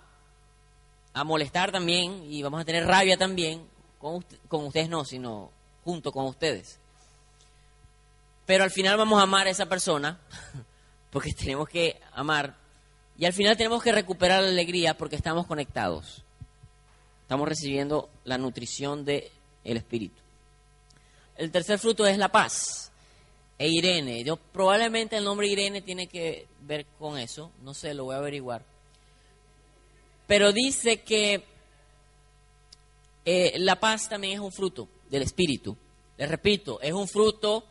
a 1.18 1.24
molestar 1.24 1.72
también 1.72 2.24
y 2.32 2.42
vamos 2.44 2.62
a 2.62 2.66
tener 2.66 2.86
rabia 2.86 3.18
también, 3.18 3.68
con, 4.00 4.24
con 4.48 4.66
ustedes 4.66 4.90
no, 4.90 5.04
sino 5.06 5.52
junto 5.84 6.12
con 6.12 6.26
ustedes. 6.26 6.80
Pero 8.46 8.64
al 8.64 8.72
final 8.72 8.98
vamos 8.98 9.20
a 9.20 9.24
amar 9.24 9.48
a 9.48 9.50
esa 9.50 9.66
persona, 9.66 10.20
porque 11.12 11.34
tenemos 11.34 11.68
que 11.68 12.00
amar, 12.14 12.56
y 13.18 13.26
al 13.26 13.34
final 13.34 13.58
tenemos 13.58 13.82
que 13.84 13.92
recuperar 13.92 14.44
la 14.44 14.50
alegría 14.50 14.96
porque 14.96 15.16
estamos 15.16 15.48
conectados. 15.48 16.24
Estamos 17.24 17.50
recibiendo 17.50 18.10
la 18.24 18.38
nutrición 18.38 19.04
de 19.04 19.32
el 19.64 19.78
espíritu. 19.78 20.22
El 21.36 21.52
tercer 21.52 21.80
fruto 21.80 22.06
es 22.06 22.18
la 22.18 22.30
paz. 22.30 22.92
E 23.60 23.68
Irene, 23.68 24.24
yo 24.24 24.38
probablemente 24.38 25.18
el 25.18 25.24
nombre 25.24 25.48
Irene 25.48 25.82
tiene 25.82 26.08
que 26.08 26.48
ver 26.62 26.86
con 27.00 27.18
eso, 27.18 27.52
no 27.64 27.74
sé, 27.74 27.94
lo 27.96 28.06
voy 28.06 28.16
a 28.16 28.20
averiguar. 28.20 28.64
Pero 30.28 30.52
dice 30.52 31.02
que 31.02 31.44
eh, 33.26 33.56
la 33.60 33.80
paz 33.80 34.10
también 34.10 34.34
es 34.34 34.40
un 34.40 34.52
fruto 34.52 34.88
del 35.10 35.24
espíritu. 35.24 35.76
Les 36.18 36.30
repito, 36.30 36.80
es 36.82 36.94
un 36.94 37.08
fruto 37.08 37.66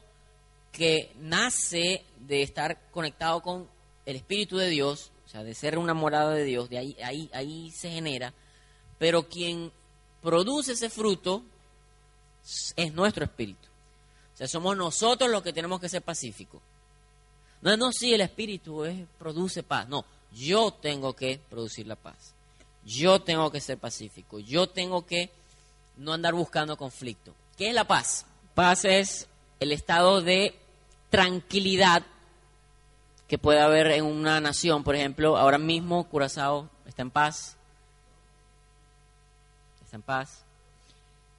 que 0.72 1.12
nace 1.20 2.04
de 2.18 2.42
estar 2.42 2.90
conectado 2.90 3.40
con 3.40 3.68
el 4.04 4.16
espíritu 4.16 4.56
de 4.56 4.68
Dios, 4.68 5.10
o 5.26 5.28
sea, 5.28 5.42
de 5.42 5.54
ser 5.54 5.78
una 5.78 5.94
morada 5.94 6.32
de 6.32 6.44
Dios, 6.44 6.68
de 6.68 6.78
ahí, 6.78 6.96
ahí, 7.02 7.30
ahí 7.32 7.70
se 7.70 7.90
genera. 7.90 8.32
Pero 8.98 9.28
quien 9.28 9.72
produce 10.22 10.72
ese 10.72 10.90
fruto 10.90 11.42
es 12.76 12.92
nuestro 12.92 13.24
espíritu. 13.24 13.68
O 14.34 14.36
sea, 14.36 14.46
somos 14.46 14.76
nosotros 14.76 15.30
los 15.30 15.42
que 15.42 15.52
tenemos 15.52 15.80
que 15.80 15.88
ser 15.88 16.02
pacíficos. 16.02 16.60
No 17.62 17.76
no, 17.76 17.90
sí, 17.92 18.12
el 18.12 18.20
espíritu 18.20 18.84
es, 18.84 19.06
produce 19.18 19.62
paz. 19.62 19.88
No, 19.88 20.04
yo 20.32 20.70
tengo 20.72 21.14
que 21.14 21.40
producir 21.48 21.86
la 21.86 21.96
paz. 21.96 22.34
Yo 22.86 23.20
tengo 23.20 23.50
que 23.50 23.60
ser 23.60 23.78
pacífico. 23.78 24.38
Yo 24.38 24.68
tengo 24.68 25.04
que 25.04 25.30
no 25.96 26.12
andar 26.12 26.34
buscando 26.34 26.76
conflicto. 26.76 27.34
¿Qué 27.56 27.68
es 27.68 27.74
la 27.74 27.84
paz? 27.84 28.26
Paz 28.54 28.84
es 28.84 29.26
el 29.58 29.72
estado 29.72 30.22
de 30.22 30.54
tranquilidad 31.10 32.04
que 33.26 33.38
puede 33.38 33.60
haber 33.60 33.88
en 33.88 34.04
una 34.04 34.40
nación. 34.40 34.84
Por 34.84 34.94
ejemplo, 34.94 35.36
ahora 35.36 35.58
mismo 35.58 36.04
Curazao 36.04 36.70
está 36.86 37.02
en 37.02 37.10
paz. 37.10 37.56
Está 39.84 39.96
en 39.96 40.02
paz. 40.02 40.44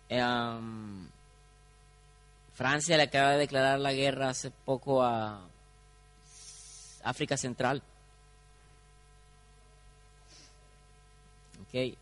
Em, 0.10 1.08
Francia 2.54 2.98
le 2.98 3.04
acaba 3.04 3.32
de 3.32 3.38
declarar 3.38 3.80
la 3.80 3.94
guerra 3.94 4.30
hace 4.30 4.52
poco 4.52 5.02
a 5.02 5.48
África 7.04 7.38
Central. 7.38 7.82
Okay. 11.70 11.98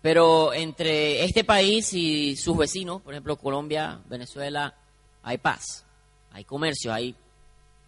Pero 0.00 0.52
entre 0.54 1.24
este 1.24 1.44
país 1.44 1.92
y 1.92 2.36
sus 2.36 2.56
vecinos, 2.56 3.02
por 3.02 3.12
ejemplo 3.12 3.36
Colombia, 3.36 4.00
Venezuela, 4.08 4.74
hay 5.22 5.38
paz, 5.38 5.84
hay 6.32 6.44
comercio, 6.44 6.92
hay, 6.92 7.14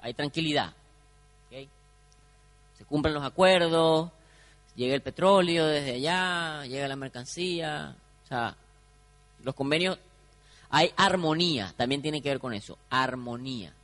hay 0.00 0.14
tranquilidad. 0.14 0.74
Se 1.50 2.86
cumplen 2.86 3.12
los 3.12 3.24
acuerdos, 3.24 4.10
llega 4.74 4.94
el 4.94 5.02
petróleo 5.02 5.66
desde 5.66 5.96
allá, 5.96 6.64
llega 6.64 6.88
la 6.88 6.96
mercancía, 6.96 7.94
o 8.24 8.26
sea, 8.26 8.56
los 9.42 9.54
convenios, 9.54 9.98
hay 10.70 10.90
armonía, 10.96 11.74
también 11.76 12.00
tiene 12.00 12.22
que 12.22 12.30
ver 12.30 12.40
con 12.40 12.54
eso, 12.54 12.78
armonía. 12.88 13.74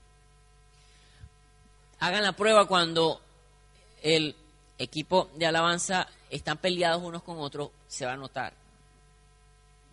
Hagan 2.01 2.23
la 2.23 2.33
prueba 2.33 2.65
cuando 2.65 3.21
el 4.03 4.35
equipo 4.79 5.31
de 5.37 5.47
alabanza 5.47 6.09
están 6.31 6.59
peleados 6.59 7.03
unos 7.03 7.23
con 7.23 7.39
otros, 7.39 7.71
se 7.89 8.07
va 8.07 8.13
a 8.13 8.17
notar, 8.17 8.53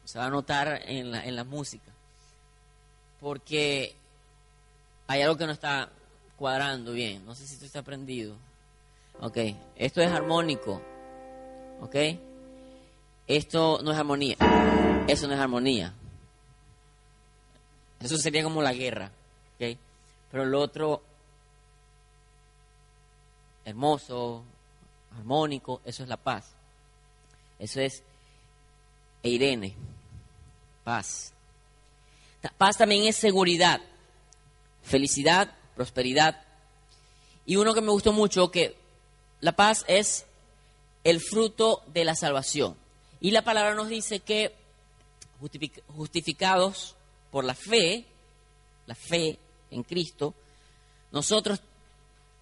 se 0.06 0.20
va 0.20 0.26
a 0.26 0.30
notar 0.30 0.82
en 0.86 1.12
la, 1.12 1.26
en 1.26 1.36
la 1.36 1.44
música, 1.44 1.92
porque 3.20 3.96
hay 5.08 5.22
algo 5.22 5.38
que 5.38 5.46
no 5.46 5.54
está 5.54 5.90
cuadrando 6.38 6.92
bien, 6.92 7.26
no 7.26 7.36
sé 7.36 7.48
si 7.48 7.54
esto 7.54 7.66
está 7.66 7.80
aprendido. 7.80 8.36
Ok, 9.22 9.38
esto 9.76 10.02
es 10.02 10.12
armónico. 10.12 10.82
Ok, 11.82 11.96
esto 13.28 13.80
no 13.84 13.92
es 13.92 13.98
armonía. 13.98 14.36
Eso 15.08 15.28
no 15.28 15.34
es 15.34 15.40
armonía. 15.40 15.94
Eso 18.00 18.18
sería 18.18 18.44
como 18.44 18.62
la 18.62 18.74
guerra. 18.74 19.12
Ok, 19.56 19.78
pero 20.32 20.46
lo 20.46 20.60
otro, 20.60 21.02
hermoso, 23.66 24.44
armónico, 25.18 25.82
eso 25.86 26.04
es 26.04 26.10
la 26.10 26.18
paz. 26.18 26.46
Eso 27.60 27.80
es 27.80 28.04
Eirene, 29.22 29.76
paz. 30.84 31.34
Paz 32.58 32.78
también 32.78 33.06
es 33.06 33.16
seguridad, 33.16 33.82
felicidad, 34.84 35.56
prosperidad. 35.76 36.42
Y 37.46 37.56
uno 37.56 37.74
que 37.74 37.82
me 37.82 37.92
gustó 37.92 38.12
mucho, 38.12 38.52
que 38.52 38.76
la 39.40 39.54
paz 39.54 39.86
es 39.88 40.26
el 41.04 41.22
fruto 41.22 41.84
de 41.88 42.06
la 42.06 42.16
salvación. 42.16 42.76
Y 43.22 43.32
la 43.32 43.44
palabra 43.44 43.74
nos 43.76 43.88
dice 43.88 44.20
que 44.20 44.54
justificados 45.96 46.96
por 47.32 47.44
la 47.44 47.56
fe, 47.56 48.06
la 48.86 48.96
fe 48.96 49.40
en 49.72 49.84
Cristo, 49.84 50.34
nosotros 51.12 51.62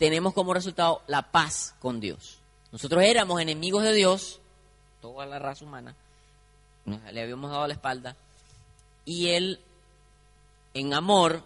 tenemos 0.01 0.33
como 0.33 0.55
resultado 0.55 1.03
la 1.05 1.31
paz 1.31 1.75
con 1.79 1.99
Dios. 1.99 2.39
Nosotros 2.71 3.03
éramos 3.03 3.39
enemigos 3.39 3.83
de 3.83 3.93
Dios, 3.93 4.39
toda 4.99 5.27
la 5.27 5.37
raza 5.37 5.63
humana, 5.63 5.95
le 6.85 7.21
habíamos 7.21 7.51
dado 7.51 7.67
la 7.67 7.75
espalda, 7.75 8.15
y 9.05 9.27
Él, 9.27 9.59
en 10.73 10.95
amor, 10.95 11.43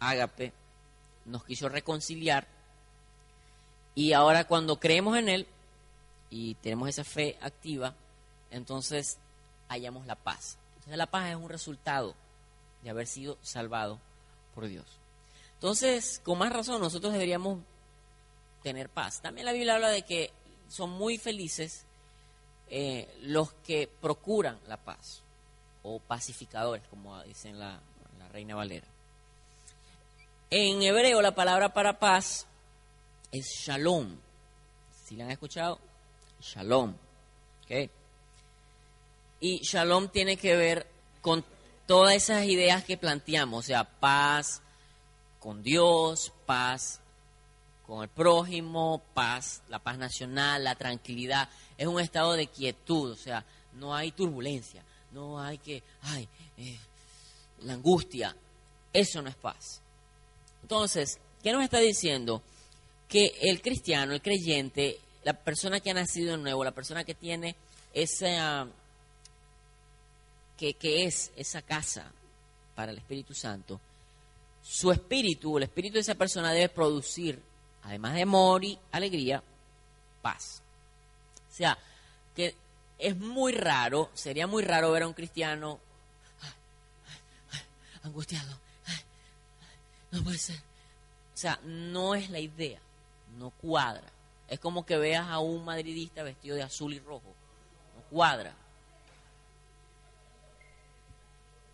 ágape, 0.00 0.52
nos 1.24 1.44
quiso 1.44 1.70
reconciliar, 1.70 2.46
y 3.94 4.12
ahora 4.12 4.44
cuando 4.44 4.78
creemos 4.78 5.16
en 5.16 5.30
Él 5.30 5.46
y 6.28 6.56
tenemos 6.56 6.90
esa 6.90 7.04
fe 7.04 7.38
activa, 7.40 7.94
entonces 8.50 9.16
hallamos 9.70 10.04
la 10.04 10.16
paz. 10.16 10.58
Entonces 10.74 10.98
la 10.98 11.06
paz 11.06 11.30
es 11.30 11.36
un 11.36 11.48
resultado 11.48 12.14
de 12.82 12.90
haber 12.90 13.06
sido 13.06 13.38
salvado 13.40 13.98
por 14.54 14.66
Dios. 14.66 14.84
Entonces, 15.54 16.20
con 16.22 16.36
más 16.36 16.52
razón, 16.52 16.82
nosotros 16.82 17.14
deberíamos 17.14 17.60
tener 18.64 18.88
paz. 18.88 19.20
También 19.20 19.44
la 19.44 19.52
Biblia 19.52 19.74
habla 19.74 19.90
de 19.90 20.02
que 20.02 20.32
son 20.68 20.90
muy 20.90 21.18
felices 21.18 21.84
eh, 22.68 23.14
los 23.20 23.52
que 23.52 23.88
procuran 24.00 24.58
la 24.66 24.78
paz, 24.78 25.22
o 25.84 26.00
pacificadores, 26.00 26.82
como 26.88 27.22
dice 27.22 27.52
la, 27.52 27.78
Reina 28.32 28.56
Valera. 28.56 28.86
En 30.50 30.82
hebreo 30.82 31.22
la 31.22 31.36
palabra 31.36 31.72
para 31.72 32.00
paz 32.00 32.46
es 33.30 33.46
shalom. 33.64 34.16
¿Si 35.04 35.14
la 35.14 35.24
han 35.24 35.30
escuchado? 35.30 35.78
Shalom. 36.40 36.96
Y 39.40 39.60
shalom 39.60 40.08
tiene 40.08 40.36
que 40.36 40.56
ver 40.56 40.86
con 41.20 41.44
todas 41.86 42.14
esas 42.14 42.44
ideas 42.46 42.82
que 42.82 42.96
planteamos, 42.96 43.64
o 43.64 43.66
sea, 43.66 43.84
paz 43.84 44.62
con 45.38 45.62
Dios, 45.62 46.32
paz 46.46 47.00
con 47.86 48.02
el 48.02 48.08
prójimo, 48.08 49.02
paz, 49.12 49.62
la 49.68 49.78
paz 49.78 49.98
nacional, 49.98 50.64
la 50.64 50.74
tranquilidad. 50.74 51.48
Es 51.76 51.86
un 51.86 52.00
estado 52.00 52.32
de 52.32 52.46
quietud, 52.46 53.12
o 53.12 53.16
sea, 53.16 53.44
no 53.74 53.94
hay 53.94 54.12
turbulencia, 54.12 54.82
no 55.12 55.40
hay 55.40 55.58
que, 55.58 55.82
ay, 56.02 56.28
eh, 56.56 56.78
la 57.60 57.74
angustia. 57.74 58.34
Eso 58.92 59.20
no 59.20 59.28
es 59.28 59.36
paz. 59.36 59.80
Entonces, 60.62 61.18
¿qué 61.42 61.52
nos 61.52 61.62
está 61.62 61.78
diciendo? 61.78 62.42
Que 63.08 63.32
el 63.42 63.60
cristiano, 63.60 64.14
el 64.14 64.22
creyente, 64.22 64.98
la 65.24 65.34
persona 65.34 65.80
que 65.80 65.90
ha 65.90 65.94
nacido 65.94 66.32
de 66.32 66.38
nuevo, 66.38 66.64
la 66.64 66.70
persona 66.70 67.04
que 67.04 67.14
tiene 67.14 67.54
esa, 67.92 68.66
que, 70.56 70.74
que 70.74 71.04
es 71.04 71.32
esa 71.36 71.60
casa 71.60 72.10
para 72.74 72.92
el 72.92 72.98
Espíritu 72.98 73.34
Santo, 73.34 73.80
su 74.62 74.90
espíritu, 74.90 75.58
el 75.58 75.64
espíritu 75.64 75.94
de 75.94 76.00
esa 76.00 76.14
persona 76.14 76.52
debe 76.52 76.70
producir 76.70 77.38
además 77.84 78.14
de 78.14 78.22
amor 78.22 78.64
y 78.64 78.78
alegría, 78.90 79.42
paz. 80.22 80.62
O 81.50 81.54
sea, 81.54 81.78
que 82.34 82.54
es 82.98 83.16
muy 83.16 83.52
raro, 83.52 84.10
sería 84.14 84.46
muy 84.46 84.62
raro 84.62 84.90
ver 84.90 85.04
a 85.04 85.06
un 85.06 85.14
cristiano 85.14 85.78
angustiado. 88.02 88.58
no 90.10 90.22
puede 90.22 90.38
ser. 90.38 90.56
O 90.56 91.36
sea, 91.36 91.58
no 91.64 92.14
es 92.14 92.30
la 92.30 92.40
idea, 92.40 92.80
no 93.38 93.50
cuadra. 93.50 94.10
Es 94.48 94.60
como 94.60 94.86
que 94.86 94.96
veas 94.96 95.26
a 95.28 95.38
un 95.38 95.64
madridista 95.64 96.22
vestido 96.22 96.56
de 96.56 96.62
azul 96.62 96.92
y 96.94 97.00
rojo. 97.00 97.34
No 97.96 98.02
cuadra. 98.10 98.54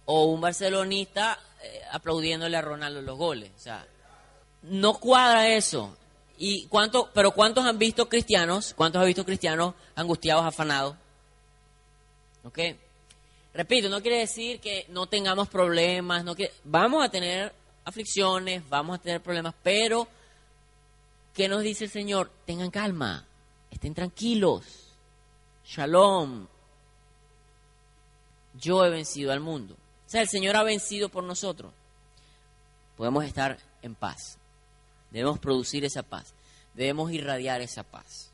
O 0.06 0.24
un 0.24 0.40
barcelonista 0.40 1.38
eh, 1.62 1.82
aplaudiéndole 1.92 2.56
a 2.56 2.62
Ronaldo 2.62 3.02
los 3.02 3.18
goles. 3.18 3.50
O 3.54 3.58
sea, 3.58 3.86
no 4.62 4.94
cuadra 4.94 5.48
eso. 5.48 5.96
¿Y 6.42 6.66
cuánto, 6.68 7.10
pero 7.12 7.32
cuántos 7.32 7.66
han 7.66 7.78
visto 7.78 8.08
cristianos, 8.08 8.72
cuántos 8.72 9.02
han 9.02 9.06
visto 9.06 9.26
cristianos 9.26 9.74
angustiados, 9.94 10.46
afanados? 10.46 10.96
¿Ok? 12.44 12.58
Repito, 13.52 13.90
no 13.90 14.00
quiere 14.00 14.20
decir 14.20 14.58
que 14.58 14.86
no 14.88 15.06
tengamos 15.06 15.50
problemas, 15.50 16.24
no 16.24 16.34
que, 16.34 16.50
vamos 16.64 17.04
a 17.04 17.10
tener 17.10 17.52
aflicciones, 17.84 18.66
vamos 18.70 18.98
a 18.98 19.02
tener 19.02 19.20
problemas, 19.20 19.54
pero 19.62 20.08
¿qué 21.34 21.46
nos 21.46 21.60
dice 21.60 21.84
el 21.84 21.90
Señor? 21.90 22.30
Tengan 22.46 22.70
calma, 22.70 23.26
estén 23.70 23.92
tranquilos, 23.92 24.64
shalom, 25.66 26.46
yo 28.54 28.82
he 28.86 28.88
vencido 28.88 29.30
al 29.30 29.40
mundo. 29.40 29.74
O 29.74 30.10
sea, 30.10 30.22
el 30.22 30.28
Señor 30.28 30.56
ha 30.56 30.62
vencido 30.62 31.10
por 31.10 31.22
nosotros. 31.22 31.70
Podemos 32.96 33.26
estar 33.26 33.58
en 33.82 33.94
paz. 33.94 34.39
Debemos 35.10 35.38
producir 35.38 35.84
esa 35.84 36.02
paz. 36.02 36.34
Debemos 36.74 37.10
irradiar 37.12 37.60
esa 37.60 37.82
paz. 37.82 38.30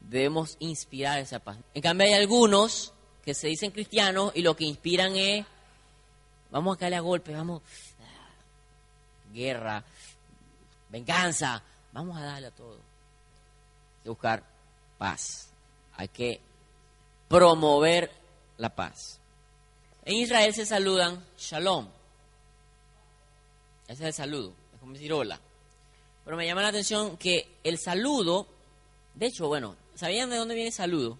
Debemos 0.00 0.56
inspirar 0.60 1.18
esa 1.18 1.38
paz. 1.38 1.58
En 1.74 1.82
cambio 1.82 2.06
hay 2.06 2.14
algunos 2.14 2.92
que 3.24 3.34
se 3.34 3.48
dicen 3.48 3.70
cristianos 3.70 4.32
y 4.34 4.42
lo 4.42 4.56
que 4.56 4.64
inspiran 4.64 5.16
es, 5.16 5.44
vamos 6.50 6.76
a 6.76 6.78
caerle 6.78 6.96
a 6.96 7.00
golpes, 7.00 7.36
vamos, 7.36 7.62
guerra, 9.32 9.84
venganza, 10.88 11.62
vamos 11.92 12.16
a 12.16 12.22
darle 12.22 12.46
a 12.46 12.50
todo. 12.50 12.76
Hay 12.76 14.02
que 14.04 14.08
buscar 14.08 14.42
paz. 14.96 15.50
Hay 15.96 16.08
que 16.08 16.40
promover 17.28 18.10
la 18.56 18.74
paz. 18.74 19.18
En 20.04 20.14
Israel 20.14 20.54
se 20.54 20.64
saludan 20.64 21.24
shalom. 21.36 21.88
Ese 23.86 24.02
es 24.02 24.08
el 24.08 24.14
saludo. 24.14 24.54
Es 24.72 24.80
como 24.80 24.92
decir 24.92 25.12
hola. 25.12 25.40
Pero 26.28 26.36
me 26.36 26.44
llama 26.44 26.60
la 26.60 26.68
atención 26.68 27.16
que 27.16 27.48
el 27.64 27.78
saludo, 27.78 28.46
de 29.14 29.28
hecho, 29.28 29.48
bueno, 29.48 29.76
¿sabían 29.94 30.28
de 30.28 30.36
dónde 30.36 30.54
viene 30.54 30.70
saludo? 30.70 31.18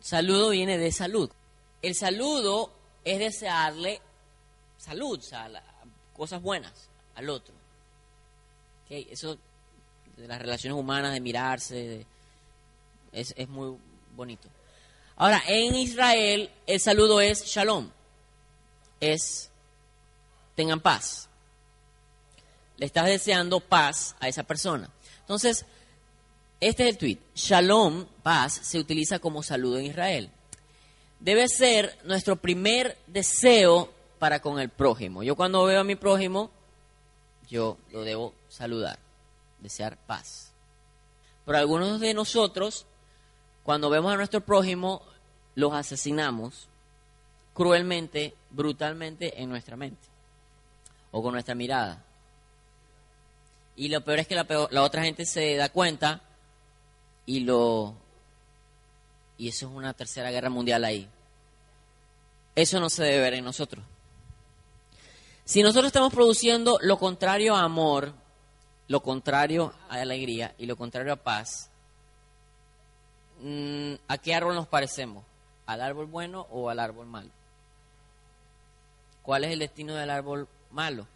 Saludo 0.00 0.50
viene 0.50 0.78
de 0.78 0.92
salud. 0.92 1.28
El 1.82 1.96
saludo 1.96 2.70
es 3.04 3.18
desearle 3.18 4.00
salud, 4.78 5.20
cosas 6.14 6.40
buenas 6.40 6.72
al 7.16 7.30
otro. 7.30 7.52
Eso 8.88 9.36
de 10.16 10.28
las 10.28 10.40
relaciones 10.40 10.78
humanas, 10.78 11.14
de 11.14 11.20
mirarse, 11.20 12.06
es 13.10 13.48
muy 13.48 13.76
bonito. 14.14 14.48
Ahora, 15.16 15.42
en 15.48 15.74
Israel 15.74 16.48
el 16.68 16.78
saludo 16.78 17.20
es 17.20 17.44
shalom, 17.44 17.90
es 19.00 19.50
tengan 20.54 20.78
paz 20.78 21.28
estás 22.84 23.06
deseando 23.06 23.60
paz 23.60 24.16
a 24.20 24.28
esa 24.28 24.42
persona. 24.42 24.90
Entonces, 25.20 25.64
este 26.60 26.84
es 26.84 26.90
el 26.90 26.98
tweet. 26.98 27.18
Shalom, 27.34 28.06
paz, 28.22 28.52
se 28.62 28.78
utiliza 28.78 29.18
como 29.18 29.42
saludo 29.42 29.78
en 29.78 29.86
Israel. 29.86 30.30
Debe 31.20 31.48
ser 31.48 31.98
nuestro 32.04 32.36
primer 32.36 32.98
deseo 33.06 33.92
para 34.18 34.40
con 34.40 34.58
el 34.58 34.68
prójimo. 34.68 35.22
Yo 35.22 35.36
cuando 35.36 35.64
veo 35.64 35.80
a 35.80 35.84
mi 35.84 35.94
prójimo, 35.94 36.50
yo 37.48 37.78
lo 37.90 38.02
debo 38.02 38.34
saludar, 38.48 38.98
desear 39.60 39.96
paz. 40.06 40.52
Pero 41.44 41.58
algunos 41.58 42.00
de 42.00 42.14
nosotros, 42.14 42.86
cuando 43.62 43.90
vemos 43.90 44.12
a 44.12 44.16
nuestro 44.16 44.40
prójimo, 44.40 45.02
los 45.54 45.72
asesinamos 45.72 46.68
cruelmente, 47.54 48.34
brutalmente 48.50 49.40
en 49.40 49.50
nuestra 49.50 49.76
mente 49.76 50.08
o 51.10 51.22
con 51.22 51.32
nuestra 51.32 51.54
mirada. 51.54 52.04
Y 53.76 53.88
lo 53.88 54.02
peor 54.02 54.20
es 54.20 54.26
que 54.26 54.34
la, 54.34 54.46
la 54.70 54.82
otra 54.82 55.02
gente 55.02 55.24
se 55.24 55.56
da 55.56 55.68
cuenta 55.70 56.20
y 57.26 57.40
lo 57.40 57.94
y 59.38 59.48
eso 59.48 59.66
es 59.66 59.72
una 59.72 59.92
tercera 59.92 60.30
guerra 60.30 60.50
mundial 60.50 60.84
ahí. 60.84 61.08
Eso 62.54 62.78
no 62.78 62.88
se 62.90 63.02
debe 63.02 63.20
ver 63.20 63.34
en 63.34 63.44
nosotros. 63.44 63.84
Si 65.44 65.62
nosotros 65.62 65.86
estamos 65.86 66.12
produciendo 66.12 66.78
lo 66.80 66.98
contrario 66.98 67.56
a 67.56 67.62
amor, 67.62 68.12
lo 68.88 69.02
contrario 69.02 69.74
a 69.88 69.94
alegría 69.94 70.54
y 70.58 70.66
lo 70.66 70.76
contrario 70.76 71.12
a 71.12 71.16
paz, 71.16 71.70
mm, 73.40 73.94
¿a 74.06 74.18
qué 74.18 74.34
árbol 74.34 74.54
nos 74.54 74.68
parecemos? 74.68 75.24
¿Al 75.66 75.80
árbol 75.80 76.06
bueno 76.06 76.46
o 76.50 76.70
al 76.70 76.78
árbol 76.78 77.06
malo? 77.06 77.30
¿Cuál 79.22 79.44
es 79.44 79.52
el 79.52 79.58
destino 79.58 79.94
del 79.94 80.10
árbol 80.10 80.46
malo? 80.70 81.06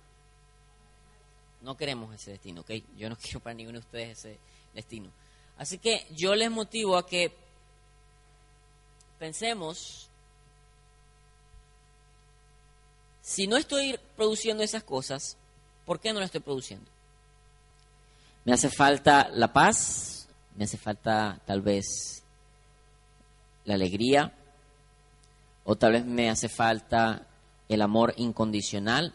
No 1.66 1.76
queremos 1.76 2.14
ese 2.14 2.30
destino, 2.30 2.60
¿ok? 2.60 2.70
Yo 2.96 3.08
no 3.08 3.16
quiero 3.20 3.40
para 3.40 3.54
ninguno 3.54 3.80
de 3.80 3.84
ustedes 3.84 4.18
ese 4.18 4.38
destino. 4.72 5.10
Así 5.58 5.78
que 5.78 6.06
yo 6.12 6.36
les 6.36 6.48
motivo 6.48 6.96
a 6.96 7.04
que 7.04 7.32
pensemos, 9.18 10.08
si 13.20 13.48
no 13.48 13.56
estoy 13.56 13.98
produciendo 14.14 14.62
esas 14.62 14.84
cosas, 14.84 15.36
¿por 15.84 15.98
qué 15.98 16.12
no 16.12 16.20
las 16.20 16.26
estoy 16.26 16.42
produciendo? 16.42 16.88
Me 18.44 18.52
hace 18.52 18.70
falta 18.70 19.28
la 19.32 19.52
paz, 19.52 20.28
me 20.54 20.66
hace 20.66 20.76
falta 20.76 21.40
tal 21.46 21.62
vez 21.62 22.22
la 23.64 23.74
alegría, 23.74 24.32
o 25.64 25.74
tal 25.74 25.94
vez 25.94 26.04
me 26.04 26.30
hace 26.30 26.48
falta 26.48 27.26
el 27.68 27.82
amor 27.82 28.14
incondicional, 28.18 29.12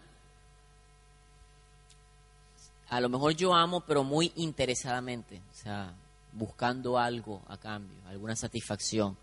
a 2.91 2.99
lo 2.99 3.07
mejor 3.07 3.33
yo 3.37 3.53
amo, 3.53 3.79
pero 3.79 4.03
muy 4.03 4.33
interesadamente. 4.35 5.41
O 5.49 5.53
sea, 5.53 5.95
buscando 6.33 6.99
algo 6.99 7.41
a 7.47 7.57
cambio, 7.57 7.97
alguna 8.05 8.35
satisfacción. 8.35 9.17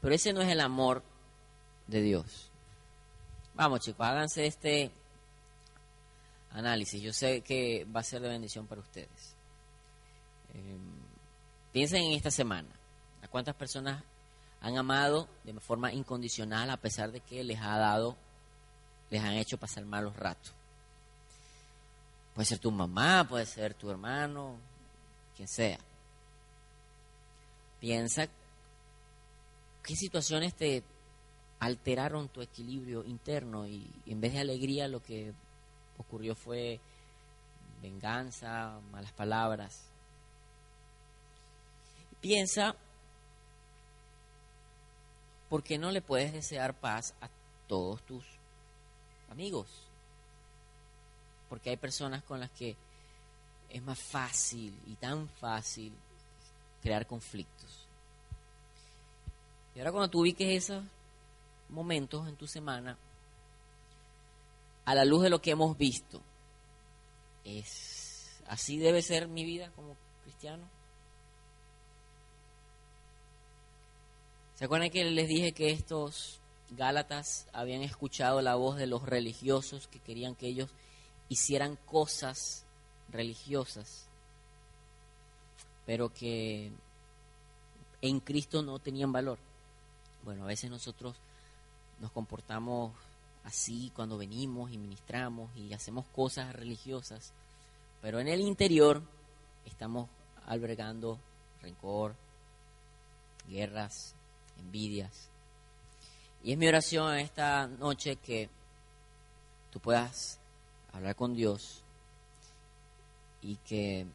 Pero 0.00 0.14
ese 0.16 0.32
no 0.32 0.42
es 0.42 0.48
el 0.48 0.60
amor 0.60 1.00
de 1.86 2.02
Dios. 2.02 2.50
Vamos 3.54 3.80
chicos, 3.80 4.04
háganse 4.04 4.46
este 4.46 4.90
análisis. 6.50 7.00
Yo 7.00 7.12
sé 7.12 7.42
que 7.42 7.86
va 7.94 8.00
a 8.00 8.02
ser 8.02 8.20
de 8.20 8.30
bendición 8.30 8.66
para 8.66 8.80
ustedes. 8.80 9.36
Eh, 10.52 10.76
piensen 11.72 12.02
en 12.02 12.12
esta 12.14 12.32
semana. 12.32 12.68
¿A 13.22 13.28
cuántas 13.28 13.54
personas 13.54 14.02
han 14.60 14.76
amado 14.76 15.28
de 15.44 15.52
forma 15.60 15.92
incondicional 15.92 16.68
a 16.68 16.78
pesar 16.78 17.12
de 17.12 17.20
que 17.20 17.44
les 17.44 17.60
ha 17.60 17.78
dado, 17.78 18.16
les 19.08 19.22
han 19.22 19.34
hecho 19.34 19.56
pasar 19.56 19.84
malos 19.84 20.16
ratos? 20.16 20.52
Puede 22.34 22.46
ser 22.46 22.58
tu 22.58 22.70
mamá, 22.70 23.26
puede 23.28 23.46
ser 23.46 23.74
tu 23.74 23.90
hermano, 23.90 24.56
quien 25.36 25.48
sea. 25.48 25.78
Piensa 27.80 28.28
qué 29.82 29.94
situaciones 29.94 30.54
te 30.54 30.82
alteraron 31.60 32.28
tu 32.28 32.42
equilibrio 32.42 33.04
interno 33.04 33.66
y, 33.66 33.88
en 34.06 34.20
vez 34.20 34.32
de 34.32 34.40
alegría 34.40 34.88
lo 34.88 35.02
que 35.02 35.32
ocurrió 35.98 36.34
fue 36.34 36.80
venganza, 37.80 38.80
malas 38.90 39.12
palabras. 39.12 39.84
Piensa 42.20 42.74
por 45.48 45.62
qué 45.62 45.78
no 45.78 45.90
le 45.90 46.02
puedes 46.02 46.32
desear 46.32 46.74
paz 46.74 47.14
a 47.20 47.28
todos 47.68 48.02
tus 48.04 48.24
amigos. 49.30 49.68
Porque 51.54 51.70
hay 51.70 51.76
personas 51.76 52.24
con 52.24 52.40
las 52.40 52.50
que 52.50 52.74
es 53.70 53.80
más 53.80 54.00
fácil 54.00 54.76
y 54.88 54.96
tan 54.96 55.28
fácil 55.28 55.92
crear 56.82 57.06
conflictos. 57.06 57.86
Y 59.72 59.78
ahora 59.78 59.92
cuando 59.92 60.10
tú 60.10 60.22
ubiques 60.22 60.48
esos 60.48 60.82
momentos 61.68 62.26
en 62.26 62.34
tu 62.34 62.48
semana, 62.48 62.98
a 64.84 64.94
la 64.96 65.04
luz 65.04 65.22
de 65.22 65.30
lo 65.30 65.40
que 65.40 65.52
hemos 65.52 65.78
visto, 65.78 66.20
es 67.44 68.36
así 68.48 68.76
debe 68.76 69.00
ser 69.00 69.28
mi 69.28 69.44
vida 69.44 69.70
como 69.76 69.94
cristiano. 70.24 70.64
¿Se 74.56 74.64
acuerdan 74.64 74.90
que 74.90 75.04
les 75.04 75.28
dije 75.28 75.52
que 75.52 75.70
estos 75.70 76.40
Gálatas 76.70 77.46
habían 77.52 77.82
escuchado 77.82 78.42
la 78.42 78.56
voz 78.56 78.76
de 78.76 78.88
los 78.88 79.04
religiosos 79.04 79.86
que 79.86 80.00
querían 80.00 80.34
que 80.34 80.48
ellos 80.48 80.68
hicieran 81.34 81.76
cosas 81.84 82.64
religiosas, 83.10 84.06
pero 85.84 86.12
que 86.12 86.70
en 88.00 88.20
Cristo 88.20 88.62
no 88.62 88.78
tenían 88.78 89.12
valor? 89.12 89.38
Bueno, 90.22 90.44
a 90.44 90.46
veces 90.46 90.70
nosotros 90.70 91.16
nos 92.00 92.12
comportamos 92.12 92.92
así 93.44 93.90
cuando 93.94 94.16
venimos 94.16 94.70
y 94.70 94.78
ministramos 94.78 95.50
y 95.56 95.72
hacemos 95.74 96.06
cosas 96.14 96.54
religiosas, 96.54 97.32
pero 98.00 98.20
en 98.20 98.28
el 98.28 98.40
interior 98.40 99.02
estamos 99.66 100.08
albergando 100.46 101.18
rencor, 101.60 102.14
guerras, 103.48 104.14
envidias. 104.60 105.28
Y 106.44 106.52
es 106.52 106.58
mi 106.58 106.68
oración 106.68 107.16
esta 107.16 107.66
noche 107.66 108.16
que 108.16 108.48
tú 109.72 109.80
puedas 109.80 110.38
hablar 110.94 111.16
con 111.16 111.34
Dios 111.34 111.82
y 113.42 113.56
que 113.56 114.06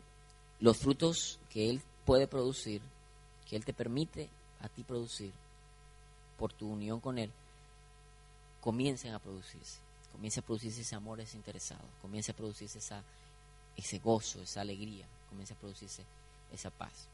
los 0.60 0.78
frutos 0.78 1.40
que 1.50 1.70
Él 1.70 1.82
puede 2.06 2.28
producir, 2.28 2.82
que 3.48 3.56
Él 3.56 3.66
te 3.66 3.74
permite 3.74 4.30
a 4.62 4.70
ti 4.70 4.84
producir 4.84 5.32
por 6.38 6.54
tu 6.54 6.68
unión 6.68 7.00
con 7.00 7.20
Él, 7.20 7.32
comiencen 8.62 9.14
a 9.14 9.20
producirse. 9.20 9.80
Comience 10.12 10.40
a 10.40 10.44
producirse 10.44 10.82
ese 10.82 10.96
amor 10.96 11.20
desinteresado, 11.20 11.84
comience 12.02 12.32
a 12.32 12.36
producirse 12.36 12.80
esa, 12.80 13.04
ese 13.78 14.00
gozo, 14.00 14.42
esa 14.42 14.62
alegría, 14.62 15.06
comience 15.30 15.54
a 15.54 15.58
producirse 15.58 16.04
esa 16.52 16.72
paz. 16.72 17.08